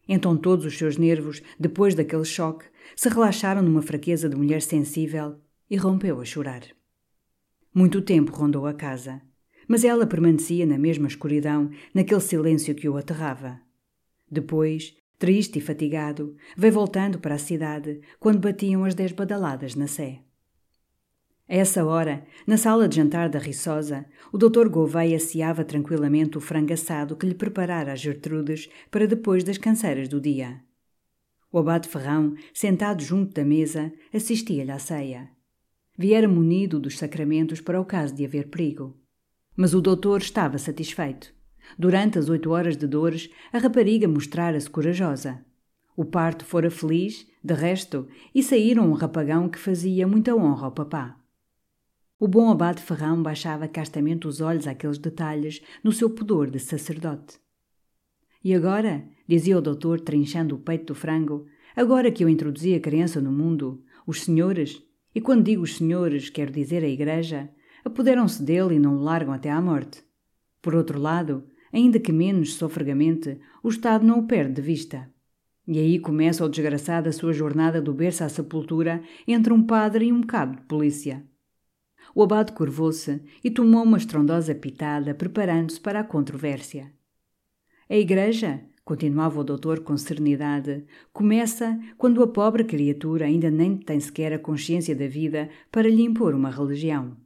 Então 0.07 0.37
todos 0.37 0.67
os 0.67 0.77
seus 0.77 0.99
nervos, 0.99 1.43
depois 1.59 1.95
daquele 1.95 2.25
choque, 2.25 2.67
se 2.95 3.09
relaxaram 3.09 3.63
numa 3.63 3.81
fraqueza 3.81 4.29
de 4.29 4.37
mulher 4.37 4.61
sensível 4.61 5.41
e 5.71 5.77
rompeu 5.77 6.21
a 6.21 6.25
chorar. 6.25 6.63
Muito 7.75 8.03
tempo 8.03 8.33
rondou 8.33 8.67
a 8.67 8.75
casa, 8.75 9.23
mas 9.67 9.85
ela 9.85 10.07
permanecia 10.07 10.67
na 10.67 10.77
mesma 10.77 11.09
escuridão, 11.09 11.71
naquele 11.95 12.21
silêncio 12.21 12.75
que 12.75 12.89
o 12.89 12.97
aterrava. 12.99 13.61
Depois, 14.31 14.95
Triste 15.19 15.59
e 15.59 15.63
fatigado, 15.63 16.37
veio 16.57 16.75
voltando 16.75 17.19
para 17.19 17.37
a 17.37 17.39
cidade 17.39 18.01
quando 18.19 18.41
batiam 18.41 18.85
as 18.85 18.95
dez 18.95 19.13
badaladas 19.13 19.75
na 19.75 19.87
sé. 19.87 20.21
A 21.47 21.55
essa 21.55 21.85
hora, 21.85 22.27
na 22.47 22.57
sala 22.57 22.89
de 22.89 22.97
jantar 22.97 23.29
da 23.29 23.39
Riçosa, 23.39 24.07
o 24.33 24.39
doutor 24.39 24.69
Gouveia 24.69 25.17
asseava 25.17 25.63
tranquilamente 25.63 26.39
o 26.39 26.41
frango 26.41 26.73
assado 26.73 27.17
que 27.17 27.27
lhe 27.27 27.35
preparara 27.35 27.93
a 27.93 27.97
Gertrudes 27.97 28.71
para 28.91 29.07
depois 29.07 29.45
das 29.45 29.59
canseiras 29.59 30.09
do 30.09 30.19
dia. 30.21 30.61
O 31.53 31.59
abade 31.59 31.87
Ferrão, 31.87 32.35
sentado 32.53 33.03
junto 33.03 33.35
da 33.35 33.45
mesa, 33.45 33.93
assistia-lhe 34.13 34.71
à 34.71 34.79
ceia. 34.79 35.29
Viera 35.97 36.27
munido 36.27 36.81
dos 36.81 36.99
sacramentos 36.99 37.61
para 37.61 37.81
o 37.81 37.85
caso 37.85 38.15
de 38.15 38.25
haver 38.25 38.49
perigo. 38.49 38.99
Mas 39.55 39.75
o 39.75 39.83
doutor 39.83 40.23
estava 40.23 40.57
satisfeito. 40.57 41.33
Durante 41.79 42.19
as 42.19 42.29
oito 42.29 42.51
horas 42.51 42.77
de 42.77 42.87
dores, 42.87 43.31
a 43.53 43.59
rapariga 43.59 44.09
mostrara-se 44.09 44.69
corajosa. 44.69 45.45
O 45.95 46.05
parto 46.05 46.45
fora 46.45 46.71
feliz, 46.71 47.27
de 47.43 47.55
resto, 47.55 48.09
e 48.35 48.43
saíram 48.43 48.91
um 48.91 48.95
rapagão 48.95 49.49
que 49.49 49.59
fazia 49.59 50.09
muita 50.09 50.35
honra 50.35 50.67
ao 50.67 50.73
papá. 50.73 51.24
O 52.25 52.27
bom 52.27 52.51
abade 52.51 52.81
Ferrão 52.81 53.23
baixava 53.23 53.69
castamente 53.69 54.27
os 54.27 54.41
olhos 54.41 54.67
àqueles 54.67 54.97
detalhes 54.97 55.61
no 55.83 55.93
seu 55.93 56.09
pudor 56.09 56.51
de 56.51 56.59
sacerdote. 56.59 57.39
E 58.43 58.55
agora, 58.55 59.05
dizia 59.29 59.59
o 59.59 59.61
doutor, 59.61 60.01
trinchando 60.01 60.55
o 60.55 60.59
peito 60.59 60.87
do 60.87 60.95
frango, 60.95 61.45
agora 61.77 62.11
que 62.11 62.25
eu 62.25 62.29
introduzi 62.31 62.75
a 62.75 62.81
criança 62.81 63.21
no 63.21 63.31
mundo, 63.31 63.85
os 64.07 64.23
senhores, 64.23 64.83
e 65.15 65.21
quando 65.21 65.45
digo 65.45 65.65
os 65.65 65.77
senhores, 65.77 66.31
quero 66.31 66.51
dizer 66.51 66.83
a 66.83 66.89
igreja, 66.89 67.51
apoderam-se 67.85 68.43
dele 68.43 68.77
e 68.77 68.79
não 68.79 68.97
o 68.97 69.03
largam 69.03 69.35
até 69.35 69.51
à 69.51 69.61
morte. 69.61 70.03
Por 70.63 70.75
outro 70.75 70.99
lado, 70.99 71.45
ainda 71.71 72.01
que 72.01 72.11
menos 72.11 72.55
sofregamente, 72.55 73.39
o 73.63 73.69
Estado 73.69 74.07
não 74.07 74.21
o 74.21 74.27
perde 74.27 74.55
de 74.55 74.63
vista. 74.63 75.13
E 75.69 75.79
aí 75.79 75.99
começa 75.99 76.43
o 76.43 76.49
desgraçado 76.49 77.07
a 77.07 77.13
sua 77.13 77.35
jornada 77.35 77.83
do 77.83 77.93
berço 77.93 78.25
à 78.25 78.31
sepultura 78.31 79.03
entre 79.29 79.53
um 79.53 79.63
padre 79.63 80.07
e 80.07 80.13
um 80.13 80.23
cabo 80.23 80.57
de 80.57 80.63
polícia. 80.63 81.23
O 82.15 82.23
abade 82.23 82.53
curvou-se 82.53 83.21
e 83.43 83.51
tomou 83.51 83.83
uma 83.83 83.99
estrondosa 83.99 84.55
pitada, 84.55 85.15
preparando-se 85.15 85.81
para 85.81 86.01
a 86.01 86.05
controvérsia. 86.05 86.93
A 87.91 87.97
igreja, 87.97 88.61
continuava 88.85 89.41
o 89.41 89.45
doutor 89.45 89.81
com 89.81 89.97
serenidade, 89.97 90.85
começa 91.13 91.79
quando 91.99 92.23
a 92.23 92.29
pobre 92.29 92.63
criatura 92.63 93.27
ainda 93.27 93.51
nem 93.51 93.77
tem 93.77 93.99
sequer 93.99 94.33
a 94.33 94.39
consciência 94.39 94.95
da 94.95 95.09
vida 95.09 95.51
para 95.73 95.89
lhe 95.89 96.03
impor 96.03 96.35
uma 96.35 96.51
religião. 96.51 97.17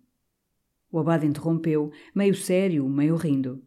O 0.91 0.99
abade 0.99 1.27
interrompeu, 1.27 1.93
meio 2.15 2.35
sério, 2.35 2.89
meio 2.89 3.17
rindo. 3.17 3.63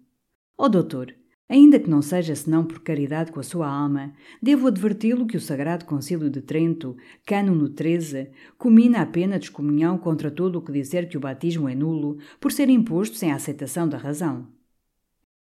Ó 0.58 0.66
oh, 0.66 0.70
doutor, 0.70 1.14
ainda 1.52 1.78
que 1.78 1.90
não 1.90 2.02
seja 2.02 2.34
senão 2.34 2.64
por 2.64 2.80
caridade 2.80 3.30
com 3.30 3.42
a 3.42 3.44
sua 3.44 3.68
alma, 3.68 4.14
devo 4.42 4.68
adverti-lo 4.68 5.28
que 5.28 5.36
o 5.36 5.42
Sagrado 5.42 5.84
Concílio 5.84 6.30
de 6.30 6.42
Trento, 6.42 6.96
Cânono 7.26 7.68
13, 7.68 8.32
comina 8.58 9.02
a 9.02 9.06
pena 9.06 9.38
de 9.38 9.46
excomunhão 9.46 9.98
contra 9.98 10.32
todo 10.32 10.56
o 10.56 10.62
que 10.62 10.72
disser 10.72 11.10
que 11.10 11.18
o 11.18 11.20
batismo 11.20 11.68
é 11.68 11.76
nulo, 11.76 12.20
por 12.40 12.54
ser 12.54 12.70
imposto 12.70 13.18
sem 13.18 13.34
a 13.34 13.36
aceitação 13.36 13.86
da 13.86 13.98
razão. 13.98 14.48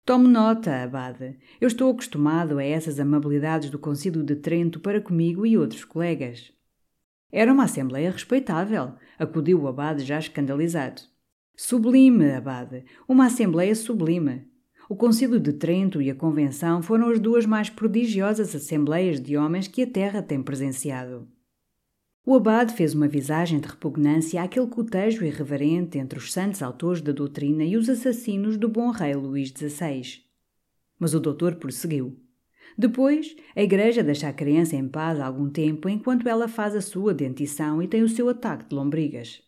Tome 0.05 0.29
nota, 0.29 0.85
abade. 0.85 1.37
Eu 1.61 1.67
estou 1.67 1.91
acostumado 1.91 2.59
a 2.59 2.65
essas 2.65 3.01
amabilidades 3.01 3.69
do 3.69 3.79
Concílio 3.79 4.23
de 4.23 4.37
Trento 4.37 4.79
para 4.79 5.01
comigo 5.01 5.45
e 5.45 5.59
outros 5.59 5.85
colegas. 5.85 6.53
Era 7.33 7.53
uma 7.53 7.65
assembleia 7.65 8.13
respeitável, 8.13 8.93
acudiu 9.19 9.61
o 9.61 9.67
abade 9.67 10.05
já 10.05 10.21
escandalizado. 10.21 11.03
Sublime, 11.57 12.31
abade, 12.31 12.85
uma 13.09 13.27
assembleia 13.27 13.75
sublime. 13.75 14.47
O 14.89 14.95
Concílio 14.95 15.41
de 15.41 15.53
Trento 15.53 16.01
e 16.01 16.09
a 16.09 16.15
Convenção 16.15 16.81
foram 16.81 17.11
as 17.11 17.19
duas 17.19 17.45
mais 17.45 17.69
prodigiosas 17.69 18.55
assembleias 18.55 19.21
de 19.21 19.37
homens 19.37 19.67
que 19.67 19.83
a 19.83 19.87
Terra 19.87 20.23
tem 20.23 20.41
presenciado. 20.41 21.27
O 22.25 22.35
abade 22.35 22.73
fez 22.73 22.95
uma 22.95 23.09
visagem 23.09 23.59
de 23.59 23.67
repugnância 23.67 24.41
àquele 24.41 24.67
cotejo 24.69 25.25
irreverente 25.25 25.99
entre 25.99 26.19
os 26.19 26.33
santos 26.33 26.63
autores 26.63 27.01
da 27.01 27.11
doutrina 27.11 27.65
e 27.65 27.77
os 27.77 27.89
assassinos 27.89 28.57
do 28.57 28.69
bom 28.69 28.91
rei 28.91 29.15
Luís 29.15 29.49
XVI. 29.49 30.23
Mas 30.99 31.15
o 31.15 31.21
doutor 31.21 31.57
prosseguiu. 31.57 32.21
Depois, 32.79 33.35
a 33.57 33.63
igreja 33.63 34.05
deixa 34.05 34.29
a 34.29 34.33
criança 34.33 34.77
em 34.77 34.89
paz 34.89 35.19
algum 35.19 35.49
tempo 35.49 35.89
enquanto 35.89 36.29
ela 36.29 36.47
faz 36.47 36.77
a 36.77 36.81
sua 36.81 37.13
dentição 37.13 37.83
e 37.83 37.89
tem 37.89 38.03
o 38.03 38.09
seu 38.09 38.29
ataque 38.29 38.69
de 38.69 38.75
lombrigas. 38.75 39.43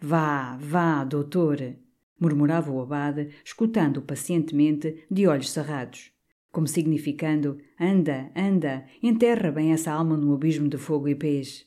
Vá, 0.00 0.56
vá, 0.56 1.04
doutor, 1.04 1.76
murmurava 2.18 2.70
o 2.70 2.80
abade, 2.80 3.28
escutando-o 3.44 4.02
pacientemente, 4.02 5.04
de 5.10 5.26
olhos 5.26 5.50
cerrados, 5.50 6.10
como 6.50 6.66
significando: 6.66 7.58
anda, 7.80 8.30
anda, 8.34 8.84
enterra 9.02 9.52
bem 9.52 9.72
essa 9.72 9.92
alma 9.92 10.16
no 10.16 10.34
abismo 10.34 10.68
de 10.68 10.76
fogo 10.76 11.08
e 11.08 11.14
peixe. 11.14 11.66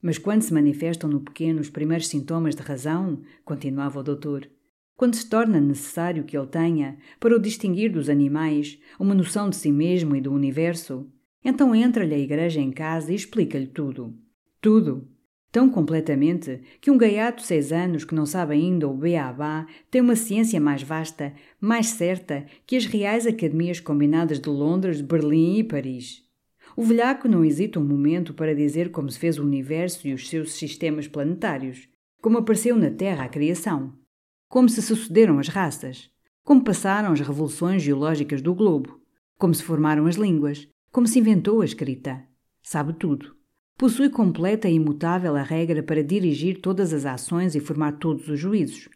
Mas 0.00 0.18
quando 0.18 0.42
se 0.42 0.52
manifestam 0.52 1.08
no 1.08 1.20
pequeno 1.20 1.60
os 1.60 1.70
primeiros 1.70 2.08
sintomas 2.08 2.56
de 2.56 2.62
razão, 2.62 3.22
continuava 3.44 4.00
o 4.00 4.02
doutor, 4.02 4.48
quando 4.96 5.14
se 5.14 5.28
torna 5.28 5.60
necessário 5.60 6.24
que 6.24 6.36
ele 6.36 6.46
tenha, 6.46 6.96
para 7.18 7.34
o 7.34 7.38
distinguir 7.38 7.90
dos 7.90 8.08
animais, 8.08 8.78
uma 9.00 9.14
noção 9.14 9.50
de 9.50 9.56
si 9.56 9.72
mesmo 9.72 10.14
e 10.14 10.20
do 10.20 10.32
universo, 10.32 11.10
então 11.44 11.74
entra-lhe 11.74 12.14
a 12.14 12.18
igreja 12.18 12.60
em 12.60 12.70
casa 12.70 13.12
e 13.12 13.16
explica-lhe 13.16 13.66
tudo. 13.66 14.16
Tudo. 14.60 15.08
Tão 15.52 15.68
completamente 15.68 16.60
que 16.80 16.90
um 16.90 16.98
gaiato 16.98 17.42
de 17.42 17.46
seis 17.46 17.70
anos 17.70 18.04
que 18.04 18.14
não 18.14 18.26
sabe 18.26 18.54
ainda 18.54 18.88
o 18.88 18.96
beabá 18.96 19.66
tem 19.90 20.00
uma 20.00 20.16
ciência 20.16 20.60
mais 20.60 20.82
vasta, 20.82 21.32
mais 21.60 21.88
certa, 21.88 22.46
que 22.66 22.74
as 22.74 22.86
reais 22.86 23.26
academias 23.26 23.78
combinadas 23.78 24.40
de 24.40 24.48
Londres, 24.48 25.00
Berlim 25.00 25.58
e 25.58 25.64
Paris. 25.64 26.24
O 26.74 26.82
velhaco 26.82 27.28
não 27.28 27.44
hesita 27.44 27.78
um 27.78 27.84
momento 27.84 28.32
para 28.32 28.54
dizer 28.54 28.90
como 28.90 29.10
se 29.10 29.18
fez 29.18 29.38
o 29.38 29.44
universo 29.44 30.08
e 30.08 30.14
os 30.14 30.28
seus 30.28 30.54
sistemas 30.54 31.06
planetários, 31.06 31.86
como 32.20 32.38
apareceu 32.38 32.74
na 32.74 32.90
Terra 32.90 33.24
a 33.24 33.28
criação 33.28 33.92
como 34.52 34.68
se 34.68 34.82
sucederam 34.82 35.38
as 35.38 35.48
raças, 35.48 36.10
como 36.44 36.62
passaram 36.62 37.10
as 37.10 37.20
revoluções 37.20 37.82
geológicas 37.82 38.42
do 38.42 38.54
globo, 38.54 39.00
como 39.38 39.54
se 39.54 39.62
formaram 39.62 40.04
as 40.04 40.16
línguas, 40.16 40.68
como 40.90 41.06
se 41.06 41.18
inventou 41.18 41.62
a 41.62 41.64
escrita. 41.64 42.22
Sabe 42.62 42.92
tudo. 42.92 43.34
Possui 43.76 44.08
completa 44.10 44.68
e 44.68 44.74
imutável 44.74 45.34
a 45.34 45.42
regra 45.42 45.82
para 45.82 46.04
dirigir 46.04 46.60
todas 46.60 46.92
as 46.92 47.04
ações 47.04 47.54
e 47.54 47.60
formar 47.60 47.92
todos 47.98 48.28
os 48.28 48.38
juízos. 48.38 48.88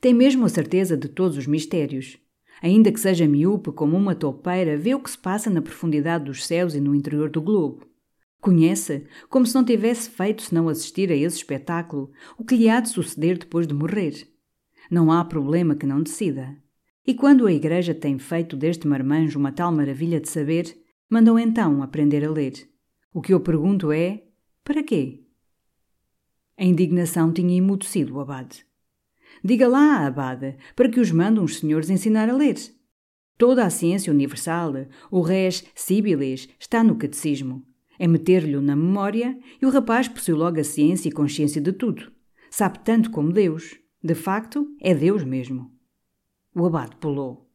Tem 0.00 0.12
mesmo 0.12 0.44
a 0.44 0.48
certeza 0.48 0.96
de 0.96 1.08
todos 1.08 1.36
os 1.36 1.46
mistérios. 1.46 2.18
Ainda 2.62 2.90
que 2.90 3.00
seja 3.00 3.28
miúpe 3.28 3.70
como 3.70 3.96
uma 3.96 4.14
toupeira, 4.14 4.76
vê 4.76 4.94
o 4.94 5.00
que 5.00 5.10
se 5.10 5.18
passa 5.18 5.50
na 5.50 5.62
profundidade 5.62 6.24
dos 6.24 6.46
céus 6.46 6.74
e 6.74 6.80
no 6.80 6.94
interior 6.94 7.28
do 7.28 7.40
globo. 7.40 7.86
Conhece, 8.40 9.06
como 9.28 9.44
se 9.46 9.54
não 9.54 9.64
tivesse 9.64 10.08
feito 10.08 10.42
senão 10.42 10.68
assistir 10.68 11.10
a 11.10 11.16
esse 11.16 11.36
espetáculo, 11.36 12.10
o 12.38 12.44
que 12.44 12.56
lhe 12.56 12.68
há 12.68 12.80
de 12.80 12.88
suceder 12.88 13.38
depois 13.38 13.66
de 13.66 13.74
morrer. 13.74 14.28
Não 14.90 15.10
há 15.10 15.24
problema 15.24 15.74
que 15.74 15.86
não 15.86 16.02
decida. 16.02 16.56
E 17.06 17.14
quando 17.14 17.46
a 17.46 17.52
Igreja 17.52 17.94
tem 17.94 18.18
feito 18.18 18.56
deste 18.56 18.86
marmanjo 18.86 19.38
uma 19.38 19.52
tal 19.52 19.72
maravilha 19.72 20.20
de 20.20 20.28
saber, 20.28 20.76
mandam 21.10 21.38
então 21.38 21.82
aprender 21.82 22.24
a 22.24 22.30
ler. 22.30 22.68
O 23.16 23.22
que 23.22 23.32
eu 23.32 23.40
pergunto 23.40 23.90
é: 23.92 24.24
para 24.62 24.82
quê? 24.82 25.22
A 26.54 26.64
indignação 26.66 27.32
tinha 27.32 27.56
emudecido 27.56 28.14
o 28.14 28.20
abade. 28.20 28.66
Diga 29.42 29.66
lá, 29.66 30.06
abade, 30.06 30.58
para 30.74 30.90
que 30.90 31.00
os 31.00 31.10
mandam 31.10 31.42
os 31.42 31.56
senhores 31.56 31.88
ensinar 31.88 32.28
a 32.28 32.36
ler. 32.36 32.56
Toda 33.38 33.64
a 33.64 33.70
ciência 33.70 34.12
universal, 34.12 34.74
o 35.10 35.22
res 35.22 35.64
sibilis, 35.74 36.46
está 36.60 36.84
no 36.84 36.96
catecismo. 36.96 37.66
É 37.98 38.06
meter-lhe 38.06 38.60
na 38.60 38.76
memória 38.76 39.38
e 39.62 39.64
o 39.64 39.70
rapaz 39.70 40.08
possui 40.08 40.34
logo 40.34 40.60
a 40.60 40.64
ciência 40.64 41.08
e 41.08 41.12
consciência 41.12 41.58
de 41.58 41.72
tudo. 41.72 42.12
Sabe 42.50 42.80
tanto 42.80 43.10
como 43.10 43.32
Deus. 43.32 43.78
De 44.04 44.14
facto, 44.14 44.68
é 44.78 44.94
Deus 44.94 45.24
mesmo. 45.24 45.72
O 46.54 46.66
abade 46.66 46.96
pulou. 46.96 47.50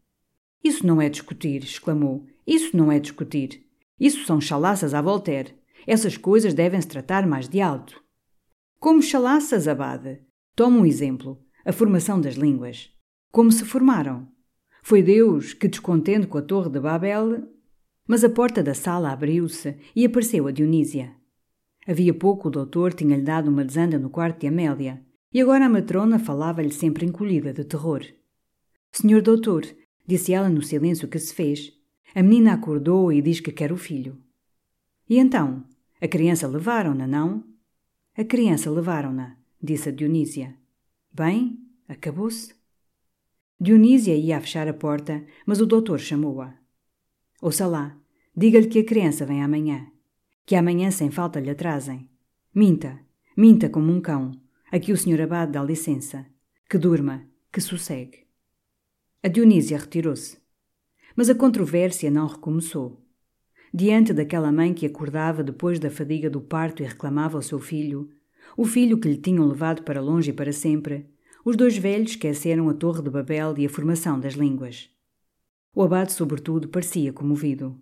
Isso 0.63 0.87
não 0.87 0.99
é 0.99 1.07
discutir, 1.07 1.63
exclamou. 1.63 2.25
Isso 2.47 2.75
não 2.75 2.91
é 2.91 2.97
discutir. 2.97 3.69
Isso 4.01 4.25
são 4.25 4.41
chalaças 4.41 4.95
à 4.95 5.01
Voltaire. 5.03 5.53
Essas 5.85 6.17
coisas 6.17 6.55
devem-se 6.55 6.87
tratar 6.87 7.27
mais 7.27 7.47
de 7.47 7.61
alto. 7.61 8.03
Como 8.79 8.99
chalaças, 8.99 9.67
abade? 9.67 10.19
Toma 10.55 10.79
um 10.79 10.87
exemplo. 10.87 11.39
A 11.63 11.71
formação 11.71 12.19
das 12.19 12.33
línguas. 12.33 12.89
Como 13.31 13.51
se 13.51 13.63
formaram? 13.63 14.27
Foi 14.81 15.03
Deus 15.03 15.53
que, 15.53 15.67
descontente 15.67 16.25
com 16.25 16.39
a 16.39 16.41
Torre 16.41 16.71
de 16.71 16.79
Babel. 16.79 17.47
Mas 18.07 18.23
a 18.23 18.29
porta 18.29 18.63
da 18.63 18.73
sala 18.73 19.11
abriu-se 19.11 19.77
e 19.95 20.03
apareceu 20.03 20.47
a 20.47 20.51
Dionísia. 20.51 21.15
Havia 21.87 22.13
pouco 22.13 22.47
o 22.47 22.51
doutor 22.51 22.95
tinha-lhe 22.95 23.21
dado 23.21 23.51
uma 23.51 23.63
desanda 23.63 23.99
no 23.99 24.09
quarto 24.09 24.39
de 24.39 24.47
Amélia. 24.47 25.05
E 25.31 25.39
agora 25.39 25.67
a 25.67 25.69
matrona 25.69 26.17
falava-lhe 26.17 26.73
sempre 26.73 27.05
encolhida 27.05 27.53
de 27.53 27.63
terror. 27.63 28.01
Senhor 28.91 29.21
doutor, 29.21 29.63
disse 30.07 30.33
ela 30.33 30.49
no 30.49 30.63
silêncio 30.63 31.07
que 31.07 31.19
se 31.19 31.35
fez, 31.35 31.71
a 32.13 32.21
menina 32.21 32.53
acordou 32.53 33.11
e 33.11 33.21
diz 33.21 33.39
que 33.39 33.51
quer 33.51 33.71
o 33.71 33.77
filho. 33.77 34.17
E 35.09 35.17
então? 35.17 35.63
A 36.01 36.07
criança 36.07 36.47
levaram-na, 36.47 37.07
não? 37.07 37.43
A 38.17 38.23
criança 38.23 38.69
levaram-na, 38.69 39.37
disse 39.61 39.89
a 39.89 39.91
Dionísia. 39.91 40.55
Bem, 41.11 41.59
acabou-se. 41.87 42.53
Dionísia 43.59 44.15
ia 44.15 44.37
a 44.37 44.41
fechar 44.41 44.67
a 44.67 44.73
porta, 44.73 45.25
mas 45.45 45.61
o 45.61 45.65
doutor 45.65 45.99
chamou-a. 45.99 46.55
Ouça 47.41 47.67
lá, 47.67 47.97
diga-lhe 48.35 48.67
que 48.67 48.79
a 48.79 48.85
criança 48.85 49.25
vem 49.25 49.43
amanhã. 49.43 49.87
Que 50.45 50.55
amanhã 50.55 50.89
sem 50.91 51.11
falta 51.11 51.39
lhe 51.39 51.49
atrasem. 51.49 52.09
Minta, 52.53 52.99
minta 53.37 53.69
como 53.69 53.91
um 53.91 54.01
cão, 54.01 54.31
Aqui 54.71 54.93
o 54.93 54.97
senhor 54.97 55.19
abade 55.19 55.51
dá 55.51 55.61
licença. 55.61 56.25
Que 56.69 56.77
durma, 56.77 57.27
que 57.51 57.59
sossegue. 57.59 58.25
A 59.21 59.27
Dionísia 59.27 59.77
retirou-se. 59.77 60.40
Mas 61.15 61.29
a 61.29 61.35
controvérsia 61.35 62.09
não 62.09 62.27
recomeçou. 62.27 63.01
Diante 63.73 64.13
daquela 64.13 64.51
mãe 64.51 64.73
que 64.73 64.85
acordava 64.85 65.43
depois 65.43 65.79
da 65.79 65.89
fadiga 65.89 66.29
do 66.29 66.41
parto 66.41 66.83
e 66.83 66.85
reclamava 66.85 67.37
o 67.37 67.41
seu 67.41 67.59
filho, 67.59 68.09
o 68.57 68.65
filho 68.65 68.99
que 68.99 69.07
lhe 69.07 69.17
tinham 69.17 69.47
levado 69.47 69.83
para 69.83 70.01
longe 70.01 70.31
e 70.31 70.33
para 70.33 70.51
sempre, 70.51 71.09
os 71.43 71.55
dois 71.55 71.77
velhos 71.77 72.11
esqueceram 72.11 72.69
a 72.69 72.73
Torre 72.73 73.01
de 73.01 73.09
Babel 73.09 73.57
e 73.57 73.65
a 73.65 73.69
formação 73.69 74.19
das 74.19 74.33
línguas. 74.33 74.89
O 75.73 75.81
abade, 75.81 76.11
sobretudo, 76.11 76.67
parecia 76.67 77.13
comovido. 77.13 77.81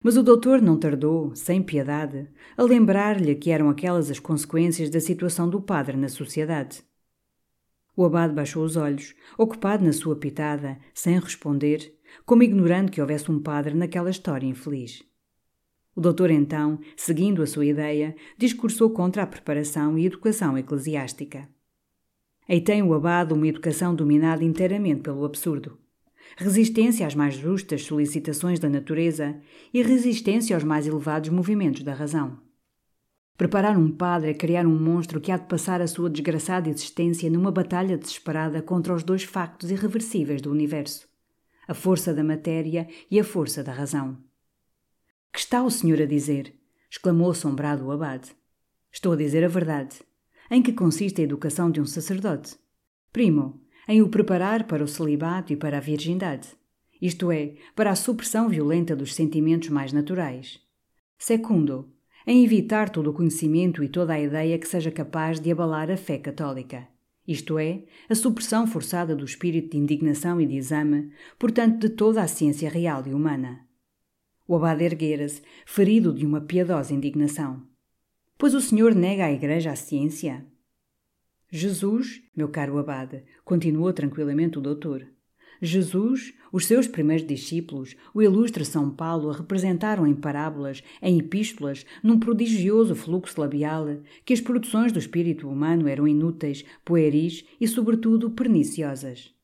Mas 0.00 0.16
o 0.16 0.22
doutor 0.22 0.62
não 0.62 0.78
tardou, 0.78 1.34
sem 1.34 1.62
piedade, 1.62 2.28
a 2.56 2.62
lembrar-lhe 2.62 3.34
que 3.34 3.50
eram 3.50 3.68
aquelas 3.68 4.10
as 4.10 4.18
consequências 4.18 4.90
da 4.90 5.00
situação 5.00 5.48
do 5.48 5.60
padre 5.60 5.96
na 5.96 6.08
sociedade. 6.08 6.84
O 7.96 8.04
abade 8.04 8.34
baixou 8.34 8.64
os 8.64 8.76
olhos, 8.76 9.14
ocupado 9.36 9.84
na 9.84 9.92
sua 9.92 10.16
pitada, 10.16 10.78
sem 10.92 11.18
responder, 11.18 11.94
como 12.24 12.42
ignorando 12.42 12.90
que 12.90 13.00
houvesse 13.00 13.30
um 13.30 13.40
padre 13.40 13.74
naquela 13.74 14.10
história 14.10 14.46
infeliz. 14.46 15.02
O 15.94 16.00
doutor, 16.00 16.30
então, 16.30 16.78
seguindo 16.96 17.42
a 17.42 17.46
sua 17.46 17.66
ideia, 17.66 18.16
discursou 18.36 18.90
contra 18.90 19.22
a 19.22 19.26
preparação 19.26 19.96
e 19.96 20.06
educação 20.06 20.58
eclesiástica. 20.58 21.48
Aí 22.48 22.60
tem 22.60 22.82
o 22.82 22.92
abade 22.92 23.32
uma 23.32 23.46
educação 23.48 23.94
dominada 23.94 24.44
inteiramente 24.44 25.02
pelo 25.02 25.24
absurdo 25.24 25.78
resistência 26.36 27.06
às 27.06 27.14
mais 27.14 27.34
justas 27.34 27.84
solicitações 27.84 28.58
da 28.58 28.68
natureza 28.68 29.36
e 29.72 29.82
resistência 29.82 30.56
aos 30.56 30.64
mais 30.64 30.86
elevados 30.86 31.30
movimentos 31.30 31.82
da 31.82 31.94
razão. 31.94 32.38
Preparar 33.36 33.76
um 33.76 33.90
padre 33.90 34.30
é 34.30 34.34
criar 34.34 34.66
um 34.66 34.78
monstro 34.78 35.20
que 35.20 35.32
há 35.32 35.36
de 35.36 35.46
passar 35.46 35.80
a 35.80 35.86
sua 35.86 36.08
desgraçada 36.08 36.68
existência 36.68 37.28
numa 37.28 37.50
batalha 37.50 37.98
desesperada 37.98 38.62
contra 38.62 38.94
os 38.94 39.02
dois 39.02 39.24
factos 39.24 39.70
irreversíveis 39.70 40.40
do 40.40 40.50
universo: 40.50 41.08
a 41.66 41.74
força 41.74 42.12
da 42.12 42.24
matéria 42.24 42.88
e 43.10 43.18
a 43.18 43.24
força 43.24 43.62
da 43.62 43.72
razão. 43.72 44.18
Que 45.32 45.38
está 45.38 45.62
o 45.62 45.70
senhor 45.70 46.00
a 46.00 46.06
dizer? 46.06 46.54
exclamou 46.90 47.30
assombrado 47.30 47.84
o 47.86 47.90
abade. 47.90 48.30
Estou 48.92 49.12
a 49.12 49.16
dizer 49.16 49.44
a 49.44 49.48
verdade. 49.48 50.00
Em 50.50 50.62
que 50.62 50.72
consiste 50.72 51.20
a 51.20 51.24
educação 51.24 51.70
de 51.70 51.80
um 51.80 51.86
sacerdote? 51.86 52.56
Primo, 53.12 53.60
em 53.88 54.00
o 54.00 54.08
preparar 54.08 54.64
para 54.66 54.84
o 54.84 54.88
celibato 54.88 55.52
e 55.52 55.56
para 55.56 55.78
a 55.78 55.80
virgindade, 55.80 56.48
isto 57.00 57.30
é, 57.30 57.54
para 57.74 57.90
a 57.90 57.96
supressão 57.96 58.48
violenta 58.48 58.94
dos 58.94 59.14
sentimentos 59.14 59.68
mais 59.68 59.92
naturais. 59.92 60.60
Segundo, 61.18 61.92
em 62.26 62.44
evitar 62.44 62.88
todo 62.88 63.10
o 63.10 63.12
conhecimento 63.12 63.84
e 63.84 63.88
toda 63.88 64.14
a 64.14 64.20
ideia 64.20 64.58
que 64.58 64.68
seja 64.68 64.90
capaz 64.90 65.40
de 65.40 65.50
abalar 65.50 65.90
a 65.90 65.96
fé 65.96 66.16
católica, 66.16 66.88
isto 67.26 67.58
é, 67.58 67.84
a 68.08 68.14
supressão 68.14 68.66
forçada 68.66 69.16
do 69.16 69.24
espírito 69.24 69.70
de 69.70 69.78
indignação 69.78 70.40
e 70.40 70.46
de 70.46 70.56
exame, 70.56 71.10
portanto 71.38 71.78
de 71.78 71.88
toda 71.88 72.22
a 72.22 72.28
ciência 72.28 72.68
real 72.68 73.06
e 73.06 73.14
humana. 73.14 73.66
O 74.46 74.54
abade 74.56 74.84
erguera-se, 74.84 75.42
ferido 75.64 76.12
de 76.12 76.26
uma 76.26 76.40
piedosa 76.40 76.92
indignação. 76.92 77.66
Pois 78.36 78.52
o 78.52 78.60
senhor 78.60 78.94
nega 78.94 79.24
à 79.24 79.32
Igreja 79.32 79.72
a 79.72 79.76
ciência? 79.76 80.44
Jesus, 81.50 82.22
meu 82.36 82.48
caro 82.48 82.78
abade, 82.78 83.24
continuou 83.44 83.92
tranquilamente 83.92 84.58
o 84.58 84.60
doutor. 84.60 85.06
Jesus, 85.60 86.34
os 86.52 86.66
seus 86.66 86.86
primeiros 86.86 87.26
discípulos, 87.26 87.96
o 88.12 88.22
ilustre 88.22 88.64
São 88.64 88.90
Paulo 88.90 89.30
representaram 89.30 90.06
em 90.06 90.14
parábolas, 90.14 90.82
em 91.02 91.18
epístolas, 91.18 91.84
num 92.02 92.18
prodigioso 92.18 92.94
fluxo 92.94 93.40
labial, 93.40 93.86
que 94.24 94.32
as 94.32 94.40
produções 94.40 94.92
do 94.92 94.98
espírito 94.98 95.48
humano 95.48 95.88
eram 95.88 96.06
inúteis, 96.06 96.64
pueris 96.84 97.44
e, 97.60 97.66
sobretudo, 97.66 98.30
perniciosas. 98.30 99.34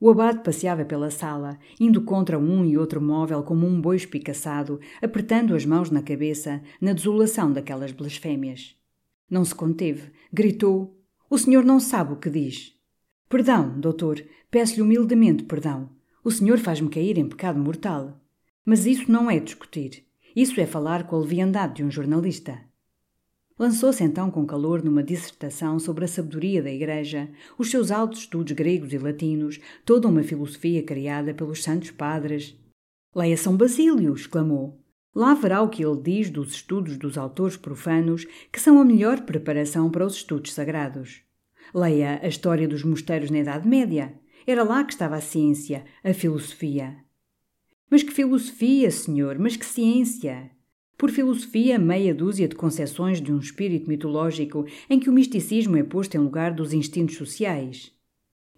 O 0.00 0.08
abade 0.08 0.42
passeava 0.42 0.84
pela 0.84 1.10
sala, 1.10 1.58
indo 1.78 2.00
contra 2.00 2.38
um 2.38 2.64
e 2.64 2.78
outro 2.78 3.02
móvel 3.02 3.42
como 3.42 3.66
um 3.66 3.78
boi 3.78 3.96
espicaçado, 3.96 4.80
apertando 5.02 5.54
as 5.54 5.66
mãos 5.66 5.90
na 5.90 6.00
cabeça, 6.00 6.62
na 6.80 6.94
desolação 6.94 7.52
daquelas 7.52 7.92
blasfémias. 7.92 8.74
Não 9.28 9.44
se 9.44 9.54
conteve, 9.54 10.10
gritou, 10.32 10.98
o 11.28 11.36
senhor 11.36 11.64
não 11.64 11.78
sabe 11.78 12.14
o 12.14 12.16
que 12.16 12.30
diz. 12.30 12.79
Perdão, 13.30 13.78
doutor, 13.78 14.20
peço-lhe 14.50 14.82
humildemente 14.82 15.44
perdão. 15.44 15.88
O 16.24 16.32
senhor 16.32 16.58
faz-me 16.58 16.90
cair 16.90 17.16
em 17.16 17.28
pecado 17.28 17.60
mortal. 17.60 18.20
Mas 18.64 18.86
isso 18.86 19.10
não 19.10 19.30
é 19.30 19.38
discutir. 19.38 20.04
Isso 20.34 20.60
é 20.60 20.66
falar 20.66 21.06
com 21.06 21.14
a 21.14 21.20
leviandade 21.20 21.76
de 21.76 21.84
um 21.84 21.90
jornalista. 21.92 22.60
Lançou-se 23.56 24.02
então 24.02 24.32
com 24.32 24.44
calor 24.44 24.82
numa 24.82 25.00
dissertação 25.00 25.78
sobre 25.78 26.06
a 26.06 26.08
sabedoria 26.08 26.60
da 26.60 26.72
Igreja, 26.72 27.30
os 27.56 27.70
seus 27.70 27.92
altos 27.92 28.20
estudos 28.20 28.52
gregos 28.52 28.92
e 28.92 28.98
latinos, 28.98 29.60
toda 29.84 30.08
uma 30.08 30.24
filosofia 30.24 30.82
criada 30.82 31.32
pelos 31.32 31.62
santos 31.62 31.92
padres. 31.92 32.58
Leia 33.14 33.36
São 33.36 33.56
Basílio! 33.56 34.12
exclamou. 34.12 34.82
Lá 35.14 35.34
verá 35.34 35.62
o 35.62 35.68
que 35.68 35.84
ele 35.84 36.02
diz 36.02 36.30
dos 36.30 36.50
estudos 36.52 36.96
dos 36.96 37.16
autores 37.16 37.56
profanos, 37.56 38.26
que 38.50 38.60
são 38.60 38.80
a 38.80 38.84
melhor 38.84 39.20
preparação 39.20 39.88
para 39.88 40.04
os 40.04 40.16
estudos 40.16 40.52
sagrados. 40.52 41.29
Leia 41.74 42.20
a 42.22 42.28
história 42.28 42.66
dos 42.66 42.82
mosteiros 42.82 43.30
na 43.30 43.38
Idade 43.38 43.66
Média. 43.66 44.14
Era 44.46 44.62
lá 44.62 44.84
que 44.84 44.92
estava 44.92 45.16
a 45.16 45.20
ciência, 45.20 45.84
a 46.02 46.12
filosofia. 46.12 46.96
Mas 47.90 48.02
que 48.02 48.12
filosofia, 48.12 48.90
senhor, 48.90 49.38
mas 49.38 49.56
que 49.56 49.66
ciência! 49.66 50.50
Por 50.96 51.10
filosofia, 51.10 51.78
meia 51.78 52.14
dúzia 52.14 52.46
de 52.46 52.54
concepções 52.54 53.22
de 53.22 53.32
um 53.32 53.38
espírito 53.38 53.88
mitológico 53.88 54.66
em 54.88 55.00
que 55.00 55.08
o 55.08 55.12
misticismo 55.12 55.76
é 55.76 55.82
posto 55.82 56.14
em 56.14 56.20
lugar 56.20 56.52
dos 56.52 56.72
instintos 56.72 57.16
sociais. 57.16 57.90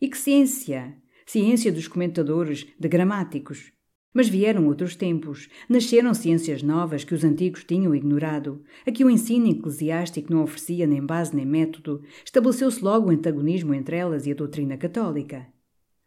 E 0.01 0.09
que 0.09 0.19
ciência? 0.19 0.97
Ciência 1.25 1.71
dos 1.71 1.87
comentadores, 1.87 2.67
de 2.79 2.89
gramáticos. 2.89 3.73
Mas 4.15 4.29
vieram 4.29 4.67
outros 4.67 4.95
tempos, 4.95 5.49
nasceram 5.69 6.13
ciências 6.13 6.63
novas 6.63 7.03
que 7.03 7.15
os 7.15 7.25
antigos 7.25 7.65
tinham 7.65 7.95
ignorado, 7.95 8.63
a 8.87 8.93
que 8.93 9.05
o 9.05 9.11
ensino 9.11 9.49
eclesiástico 9.49 10.33
não 10.33 10.43
oferecia 10.43 10.87
nem 10.87 11.05
base 11.05 11.35
nem 11.35 11.47
método, 11.47 12.03
estabeleceu-se 12.25 12.85
logo 12.85 13.09
o 13.09 13.11
antagonismo 13.11 13.73
entre 13.73 13.97
elas 13.97 14.27
e 14.27 14.33
a 14.33 14.35
doutrina 14.35 14.77
católica. 14.77 15.47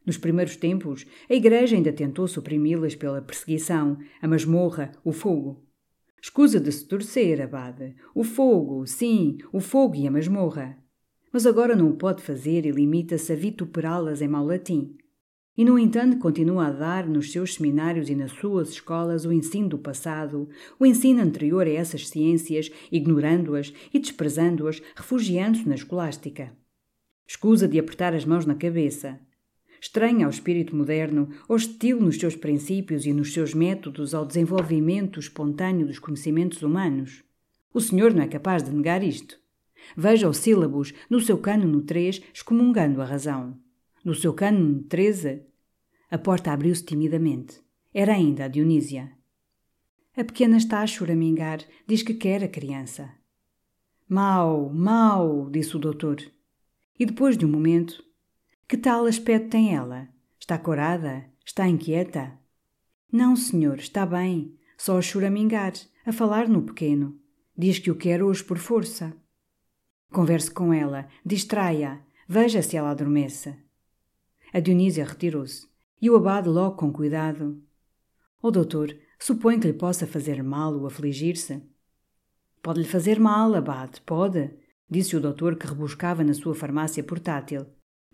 Nos 0.06 0.20
primeiros 0.20 0.56
tempos, 0.56 1.06
a 1.28 1.34
Igreja 1.34 1.76
ainda 1.76 1.92
tentou 1.92 2.28
suprimi-las 2.28 2.94
pela 2.94 3.24
perseguição, 3.24 3.98
a 4.22 4.28
masmorra, 4.28 4.92
o 5.04 5.12
fogo. 5.12 5.66
Escusa 6.22 6.60
de 6.60 6.72
se 6.72 6.88
torcer, 6.88 7.42
abade. 7.42 7.96
O 8.14 8.24
fogo, 8.24 8.86
sim, 8.86 9.38
o 9.52 9.60
fogo 9.60 9.96
e 9.96 10.08
a 10.08 10.12
masmorra. 10.12 10.78
Mas 11.34 11.46
agora 11.46 11.76
não 11.76 11.90
o 11.90 11.98
pode 11.98 12.22
fazer 12.22 12.66
e 12.66 12.72
limita-se 12.72 13.34
a 13.34 13.36
vituperá-las 13.36 14.22
em 14.22 14.28
mau 14.28 14.46
latim. 14.46 14.96
E, 15.58 15.64
no 15.64 15.80
entanto, 15.80 16.18
continua 16.18 16.68
a 16.68 16.72
dar 16.72 17.08
nos 17.08 17.32
seus 17.32 17.54
seminários 17.54 18.10
e 18.10 18.16
nas 18.16 18.32
suas 18.32 18.70
escolas 18.70 19.26
o 19.26 19.32
ensino 19.32 19.70
do 19.70 19.78
passado, 19.78 20.50
o 20.80 20.86
ensino 20.86 21.22
anterior 21.22 21.66
a 21.66 21.72
essas 21.72 22.10
ciências, 22.10 22.70
ignorando-as 22.92 23.74
e 23.94 24.00
desprezando-as, 24.00 24.82
refugiando-se 24.96 25.68
na 25.68 25.76
escolástica. 25.76 26.52
Escusa 27.28 27.68
de 27.68 27.80
apertar 27.80 28.14
as 28.14 28.26
mãos 28.26 28.46
na 28.46 28.56
cabeça 28.56 29.20
estranha 29.86 30.26
ao 30.26 30.32
espírito 30.32 30.76
moderno, 30.76 31.30
hostil 31.48 32.02
nos 32.02 32.18
seus 32.18 32.36
princípios 32.36 33.06
e 33.06 33.14
nos 33.14 33.34
seus 33.34 33.54
métodos 33.54 34.16
ao 34.16 34.26
desenvolvimento 34.26 35.20
espontâneo 35.20 35.86
dos 35.86 36.00
conhecimentos 36.00 36.64
humanos. 36.64 37.24
O 37.72 37.80
senhor 37.80 38.12
não 38.12 38.24
é 38.24 38.28
capaz 38.28 38.64
de 38.64 38.72
negar 38.72 39.04
isto. 39.04 39.40
Veja 39.96 40.28
os 40.28 40.38
sílabos 40.38 40.92
no 41.08 41.22
seu 41.22 41.38
cânone 41.38 41.84
3 41.84 42.22
excomungando 42.34 43.00
a 43.00 43.06
razão. 43.06 43.60
No 44.06 44.14
seu 44.14 44.36
cânone 44.36 44.84
13, 44.84 45.42
a 46.12 46.18
porta 46.20 46.52
abriu-se 46.52 46.86
timidamente. 46.86 47.60
Era 47.92 48.14
ainda 48.14 48.46
a 48.46 48.48
Dionísia. 48.48 49.12
A 50.16 50.24
pequena 50.24 50.58
está 50.58 50.82
a 50.82 50.88
choramingar, 50.88 51.62
diz 51.88 52.04
que 52.04 52.14
quer 52.14 52.44
a 52.44 52.48
criança. 52.48 53.12
Mau, 54.08 54.70
mau, 54.70 55.50
disse 55.50 55.76
o 55.76 55.80
doutor. 55.80 56.22
E 57.00 57.04
depois 57.04 57.36
de 57.36 57.48
um 57.48 57.50
momento, 57.50 58.06
que 58.68 58.78
tal 58.78 59.08
aspecto 59.08 59.50
tem 59.50 59.74
ela? 59.74 60.08
Está 60.40 60.60
corada? 60.60 61.26
Está 61.44 61.68
inquieta? 61.68 62.38
Não, 63.12 63.36
senhor, 63.36 63.80
está 63.80 64.06
bem. 64.06 64.56
Só 64.78 65.00
a 65.00 65.02
choramingar, 65.02 65.74
a 66.06 66.14
falar 66.14 66.48
no 66.48 66.62
pequeno. 66.62 67.20
Diz 67.58 67.80
que 67.80 67.90
o 67.90 67.96
quer 67.96 68.22
hoje 68.22 68.44
por 68.44 68.60
força. 68.60 69.18
Converse 70.12 70.52
com 70.52 70.72
ela, 70.72 71.08
distraia, 71.26 72.06
veja 72.30 72.62
se 72.62 72.78
ela 72.78 72.92
adormece. 72.92 73.65
A 74.54 74.60
Dionísia 74.60 75.06
retirou-se 75.06 75.68
e 76.02 76.10
o 76.10 76.16
abade 76.16 76.50
logo 76.50 76.78
com 76.78 76.92
cuidado. 76.92 77.62
O 78.42 78.52
doutor 78.52 78.96
supõe 79.20 79.60
que 79.60 79.68
lhe 79.68 79.74
possa 79.74 80.06
fazer 80.06 80.44
mal 80.44 80.76
o 80.76 80.86
afligir-se. 80.86 81.62
Pode-lhe 82.62 82.88
fazer 82.88 83.20
mal, 83.20 83.54
abade, 83.54 84.02
pode, 84.02 84.52
disse 84.90 85.16
o 85.16 85.22
doutor 85.22 85.56
que 85.56 85.68
rebuscava 85.68 86.24
na 86.24 86.34
sua 86.34 86.56
farmácia 86.56 87.04
portátil 87.04 87.66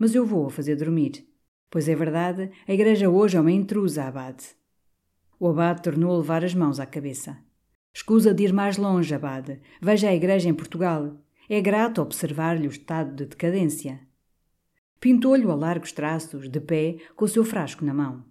mas 0.02 0.16
eu 0.16 0.26
vou 0.26 0.48
a 0.48 0.50
fazer 0.50 0.76
dormir. 0.76 1.28
Pois 1.70 1.88
é 1.88 1.94
verdade, 1.94 2.50
a 2.68 2.74
igreja 2.74 3.08
hoje 3.08 3.38
é 3.38 3.40
uma 3.40 3.52
intrusa, 3.52 4.06
abade. 4.06 4.46
O 5.40 5.48
abade 5.48 5.84
tornou 5.84 6.16
a 6.16 6.18
levar 6.18 6.44
as 6.44 6.56
mãos 6.56 6.80
à 6.80 6.88
cabeça. 6.88 7.38
Escusa 7.94 8.34
de 8.34 8.46
ir 8.46 8.52
mais 8.52 8.78
longe, 8.78 9.14
abade. 9.14 9.62
Veja 9.80 10.10
a 10.10 10.16
igreja 10.16 10.50
em 10.50 10.56
Portugal. 10.56 11.22
É 11.48 11.62
grato 11.62 12.02
observar-lhe 12.02 12.68
o 12.68 12.72
estado 12.72 13.14
de 13.16 13.26
decadência. 13.28 14.00
Pintou-lhe 15.02 15.50
a 15.50 15.56
largos 15.56 15.92
traços, 15.92 16.48
de 16.48 16.60
pé, 16.60 16.98
com 17.16 17.26
o 17.26 17.28
seu 17.28 17.44
frasco 17.44 17.84
na 17.84 17.92
mão. 17.92 18.24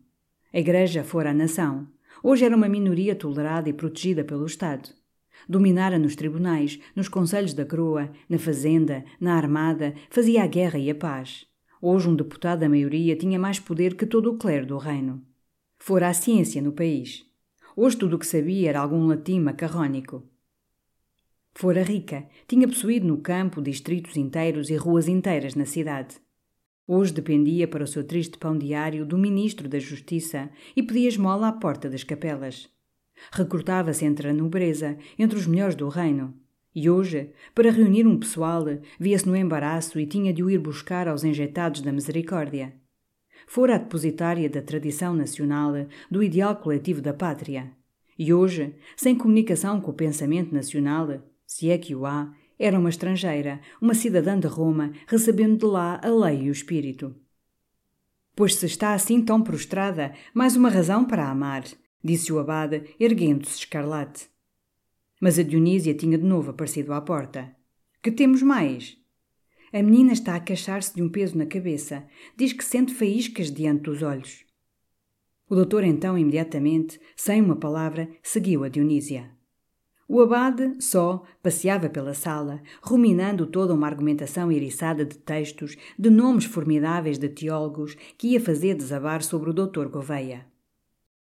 A 0.52 0.58
igreja 0.60 1.02
fora 1.02 1.30
a 1.30 1.34
nação. 1.34 1.88
Hoje 2.22 2.44
era 2.44 2.54
uma 2.54 2.68
minoria 2.68 3.16
tolerada 3.16 3.68
e 3.68 3.72
protegida 3.72 4.22
pelo 4.22 4.46
Estado. 4.46 4.88
Dominara 5.48 5.98
nos 5.98 6.14
tribunais, 6.14 6.78
nos 6.94 7.08
conselhos 7.08 7.54
da 7.54 7.66
coroa, 7.66 8.12
na 8.28 8.38
fazenda, 8.38 9.04
na 9.20 9.34
armada, 9.34 9.94
fazia 10.10 10.44
a 10.44 10.46
guerra 10.46 10.78
e 10.78 10.88
a 10.88 10.94
paz. 10.94 11.44
Hoje 11.82 12.08
um 12.08 12.14
deputado 12.14 12.60
da 12.60 12.68
maioria 12.68 13.16
tinha 13.16 13.36
mais 13.36 13.58
poder 13.58 13.96
que 13.96 14.06
todo 14.06 14.30
o 14.30 14.38
clero 14.38 14.64
do 14.64 14.78
reino. 14.78 15.24
Fora 15.76 16.06
a 16.06 16.14
ciência 16.14 16.62
no 16.62 16.70
país. 16.70 17.26
Hoje 17.74 17.96
tudo 17.96 18.14
o 18.14 18.18
que 18.18 18.26
sabia 18.26 18.68
era 18.68 18.78
algum 18.78 19.08
latim 19.08 19.40
macarrónico. 19.40 20.22
Fora 21.52 21.82
rica, 21.82 22.28
tinha 22.46 22.68
possuído 22.68 23.08
no 23.08 23.18
campo 23.18 23.60
distritos 23.60 24.16
inteiros 24.16 24.70
e 24.70 24.76
ruas 24.76 25.08
inteiras 25.08 25.56
na 25.56 25.66
cidade. 25.66 26.20
Hoje 26.92 27.12
dependia 27.12 27.68
para 27.68 27.84
o 27.84 27.86
seu 27.86 28.02
triste 28.02 28.36
pão 28.36 28.58
diário 28.58 29.06
do 29.06 29.16
ministro 29.16 29.68
da 29.68 29.78
Justiça 29.78 30.50
e 30.74 30.82
pedia 30.82 31.06
esmola 31.06 31.46
à 31.46 31.52
porta 31.52 31.88
das 31.88 32.02
capelas. 32.02 32.68
Recrutava-se 33.30 34.04
entre 34.04 34.28
a 34.28 34.34
nobreza, 34.34 34.98
entre 35.16 35.38
os 35.38 35.46
melhores 35.46 35.76
do 35.76 35.88
reino, 35.88 36.34
e 36.74 36.90
hoje, 36.90 37.30
para 37.54 37.70
reunir 37.70 38.08
um 38.08 38.18
pessoal, 38.18 38.64
via-se 38.98 39.24
no 39.28 39.36
embaraço 39.36 40.00
e 40.00 40.04
tinha 40.04 40.32
de 40.32 40.42
o 40.42 40.50
ir 40.50 40.58
buscar 40.58 41.06
aos 41.06 41.22
enjeitados 41.22 41.80
da 41.80 41.92
misericórdia. 41.92 42.74
Fora 43.46 43.76
a 43.76 43.78
depositária 43.78 44.50
da 44.50 44.60
tradição 44.60 45.14
nacional, 45.14 45.74
do 46.10 46.24
ideal 46.24 46.56
coletivo 46.56 47.00
da 47.00 47.14
pátria. 47.14 47.70
E 48.18 48.34
hoje, 48.34 48.74
sem 48.96 49.14
comunicação 49.14 49.80
com 49.80 49.92
o 49.92 49.94
pensamento 49.94 50.52
nacional, 50.52 51.22
se 51.46 51.70
é 51.70 51.78
que 51.78 51.94
o 51.94 52.04
há, 52.04 52.34
era 52.60 52.78
uma 52.78 52.90
estrangeira, 52.90 53.58
uma 53.80 53.94
cidadã 53.94 54.38
de 54.38 54.46
Roma, 54.46 54.92
recebendo 55.06 55.60
de 55.60 55.64
lá 55.64 55.98
a 56.04 56.10
lei 56.10 56.42
e 56.42 56.48
o 56.50 56.52
espírito. 56.52 57.16
Pois 58.36 58.54
se 58.54 58.66
está 58.66 58.92
assim 58.92 59.24
tão 59.24 59.40
prostrada, 59.40 60.12
mais 60.34 60.56
uma 60.56 60.68
razão 60.68 61.06
para 61.06 61.24
a 61.24 61.30
amar, 61.30 61.64
disse 62.04 62.30
o 62.30 62.38
abade, 62.38 62.94
erguendo-se 63.00 63.56
escarlate. 63.60 64.28
Mas 65.18 65.38
a 65.38 65.42
Dionísia 65.42 65.94
tinha 65.94 66.18
de 66.18 66.24
novo 66.24 66.50
aparecido 66.50 66.92
à 66.92 67.00
porta. 67.00 67.50
Que 68.02 68.12
temos 68.12 68.42
mais? 68.42 68.98
A 69.72 69.82
menina 69.82 70.12
está 70.12 70.34
a 70.34 70.40
queixar-se 70.40 70.94
de 70.94 71.02
um 71.02 71.08
peso 71.08 71.38
na 71.38 71.46
cabeça. 71.46 72.06
Diz 72.36 72.52
que 72.52 72.64
sente 72.64 72.92
faíscas 72.92 73.50
diante 73.50 73.84
dos 73.84 74.02
olhos. 74.02 74.44
O 75.48 75.54
doutor, 75.54 75.82
então, 75.82 76.18
imediatamente, 76.18 77.00
sem 77.16 77.40
uma 77.40 77.56
palavra, 77.56 78.08
seguiu 78.22 78.64
a 78.64 78.68
Dionísia. 78.68 79.30
O 80.12 80.20
abade, 80.20 80.74
só, 80.80 81.22
passeava 81.40 81.88
pela 81.88 82.14
sala, 82.14 82.60
ruminando 82.82 83.46
toda 83.46 83.72
uma 83.72 83.86
argumentação 83.86 84.50
eriçada 84.50 85.04
de 85.04 85.16
textos, 85.16 85.76
de 85.96 86.10
nomes 86.10 86.46
formidáveis 86.46 87.16
de 87.16 87.28
teólogos, 87.28 87.94
que 88.18 88.30
ia 88.30 88.40
fazer 88.40 88.74
desabar 88.74 89.22
sobre 89.22 89.50
o 89.50 89.52
doutor 89.52 89.88
Gouveia. 89.88 90.44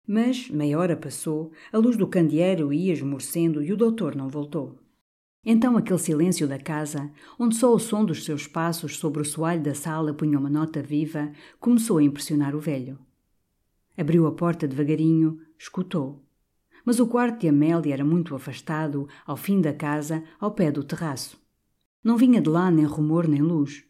Mas 0.08 0.50
meia 0.50 0.80
hora 0.80 0.98
passou, 0.98 1.52
a 1.72 1.78
luz 1.78 1.98
do 1.98 2.08
candeeiro 2.08 2.74
ia 2.74 2.92
esmorecendo 2.92 3.62
e 3.62 3.72
o 3.72 3.78
doutor 3.78 4.16
não 4.16 4.28
voltou. 4.28 4.80
Então 5.46 5.78
aquele 5.78 6.00
silêncio 6.00 6.48
da 6.48 6.58
casa, 6.58 7.12
onde 7.38 7.58
só 7.58 7.72
o 7.72 7.78
som 7.78 8.04
dos 8.04 8.26
seus 8.26 8.48
passos 8.48 8.98
sobre 8.98 9.22
o 9.22 9.26
soalho 9.26 9.62
da 9.62 9.76
sala 9.76 10.16
punha 10.16 10.40
uma 10.40 10.50
nota 10.50 10.82
viva, 10.82 11.32
começou 11.60 12.00
a 12.00 12.04
impressionar 12.04 12.56
o 12.56 12.60
velho. 12.60 12.98
Abriu 13.96 14.26
a 14.26 14.32
porta 14.32 14.68
devagarinho, 14.68 15.40
escutou. 15.60 16.28
Mas 16.86 17.00
o 17.00 17.08
quarto 17.08 17.42
de 17.42 17.48
Amélia 17.48 17.94
era 17.94 18.06
muito 18.06 18.36
afastado, 18.36 19.08
ao 19.26 19.38
fim 19.38 19.62
da 19.62 19.74
casa, 19.74 20.24
ao 20.40 20.52
pé 20.52 20.72
do 20.72 20.84
terraço. 20.84 21.40
Não 22.04 22.18
vinha 22.18 22.42
de 22.42 22.50
lá 22.50 22.72
nem 22.72 22.86
rumor 22.86 23.28
nem 23.28 23.42
luz. 23.42 23.84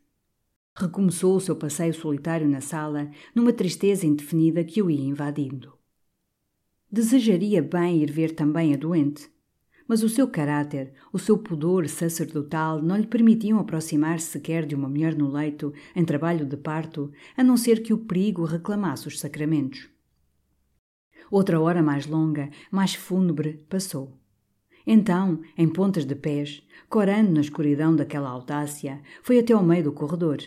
Recomeçou 0.76 1.36
o 1.36 1.42
seu 1.42 1.56
passeio 1.56 1.94
solitário 1.94 2.48
na 2.48 2.62
sala, 2.62 3.12
numa 3.36 3.54
tristeza 3.54 4.06
indefinida 4.06 4.64
que 4.64 4.82
o 4.82 4.90
ia 4.90 5.08
invadindo. 5.08 5.74
Desejaria 6.92 7.62
bem 7.62 8.02
ir 8.02 8.12
ver 8.12 8.34
também 8.34 8.74
a 8.74 8.78
doente, 8.78 9.30
mas 9.90 10.04
o 10.04 10.10
seu 10.10 10.28
caráter, 10.28 10.94
o 11.12 11.18
seu 11.18 11.38
pudor 11.38 11.88
sacerdotal 11.88 12.82
não 12.82 12.96
lhe 12.96 13.08
permitiam 13.08 13.60
aproximar-se 13.60 14.28
sequer 14.28 14.66
de 14.66 14.76
uma 14.76 14.88
mulher 14.88 15.16
no 15.16 15.32
leito, 15.32 15.74
em 15.96 16.06
trabalho 16.06 16.46
de 16.46 16.56
parto, 16.56 17.12
a 17.36 17.44
não 17.44 17.58
ser 17.58 17.82
que 17.82 17.92
o 17.92 17.98
perigo 17.98 18.44
reclamasse 18.46 19.08
os 19.08 19.20
sacramentos. 19.20 19.90
Outra 21.32 21.60
hora 21.60 21.84
mais 21.84 22.08
longa, 22.08 22.50
mais 22.72 22.96
fúnebre, 22.96 23.66
passou. 23.70 24.18
Então, 24.86 25.42
em 25.58 25.68
pontas 25.70 26.06
de 26.06 26.16
pés, 26.16 26.64
corando 26.90 27.32
na 27.32 27.42
escuridão 27.42 27.96
daquela 27.96 28.30
audácia, 28.30 29.02
foi 29.22 29.38
até 29.38 29.54
ao 29.54 29.64
meio 29.64 29.84
do 29.84 29.92
corredor. 29.92 30.40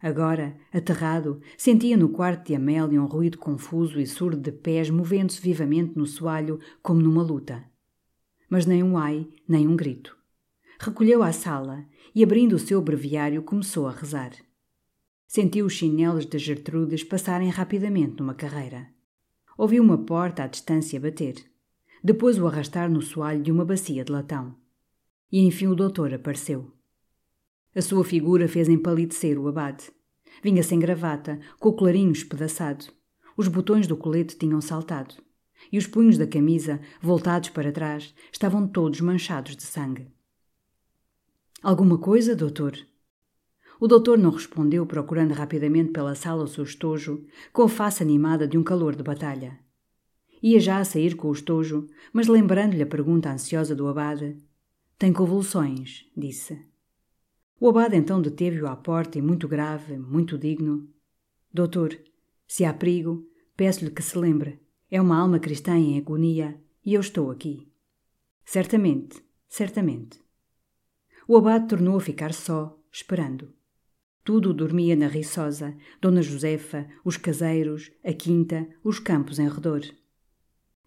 Agora, 0.00 0.56
aterrado, 0.72 1.40
sentia 1.56 1.96
no 1.96 2.10
quarto 2.10 2.46
de 2.46 2.54
Amélia 2.54 3.02
um 3.02 3.06
ruído 3.06 3.38
confuso 3.38 3.98
e 3.98 4.06
surdo 4.06 4.36
de 4.36 4.52
pés 4.52 4.90
movendo-se 4.90 5.40
vivamente 5.40 5.96
no 5.96 6.06
soalho, 6.06 6.60
como 6.82 7.00
numa 7.00 7.22
luta. 7.22 7.64
Mas 8.48 8.66
nem 8.66 8.82
um 8.82 8.96
ai, 8.96 9.26
nem 9.48 9.66
um 9.66 9.74
grito. 9.74 10.16
Recolheu 10.78 11.22
à 11.22 11.32
sala 11.32 11.84
e, 12.14 12.22
abrindo 12.22 12.52
o 12.52 12.58
seu 12.58 12.80
breviário, 12.80 13.42
começou 13.42 13.88
a 13.88 13.90
rezar. 13.90 14.30
Sentiu 15.26 15.66
os 15.66 15.72
chinelos 15.72 16.26
de 16.26 16.38
Gertrudes 16.38 17.02
passarem 17.02 17.48
rapidamente 17.48 18.20
numa 18.20 18.34
carreira. 18.34 18.94
Ouviu 19.56 19.82
uma 19.82 19.96
porta 19.96 20.44
à 20.44 20.46
distância 20.46 21.00
bater. 21.00 21.36
Depois 22.04 22.38
o 22.38 22.46
arrastar 22.46 22.90
no 22.90 23.00
soalho 23.00 23.42
de 23.42 23.50
uma 23.50 23.64
bacia 23.64 24.04
de 24.04 24.12
latão. 24.12 24.54
E 25.32 25.46
enfim 25.46 25.66
o 25.66 25.74
doutor 25.74 26.12
apareceu. 26.12 26.70
A 27.74 27.80
sua 27.80 28.04
figura 28.04 28.48
fez 28.48 28.68
empalidecer 28.68 29.38
o 29.38 29.48
abade. 29.48 29.90
Vinha 30.42 30.62
sem 30.62 30.78
gravata, 30.78 31.40
com 31.58 31.70
o 31.70 31.72
colarinho 31.72 32.12
espedaçado. 32.12 32.86
Os 33.36 33.48
botões 33.48 33.86
do 33.86 33.96
colete 33.96 34.36
tinham 34.36 34.60
saltado. 34.60 35.14
E 35.72 35.78
os 35.78 35.86
punhos 35.86 36.18
da 36.18 36.26
camisa, 36.26 36.80
voltados 37.00 37.48
para 37.48 37.72
trás, 37.72 38.14
estavam 38.30 38.68
todos 38.68 39.00
manchados 39.00 39.56
de 39.56 39.62
sangue. 39.62 40.06
Alguma 41.62 41.98
coisa, 41.98 42.36
doutor? 42.36 42.76
O 43.80 43.86
doutor 43.86 44.16
não 44.16 44.30
respondeu, 44.30 44.86
procurando 44.86 45.32
rapidamente 45.32 45.92
pela 45.92 46.14
sala 46.14 46.44
o 46.44 46.48
seu 46.48 46.64
estojo, 46.64 47.24
com 47.52 47.62
a 47.62 47.68
face 47.68 48.02
animada 48.02 48.48
de 48.48 48.56
um 48.56 48.62
calor 48.62 48.96
de 48.96 49.02
batalha. 49.02 49.58
Ia 50.42 50.60
já 50.60 50.78
a 50.78 50.84
sair 50.84 51.14
com 51.14 51.28
o 51.28 51.32
estojo, 51.32 51.86
mas 52.12 52.26
lembrando-lhe 52.26 52.82
a 52.82 52.86
pergunta 52.86 53.30
ansiosa 53.30 53.74
do 53.74 53.88
abade, 53.88 54.36
tem 54.98 55.12
convulsões, 55.12 56.10
disse. 56.16 56.58
O 57.60 57.68
abade 57.68 57.96
então 57.96 58.20
deteve-o 58.20 58.66
à 58.66 58.74
porta 58.74 59.18
e, 59.18 59.22
muito 59.22 59.46
grave, 59.46 59.98
muito 59.98 60.38
digno: 60.38 60.88
Doutor, 61.52 61.98
se 62.46 62.64
há 62.64 62.72
perigo, 62.72 63.28
peço-lhe 63.56 63.90
que 63.90 64.02
se 64.02 64.16
lembre. 64.16 64.58
É 64.90 65.00
uma 65.00 65.18
alma 65.18 65.38
cristã 65.38 65.76
em 65.76 65.98
agonia 65.98 66.58
e 66.84 66.94
eu 66.94 67.00
estou 67.00 67.30
aqui. 67.30 67.70
Certamente, 68.44 69.22
certamente. 69.48 70.20
O 71.28 71.36
abade 71.36 71.68
tornou 71.68 71.96
a 71.96 72.00
ficar 72.00 72.32
só, 72.32 72.78
esperando. 72.90 73.52
Tudo 74.26 74.52
dormia 74.52 74.96
na 74.96 75.06
Riçosa, 75.06 75.76
Dona 76.02 76.20
Josefa, 76.20 76.84
os 77.04 77.16
caseiros, 77.16 77.92
a 78.04 78.12
quinta, 78.12 78.66
os 78.82 78.98
campos 78.98 79.38
em 79.38 79.48
redor. 79.48 79.82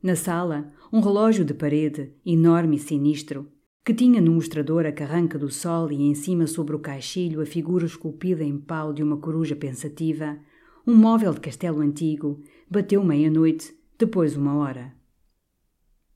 Na 0.04 0.14
sala, 0.14 0.74
um 0.92 1.00
relógio 1.00 1.46
de 1.46 1.54
parede, 1.54 2.12
enorme 2.26 2.76
e 2.76 2.80
sinistro, 2.80 3.50
que 3.86 3.94
tinha 3.94 4.20
no 4.20 4.34
mostrador 4.34 4.86
a 4.86 4.92
carranca 4.92 5.40
do 5.40 5.50
sol 5.50 5.90
e 5.90 6.02
em 6.02 6.14
cima 6.14 6.48
sobre 6.48 6.76
o 6.76 6.80
caixilho 6.80 7.40
a 7.40 7.46
figura 7.46 7.86
esculpida 7.86 8.44
em 8.44 8.58
pau 8.58 8.92
de 8.92 9.02
uma 9.02 9.16
coruja 9.16 9.56
pensativa, 9.56 10.38
um 10.86 10.94
móvel 10.94 11.34
de 11.34 11.40
castelo 11.40 11.80
antigo, 11.80 12.42
bateu 12.70 13.02
meia-noite, 13.06 13.74
depois 13.98 14.36
uma 14.36 14.58
hora. 14.58 14.94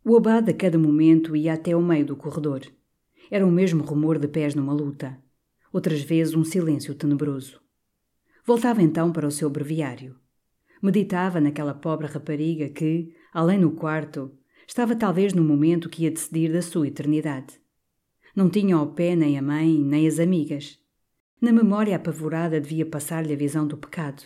O 0.03 0.17
abade 0.17 0.51
a 0.51 0.53
cada 0.53 0.77
momento 0.77 1.37
ia 1.37 1.53
até 1.53 1.71
ao 1.71 1.81
meio 1.81 2.05
do 2.05 2.17
corredor. 2.17 2.63
Era 3.31 3.47
o 3.47 3.51
mesmo 3.51 3.81
rumor 3.81 4.19
de 4.19 4.27
pés 4.27 4.53
numa 4.55 4.73
luta. 4.73 5.22
Outras 5.73 6.01
vezes 6.03 6.35
um 6.35 6.43
silêncio 6.43 6.93
tenebroso. 6.93 7.59
Voltava 8.45 8.83
então 8.83 9.11
para 9.11 9.27
o 9.27 9.31
seu 9.31 9.49
breviário. 9.49 10.15
Meditava 10.79 11.41
naquela 11.41 11.73
pobre 11.73 12.05
rapariga 12.05 12.69
que, 12.69 13.11
além 13.33 13.57
no 13.57 13.71
quarto, 13.71 14.31
estava 14.67 14.95
talvez 14.95 15.33
no 15.33 15.43
momento 15.43 15.89
que 15.89 16.03
ia 16.03 16.11
decidir 16.11 16.53
da 16.53 16.61
sua 16.61 16.87
eternidade. 16.87 17.59
Não 18.35 18.51
tinha 18.51 18.75
ao 18.75 18.93
pé 18.93 19.15
nem 19.15 19.35
a 19.35 19.41
mãe, 19.41 19.79
nem 19.79 20.07
as 20.07 20.19
amigas. 20.19 20.77
Na 21.41 21.51
memória 21.51 21.95
apavorada 21.95 22.61
devia 22.61 22.85
passar-lhe 22.85 23.33
a 23.33 23.37
visão 23.37 23.65
do 23.65 23.75
pecado. 23.75 24.23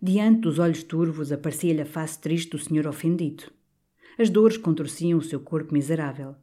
Diante 0.00 0.42
dos 0.42 0.60
olhos 0.60 0.84
turvos 0.84 1.32
aparecia-lhe 1.32 1.82
a 1.82 1.86
face 1.86 2.20
triste 2.20 2.50
do 2.50 2.58
senhor 2.58 2.86
ofendido. 2.86 3.50
As 4.16 4.30
dores 4.30 4.56
contorciam 4.56 5.18
o 5.18 5.22
seu 5.22 5.40
corpo 5.40 5.74
miserável. 5.74 6.36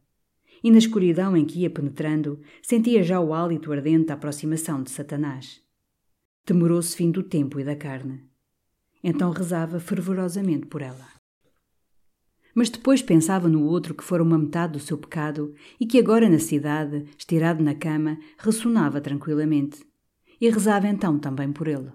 E 0.63 0.71
na 0.71 0.77
escuridão 0.77 1.35
em 1.35 1.45
que 1.45 1.59
ia 1.59 1.69
penetrando, 1.69 2.39
sentia 2.61 3.03
já 3.03 3.19
o 3.19 3.33
hálito 3.33 3.71
ardente 3.71 4.07
da 4.07 4.15
aproximação 4.15 4.81
de 4.81 4.91
Satanás. 4.91 5.61
Temorou-se 6.45 6.95
fim 6.95 7.11
do 7.11 7.23
tempo 7.23 7.59
e 7.59 7.63
da 7.63 7.75
carne. 7.75 8.23
Então 9.03 9.31
rezava 9.31 9.79
fervorosamente 9.79 10.65
por 10.65 10.81
ela 10.81 11.15
mas 12.55 12.69
depois 12.69 13.01
pensava 13.01 13.49
no 13.49 13.65
outro 13.65 13.93
que 13.93 14.03
fora 14.03 14.23
uma 14.23 14.37
metade 14.37 14.73
do 14.73 14.79
seu 14.79 14.97
pecado 14.97 15.53
e 15.77 15.85
que 15.85 15.99
agora 15.99 16.29
na 16.29 16.39
cidade, 16.39 17.05
estirado 17.17 17.61
na 17.61 17.75
cama, 17.75 18.17
ressonava 18.37 19.01
tranquilamente. 19.01 19.85
E 20.39 20.49
rezava 20.49 20.87
então 20.87 21.19
também 21.19 21.51
por 21.51 21.67
ele. 21.67 21.91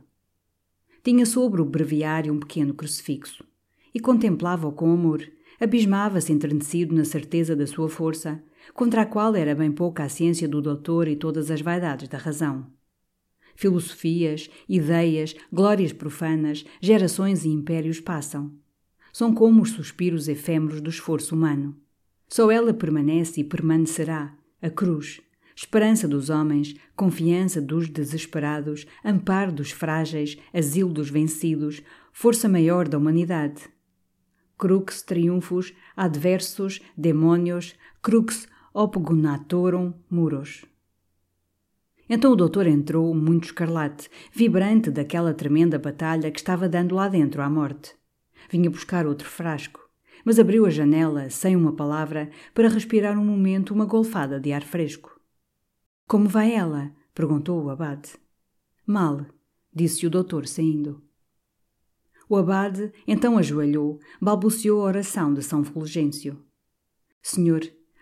Tinha 1.02 1.24
sobre 1.24 1.62
o 1.62 1.64
breviário 1.64 2.32
um 2.32 2.38
pequeno 2.38 2.74
crucifixo 2.74 3.42
e 3.94 3.98
contemplava-o 3.98 4.72
com 4.72 4.92
amor, 4.92 5.26
abismava-se 5.58 6.30
enternecido 6.30 6.94
na 6.94 7.06
certeza 7.06 7.56
da 7.56 7.66
sua 7.66 7.88
força, 7.88 8.42
contra 8.74 9.02
a 9.02 9.06
qual 9.06 9.34
era 9.34 9.54
bem 9.54 9.72
pouca 9.72 10.04
a 10.04 10.08
ciência 10.08 10.48
do 10.48 10.60
doutor 10.60 11.08
e 11.08 11.16
todas 11.16 11.50
as 11.50 11.60
vaidades 11.60 12.08
da 12.08 12.18
razão. 12.18 12.66
Filosofias, 13.54 14.48
ideias, 14.68 15.34
glórias 15.52 15.92
profanas, 15.92 16.64
gerações 16.80 17.44
e 17.44 17.48
impérios 17.48 18.00
passam 18.00 18.58
são 19.12 19.34
como 19.34 19.62
os 19.62 19.70
suspiros 19.70 20.28
efêmeros 20.28 20.80
do 20.80 20.90
esforço 20.90 21.34
humano. 21.34 21.76
Só 22.28 22.50
ela 22.50 22.72
permanece 22.72 23.40
e 23.40 23.44
permanecerá, 23.44 24.36
a 24.62 24.70
cruz, 24.70 25.20
esperança 25.54 26.06
dos 26.06 26.30
homens, 26.30 26.74
confiança 26.94 27.60
dos 27.60 27.88
desesperados, 27.88 28.86
amparo 29.04 29.52
dos 29.52 29.70
frágeis, 29.70 30.38
asilo 30.52 30.92
dos 30.92 31.10
vencidos, 31.10 31.82
força 32.12 32.48
maior 32.48 32.86
da 32.86 32.98
humanidade. 32.98 33.62
Crux 34.56 35.02
triunfos 35.02 35.72
adversos 35.96 36.80
demônios, 36.96 37.74
crux 38.02 38.46
opgonatorum 38.72 39.92
muros. 40.08 40.64
Então 42.08 42.32
o 42.32 42.36
doutor 42.36 42.66
entrou, 42.66 43.14
muito 43.14 43.44
escarlate, 43.44 44.10
vibrante 44.32 44.90
daquela 44.90 45.34
tremenda 45.34 45.78
batalha 45.78 46.30
que 46.30 46.38
estava 46.38 46.68
dando 46.68 46.94
lá 46.94 47.08
dentro 47.08 47.42
à 47.42 47.48
morte. 47.48 47.94
Vinha 48.50 48.70
buscar 48.70 49.06
outro 49.06 49.28
frasco, 49.28 49.80
mas 50.24 50.38
abriu 50.38 50.66
a 50.66 50.70
janela, 50.70 51.30
sem 51.30 51.54
uma 51.54 51.72
palavra, 51.72 52.30
para 52.52 52.68
respirar 52.68 53.18
um 53.18 53.24
momento 53.24 53.72
uma 53.72 53.84
golfada 53.84 54.40
de 54.40 54.52
ar 54.52 54.62
fresco. 54.62 55.20
Como 56.06 56.28
vai 56.28 56.52
ela? 56.52 56.92
perguntou 57.14 57.62
o 57.62 57.70
abade. 57.70 58.14
Mal, 58.86 59.26
disse 59.72 60.06
o 60.06 60.10
doutor 60.10 60.46
saindo. 60.46 61.02
O 62.28 62.36
abade 62.36 62.92
então 63.06 63.36
ajoelhou, 63.36 63.98
balbuciou 64.20 64.82
a 64.82 64.84
oração 64.84 65.34
de 65.34 65.42
São 65.42 65.64
Fulgêncio. 65.64 66.44
Senhor, 67.22 67.60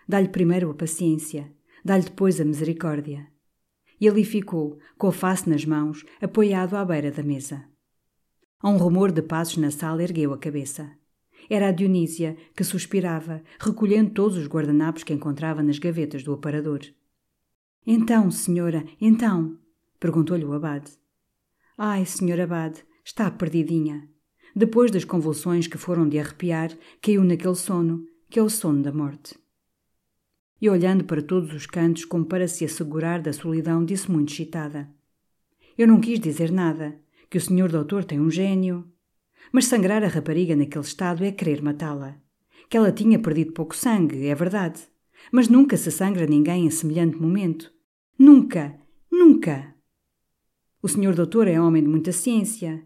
dá-lhe 0.09 0.27
primeiro 0.27 0.71
a 0.71 0.73
paciência, 0.73 1.53
dá-lhe 1.85 2.05
depois 2.05 2.41
a 2.41 2.43
misericórdia. 2.43 3.27
E 4.01 4.09
ali 4.09 4.25
ficou, 4.25 4.79
com 4.97 5.05
a 5.05 5.11
face 5.11 5.47
nas 5.47 5.63
mãos, 5.63 6.03
apoiado 6.19 6.75
à 6.75 6.83
beira 6.83 7.11
da 7.11 7.21
mesa. 7.21 7.63
A 8.59 8.69
um 8.69 8.77
rumor 8.77 9.11
de 9.11 9.21
passos 9.21 9.57
na 9.57 9.69
sala 9.69 10.01
ergueu 10.01 10.33
a 10.33 10.37
cabeça. 10.39 10.89
Era 11.47 11.67
a 11.67 11.71
Dionísia, 11.71 12.35
que 12.55 12.63
suspirava, 12.63 13.43
recolhendo 13.59 14.09
todos 14.09 14.35
os 14.35 14.47
guardanapos 14.47 15.03
que 15.03 15.13
encontrava 15.13 15.61
nas 15.61 15.77
gavetas 15.77 16.23
do 16.23 16.33
aparador. 16.33 16.81
Então, 17.85 18.31
senhora, 18.31 18.83
então? 18.99 19.59
perguntou-lhe 19.99 20.43
o 20.43 20.53
abade. 20.53 20.91
Ai, 21.77 22.03
senhor 22.05 22.41
abade, 22.41 22.83
está 23.05 23.29
perdidinha. 23.29 24.09
Depois 24.55 24.89
das 24.89 25.05
convulsões 25.05 25.67
que 25.67 25.77
foram 25.77 26.09
de 26.09 26.17
arrepiar, 26.17 26.75
caiu 26.99 27.23
naquele 27.23 27.55
sono, 27.55 28.05
que 28.27 28.39
é 28.39 28.41
o 28.41 28.49
sono 28.49 28.81
da 28.81 28.91
morte. 28.91 29.37
E 30.61 30.69
olhando 30.69 31.03
para 31.05 31.21
todos 31.21 31.53
os 31.53 31.65
cantos 31.65 32.05
como 32.05 32.25
para 32.25 32.47
se 32.47 32.65
assegurar 32.65 33.21
da 33.21 33.31
solidão, 33.31 33.85
disse 33.85 34.11
muito 34.11 34.33
excitada. 34.33 34.89
Eu 35.77 35.87
não 35.87 36.01
quis 36.01 36.19
dizer 36.19 36.51
nada 36.51 36.99
que 37.29 37.37
o 37.37 37.41
senhor 37.41 37.71
doutor 37.71 38.03
tem 38.03 38.19
um 38.19 38.29
gênio. 38.29 38.85
Mas 39.51 39.65
sangrar 39.65 40.03
a 40.03 40.07
rapariga 40.07 40.55
naquele 40.55 40.83
estado 40.83 41.23
é 41.23 41.31
querer 41.31 41.61
matá-la. 41.61 42.17
Que 42.69 42.75
ela 42.75 42.91
tinha 42.91 43.17
perdido 43.17 43.53
pouco 43.53 43.75
sangue, 43.75 44.27
é 44.27 44.35
verdade. 44.35 44.81
Mas 45.31 45.47
nunca 45.47 45.77
se 45.77 45.91
sangra 45.91 46.25
ninguém 46.25 46.65
em 46.65 46.69
semelhante 46.69 47.17
momento. 47.17 47.71
Nunca, 48.17 48.77
nunca. 49.11 49.73
O 50.81 50.87
senhor 50.87 51.15
doutor 51.15 51.47
é 51.47 51.59
homem 51.59 51.83
de 51.83 51.89
muita 51.89 52.11
ciência. 52.11 52.85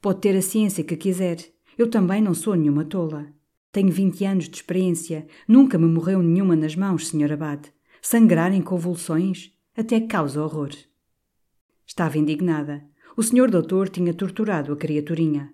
Pode 0.00 0.20
ter 0.20 0.36
a 0.36 0.42
ciência 0.42 0.84
que 0.84 0.96
quiser. 0.96 1.38
Eu 1.78 1.88
também 1.90 2.20
não 2.22 2.34
sou 2.34 2.54
nenhuma 2.54 2.84
tola. 2.84 3.35
Tenho 3.76 3.92
vinte 3.92 4.24
anos 4.24 4.48
de 4.48 4.56
experiência. 4.56 5.26
Nunca 5.46 5.76
me 5.76 5.84
morreu 5.84 6.22
nenhuma 6.22 6.56
nas 6.56 6.74
mãos, 6.74 7.08
senhor 7.08 7.30
abade. 7.30 7.70
Sangrar 8.00 8.50
em 8.54 8.62
convulsões 8.62 9.52
até 9.76 10.00
causa 10.00 10.42
horror. 10.42 10.70
Estava 11.86 12.16
indignada. 12.16 12.82
O 13.18 13.22
senhor 13.22 13.50
doutor 13.50 13.90
tinha 13.90 14.14
torturado 14.14 14.72
a 14.72 14.76
criaturinha. 14.78 15.52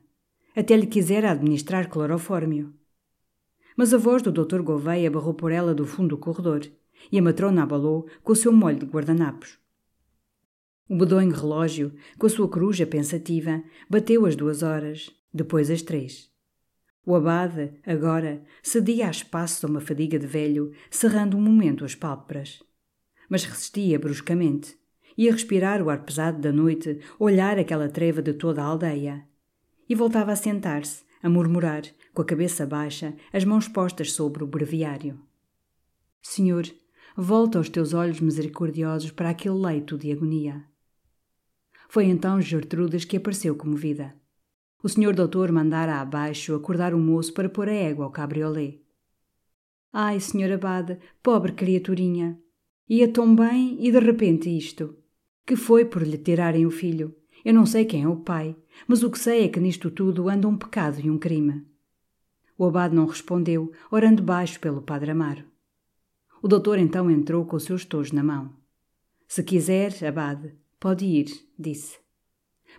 Até 0.55 0.77
lhe 0.77 0.87
quisera 0.87 1.33
administrar 1.33 1.91
clorofórmio. 1.91 2.73
mas 3.77 3.93
a 3.93 3.99
voz 3.99 4.23
do 4.23 4.31
Dr. 4.31 4.63
Gouveia 4.63 5.11
barrou 5.11 5.35
por 5.35 5.51
ela 5.51 5.75
do 5.75 5.85
fundo 5.85 6.11
do 6.11 6.19
corredor 6.19 6.65
e 7.11 7.19
a 7.19 7.23
matrona 7.23 7.65
abalou 7.65 8.07
com 8.23 8.35
o 8.35 8.37
seu 8.37 8.53
molho 8.53 8.79
de 8.79 8.87
guardanapos. 8.87 9.59
O 10.89 10.95
bedonho 10.95 11.35
relógio, 11.35 11.93
com 12.17 12.27
a 12.27 12.31
sua 12.31 12.49
coruja 12.49 12.87
pensativa, 12.87 13.65
bateu 13.91 14.25
as 14.27 14.37
duas 14.37 14.63
horas, 14.63 15.11
depois 15.35 15.73
as 15.73 15.83
três. 15.83 16.32
O 17.05 17.17
abade, 17.17 17.73
agora, 17.85 18.45
cedia 18.63 19.09
a 19.09 19.11
espaço 19.11 19.67
a 19.67 19.69
uma 19.69 19.81
fadiga 19.81 20.19
de 20.19 20.27
velho, 20.27 20.73
cerrando 20.89 21.37
um 21.37 21.41
momento 21.41 21.85
as 21.85 21.97
pálpebras. 21.97 22.63
Mas 23.29 23.45
resistia 23.45 23.99
bruscamente. 23.99 24.77
Ia 25.17 25.33
respirar 25.33 25.83
o 25.83 25.91
ar 25.91 26.05
pesado 26.05 26.41
da 26.41 26.53
noite, 26.53 27.01
olhar 27.19 27.59
aquela 27.59 27.89
treva 27.89 28.23
de 28.23 28.33
toda 28.33 28.63
a 28.63 28.67
aldeia. 28.67 29.27
E 29.89 29.95
voltava 29.95 30.33
a 30.33 30.37
sentar-se, 30.37 31.05
a 31.21 31.29
murmurar, 31.29 31.83
com 32.15 32.23
a 32.23 32.25
cabeça 32.25 32.65
baixa, 32.65 33.15
as 33.33 33.45
mãos 33.45 33.67
postas 33.67 34.13
sobre 34.13 34.45
o 34.45 34.47
breviário. 34.47 35.21
Senhor, 36.23 36.65
volta 37.17 37.59
os 37.59 37.69
teus 37.69 37.95
olhos 37.95 38.21
misericordiosos 38.21 39.11
para 39.11 39.31
aquele 39.31 39.57
leito 39.57 39.99
de 39.99 40.13
agonia. 40.13 40.65
Foi 41.89 42.05
então 42.05 42.41
Gertrudes 42.41 43.05
que 43.05 43.17
apareceu 43.17 43.57
comovida. 43.57 44.15
O 44.83 44.89
senhor 44.89 45.15
doutor 45.15 45.53
mandara 45.53 46.01
abaixo 46.01 46.55
acordar 46.55 46.93
o 46.93 46.99
moço 46.99 47.33
para 47.33 47.49
pôr 47.49 47.69
a 47.69 47.73
égua 47.73 48.05
ao 48.05 48.11
cabriolé. 48.11 48.79
Ai, 49.93 50.19
senhor 50.19 50.51
abade, 50.51 50.99
pobre 51.23 51.53
criaturinha! 51.53 52.39
Ia 52.89 53.07
tão 53.13 53.35
bem 53.35 53.77
e 53.81 53.93
de 53.93 53.99
repente 54.01 54.49
isto. 54.51 54.97
Que 55.47 55.55
foi 55.55 55.85
por 55.85 56.03
lhe 56.03 56.19
tirarem 56.19 56.67
o 56.67 56.71
filho? 56.71 57.15
Eu 57.45 57.55
não 57.55 57.67
sei 57.67 57.85
quem 57.85 58.03
é 58.03 58.09
o 58.09 58.17
pai, 58.17 58.57
mas 58.87 59.03
o 59.03 59.11
que 59.11 59.19
sei 59.19 59.45
é 59.45 59.49
que 59.49 59.61
nisto 59.61 59.91
tudo 59.91 60.29
anda 60.29 60.49
um 60.49 60.57
pecado 60.57 61.01
e 61.01 61.11
um 61.11 61.19
crime. 61.19 61.65
O 62.59 62.67
abade 62.67 62.95
não 62.95 63.07
respondeu, 63.07 63.73
orando 63.91 64.23
baixo 64.23 64.59
pelo 64.61 64.83
padre 64.83 65.11
Amaro. 65.11 65.45
O 66.43 66.49
doutor 66.49 66.79
então 66.79 67.11
entrou 67.11 67.45
com 67.45 67.57
os 67.57 67.65
seus 67.65 67.85
tojos 67.85 68.13
na 68.13 68.23
mão. 68.23 68.53
Se 69.29 69.43
quiser, 69.43 69.93
abade, 70.05 70.55
Pode 70.83 71.05
ir, 71.05 71.27
disse. 71.57 72.02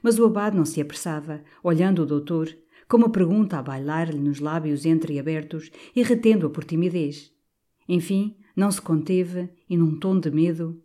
Mas 0.01 0.17
o 0.19 0.25
abade 0.25 0.57
não 0.57 0.65
se 0.65 0.81
apressava, 0.81 1.43
olhando 1.63 2.03
o 2.03 2.05
doutor, 2.05 2.55
com 2.87 2.97
uma 2.97 3.09
pergunta 3.09 3.57
a 3.57 3.61
bailar-lhe 3.61 4.19
nos 4.19 4.39
lábios 4.39 4.85
entreabertos 4.85 5.71
e 5.95 6.03
retendo-a 6.03 6.49
por 6.49 6.63
timidez. 6.63 7.31
Enfim, 7.87 8.37
não 8.55 8.71
se 8.71 8.81
conteve 8.81 9.49
e, 9.69 9.77
num 9.77 9.97
tom 9.99 10.19
de 10.19 10.31
medo, 10.31 10.79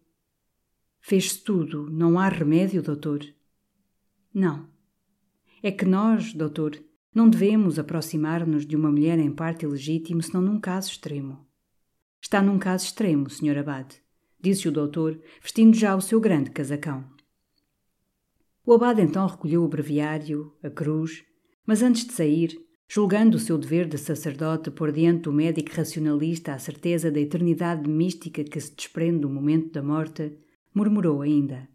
Fez-se 1.00 1.42
tudo, 1.42 1.88
não 1.88 2.18
há 2.18 2.28
remédio, 2.28 2.82
doutor? 2.82 3.24
Não. 4.34 4.68
É 5.62 5.70
que 5.70 5.84
nós, 5.84 6.34
doutor, 6.34 6.76
não 7.14 7.30
devemos 7.30 7.78
aproximar-nos 7.78 8.66
de 8.66 8.76
uma 8.76 8.90
mulher 8.90 9.18
em 9.18 9.30
parte 9.30 9.64
ilegítimo 9.64 10.20
senão 10.22 10.42
num 10.42 10.60
caso 10.60 10.90
extremo. 10.90 11.46
Está 12.20 12.42
num 12.42 12.58
caso 12.58 12.84
extremo, 12.84 13.30
senhor 13.30 13.56
Abade 13.56 14.02
disse 14.40 14.68
o 14.68 14.72
doutor, 14.72 15.20
vestindo 15.42 15.76
já 15.76 15.96
o 15.96 16.00
seu 16.00 16.20
grande 16.20 16.50
casacão. 16.50 17.04
O 18.68 18.74
abade 18.74 19.00
então 19.00 19.26
recolheu 19.26 19.64
o 19.64 19.68
breviário, 19.68 20.52
a 20.62 20.68
cruz, 20.68 21.24
mas 21.64 21.80
antes 21.80 22.04
de 22.04 22.12
sair, 22.12 22.54
julgando 22.86 23.38
o 23.38 23.40
seu 23.40 23.56
dever 23.56 23.88
de 23.88 23.96
sacerdote 23.96 24.70
por 24.70 24.92
diante 24.92 25.22
do 25.22 25.32
médico 25.32 25.74
racionalista 25.74 26.52
a 26.52 26.58
certeza 26.58 27.10
da 27.10 27.18
eternidade 27.18 27.88
mística 27.88 28.44
que 28.44 28.60
se 28.60 28.76
desprende 28.76 29.20
do 29.20 29.30
momento 29.30 29.72
da 29.72 29.82
morte, 29.82 30.36
murmurou 30.74 31.22
ainda: 31.22 31.66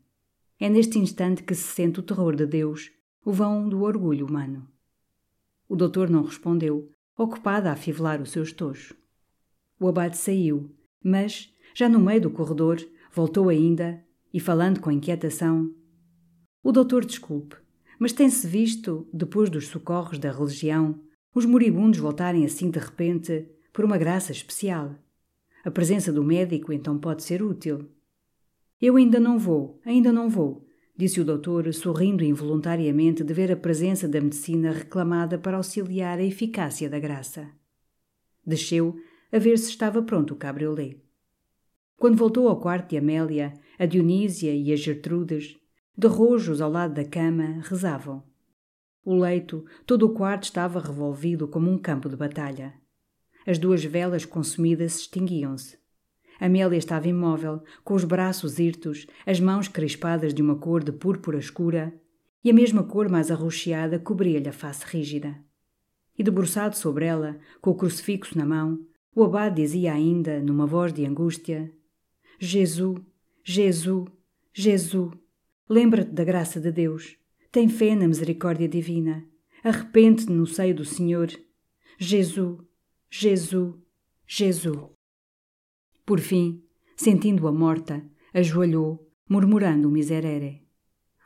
É 0.60 0.70
neste 0.70 1.00
instante 1.00 1.42
que 1.42 1.56
se 1.56 1.64
sente 1.64 2.00
o 2.00 2.04
terror 2.04 2.36
de 2.36 2.46
Deus, 2.46 2.92
o 3.26 3.32
vão 3.32 3.68
do 3.68 3.82
orgulho 3.82 4.28
humano. 4.28 4.68
O 5.68 5.76
doutor 5.76 6.12
não 6.12 6.22
respondeu, 6.22 6.92
ocupado 7.18 7.70
a 7.70 7.72
afivelar 7.72 8.22
o 8.22 8.28
seu 8.28 8.44
estojo. 8.44 8.96
O 9.80 9.88
abade 9.88 10.16
saiu, 10.16 10.70
mas, 11.04 11.52
já 11.74 11.90
no 11.90 12.00
meio 12.00 12.22
do 12.22 12.30
corredor, 12.30 12.78
voltou 13.12 13.50
ainda 13.50 14.00
e, 14.32 14.40
falando 14.40 14.80
com 14.80 14.92
inquietação: 14.92 15.74
O 16.64 16.72
doutor 16.72 17.04
desculpe, 17.04 17.58
mas 18.00 18.14
tem-se 18.14 18.48
visto, 18.48 19.06
depois 19.12 19.50
dos 19.50 19.68
socorros 19.68 20.18
da 20.18 20.32
religião, 20.32 20.98
os 21.36 21.46
moribundos 21.46 22.00
voltarem 22.00 22.46
assim 22.46 22.70
de 22.70 22.80
repente 22.80 23.50
por 23.74 23.84
uma 23.84 23.98
graça 23.98 24.32
especial. 24.32 24.96
A 25.66 25.70
presença 25.70 26.12
do 26.12 26.24
médico 26.24 26.72
então 26.72 26.98
pode 26.98 27.24
ser 27.24 27.44
útil. 27.44 27.90
Eu 28.82 28.96
ainda 28.96 29.20
não 29.20 29.38
vou, 29.38 29.82
ainda 29.86 30.12
não 30.14 30.30
vou, 30.30 30.66
disse 30.96 31.20
o 31.20 31.26
doutor, 31.26 31.74
sorrindo 31.74 32.24
involuntariamente 32.24 33.26
de 33.26 33.34
ver 33.34 33.52
a 33.52 33.58
presença 33.58 34.08
da 34.08 34.22
medicina 34.22 34.72
reclamada 34.72 35.38
para 35.38 35.58
auxiliar 35.58 36.18
a 36.18 36.24
eficácia 36.24 36.90
da 36.90 37.00
graça. 37.00 37.50
Desceu 38.46 38.96
a 39.32 39.38
ver 39.38 39.58
se 39.58 39.70
estava 39.70 40.02
pronto 40.02 40.34
o 40.34 40.38
cabriolé. 40.38 40.96
Quando 41.98 42.18
voltou 42.18 42.48
ao 42.48 42.60
quarto 42.60 42.92
de 42.92 42.98
Amélia, 42.98 43.54
a 43.78 43.86
Dionísia 43.86 44.54
e 44.54 44.72
a 44.72 44.76
Gertrudes, 44.78 45.58
de 45.96 46.08
rojos 46.08 46.60
ao 46.60 46.72
lado 46.72 46.96
da 46.96 47.06
cama, 47.06 47.62
rezavam. 47.64 48.24
O 49.06 49.14
leito, 49.14 49.66
todo 49.86 50.08
o 50.08 50.14
quarto 50.14 50.44
estava 50.44 50.80
revolvido 50.80 51.48
como 51.48 51.70
um 51.70 51.78
campo 51.78 52.10
de 52.10 52.16
batalha. 52.16 52.74
As 53.46 53.60
duas 53.60 53.84
velas 53.84 54.26
consumidas 54.26 55.00
extinguiam-se. 55.00 55.78
Amélia 56.40 56.78
estava 56.78 57.08
imóvel, 57.08 57.62
com 57.84 57.94
os 57.94 58.04
braços 58.04 58.58
hirtos, 58.58 59.06
as 59.26 59.40
mãos 59.40 59.68
crispadas 59.68 60.34
de 60.34 60.42
uma 60.42 60.56
cor 60.56 60.84
de 60.84 60.92
púrpura 60.92 61.38
escura, 61.38 61.94
e 62.44 62.50
a 62.50 62.54
mesma 62.54 62.84
cor 62.84 63.08
mais 63.08 63.30
arroxeada 63.30 64.00
cobria-lhe 64.00 64.50
a 64.50 64.54
face 64.54 64.84
rígida. 64.86 65.38
E 66.18 66.24
debruçado 66.24 66.76
sobre 66.76 67.06
ela, 67.06 67.38
com 67.62 67.72
o 67.72 67.76
crucifixo 67.76 68.38
na 68.38 68.46
mão, 68.46 68.80
o 69.16 69.24
abade 69.24 69.58
dizia 69.58 69.94
ainda, 69.94 70.40
numa 70.42 70.66
voz 70.66 70.92
de 70.92 71.06
angústia: 71.06 71.72
Jesus, 72.40 73.00
Jesus, 73.44 74.10
Jesus, 74.54 75.12
lembra-te 75.74 76.12
da 76.12 76.24
graça 76.24 76.60
de 76.62 76.72
Deus. 76.72 77.18
Tem 77.52 77.68
fé 77.68 77.96
na 77.96 78.08
misericórdia 78.08 78.68
divina. 78.68 79.26
Arrepende-te 79.64 80.32
no 80.32 80.46
seio 80.46 80.76
do 80.76 80.86
Senhor. 80.86 81.30
Jesus, 81.98 82.60
Jesus, 83.10 83.74
Jesus. 84.28 84.90
Por 86.06 86.20
fim, 86.20 86.64
sentindo-a 86.96 87.52
morta, 87.52 88.04
ajoelhou, 88.34 89.12
murmurando 89.28 89.88
um 89.88 89.92
miserere. 89.92 90.62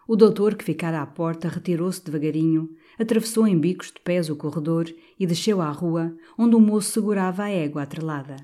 O 0.07 0.15
doutor, 0.15 0.55
que 0.55 0.63
ficara 0.63 1.01
à 1.01 1.05
porta, 1.05 1.49
retirou-se 1.49 2.01
devagarinho, 2.01 2.69
atravessou 2.97 3.45
em 3.45 3.59
bicos 3.59 3.87
de 3.87 3.99
pés 3.99 4.29
o 4.29 4.37
corredor 4.37 4.85
e 5.19 5.27
desceu 5.27 5.61
à 5.61 5.69
rua, 5.69 6.15
onde 6.37 6.55
o 6.55 6.61
moço 6.61 6.91
segurava 6.91 7.43
a 7.43 7.49
égua 7.49 7.81
atrelada. 7.81 8.37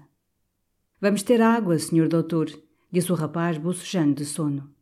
Vamos 0.99 1.23
ter 1.23 1.41
água, 1.41 1.79
senhor 1.79 2.09
doutor, 2.09 2.49
disse 2.91 3.09
o 3.09 3.15
rapaz, 3.15 3.57
bocejando 3.57 4.15
de 4.15 4.25
sono. 4.25 4.72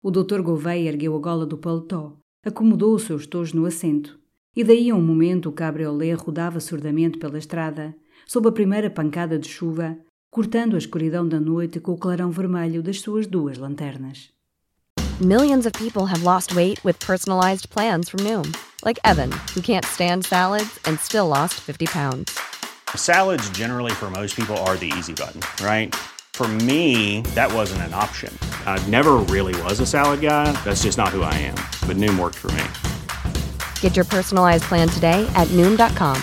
O 0.00 0.12
doutor 0.12 0.42
Gouveia 0.42 0.88
ergueu 0.88 1.16
a 1.16 1.18
gola 1.18 1.44
do 1.44 1.58
paletó, 1.58 2.16
acomodou 2.44 2.94
os 2.94 3.02
seus 3.02 3.26
tojos 3.26 3.52
no 3.52 3.66
assento, 3.66 4.16
e 4.54 4.62
daí 4.62 4.90
a 4.90 4.94
um 4.94 5.02
momento 5.02 5.48
o 5.48 5.52
cabriolé 5.52 6.12
rodava 6.12 6.60
surdamente 6.60 7.18
pela 7.18 7.36
estrada, 7.36 7.96
sob 8.24 8.48
a 8.48 8.52
primeira 8.52 8.88
pancada 8.88 9.36
de 9.36 9.48
chuva, 9.48 9.98
cortando 10.30 10.76
a 10.76 10.78
escuridão 10.78 11.26
da 11.26 11.40
noite 11.40 11.80
com 11.80 11.92
o 11.92 11.98
clarão 11.98 12.30
vermelho 12.30 12.80
das 12.80 13.00
suas 13.00 13.26
duas 13.26 13.58
lanternas. 13.58 14.30
Millions 15.20 15.66
of 15.66 15.72
people 15.72 16.06
have 16.06 16.22
lost 16.22 16.54
weight 16.54 16.80
with 16.84 16.96
personalized 17.00 17.68
plans 17.70 18.08
from 18.08 18.20
Noom, 18.20 18.52
like 18.84 19.00
Evan, 19.04 19.32
who 19.52 19.60
can't 19.60 19.84
stand 19.84 20.24
salads 20.24 20.78
and 20.86 20.96
still 21.00 21.26
lost 21.26 21.54
50 21.54 21.86
pounds. 21.86 22.38
Salads, 22.94 23.50
generally, 23.50 23.90
for 23.90 24.10
most 24.10 24.36
people, 24.36 24.56
are 24.58 24.76
the 24.76 24.92
easy 24.96 25.12
button, 25.12 25.40
right? 25.60 25.92
For 26.38 26.46
me, 26.46 27.22
that 27.34 27.52
wasn't 27.52 27.82
an 27.82 27.94
option. 27.94 28.32
I 28.64 28.78
never 28.86 29.14
really 29.16 29.60
was 29.62 29.80
a 29.80 29.86
salad 29.86 30.20
guy. 30.20 30.52
That's 30.62 30.84
just 30.84 30.96
not 30.96 31.08
who 31.08 31.22
I 31.22 31.34
am. 31.34 31.56
But 31.84 31.96
Noom 31.96 32.16
worked 32.16 32.36
for 32.36 32.52
me. 32.52 32.62
Get 33.80 33.96
your 33.96 34.04
personalized 34.04 34.62
plan 34.68 34.88
today 34.88 35.26
at 35.34 35.48
Noom.com. 35.48 36.16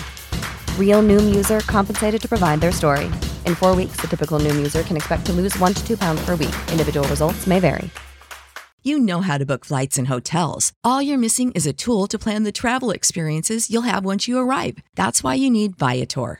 Real 0.79 1.03
Noom 1.03 1.35
user 1.35 1.59
compensated 1.67 2.21
to 2.21 2.29
provide 2.29 2.61
their 2.61 2.71
story. 2.71 3.07
In 3.43 3.55
four 3.55 3.75
weeks, 3.75 3.97
the 3.97 4.07
typical 4.07 4.39
Noom 4.39 4.55
user 4.55 4.83
can 4.83 4.95
expect 4.95 5.25
to 5.25 5.33
lose 5.33 5.59
one 5.59 5.73
to 5.73 5.85
two 5.85 5.97
pounds 5.97 6.23
per 6.23 6.37
week. 6.37 6.55
Individual 6.71 7.05
results 7.09 7.45
may 7.45 7.59
vary. 7.59 7.89
You 8.83 8.97
know 8.99 9.19
how 9.19 9.37
to 9.37 9.45
book 9.45 9.65
flights 9.65 9.97
and 9.97 10.07
hotels. 10.07 10.71
All 10.81 11.01
you're 11.01 11.17
missing 11.17 11.51
is 11.51 11.67
a 11.67 11.73
tool 11.73 12.07
to 12.07 12.17
plan 12.17 12.43
the 12.43 12.53
travel 12.53 12.91
experiences 12.91 13.69
you'll 13.69 13.91
have 13.93 14.05
once 14.05 14.29
you 14.29 14.37
arrive. 14.37 14.77
That's 14.95 15.25
why 15.25 15.33
you 15.33 15.49
need 15.49 15.75
Viator. 15.77 16.39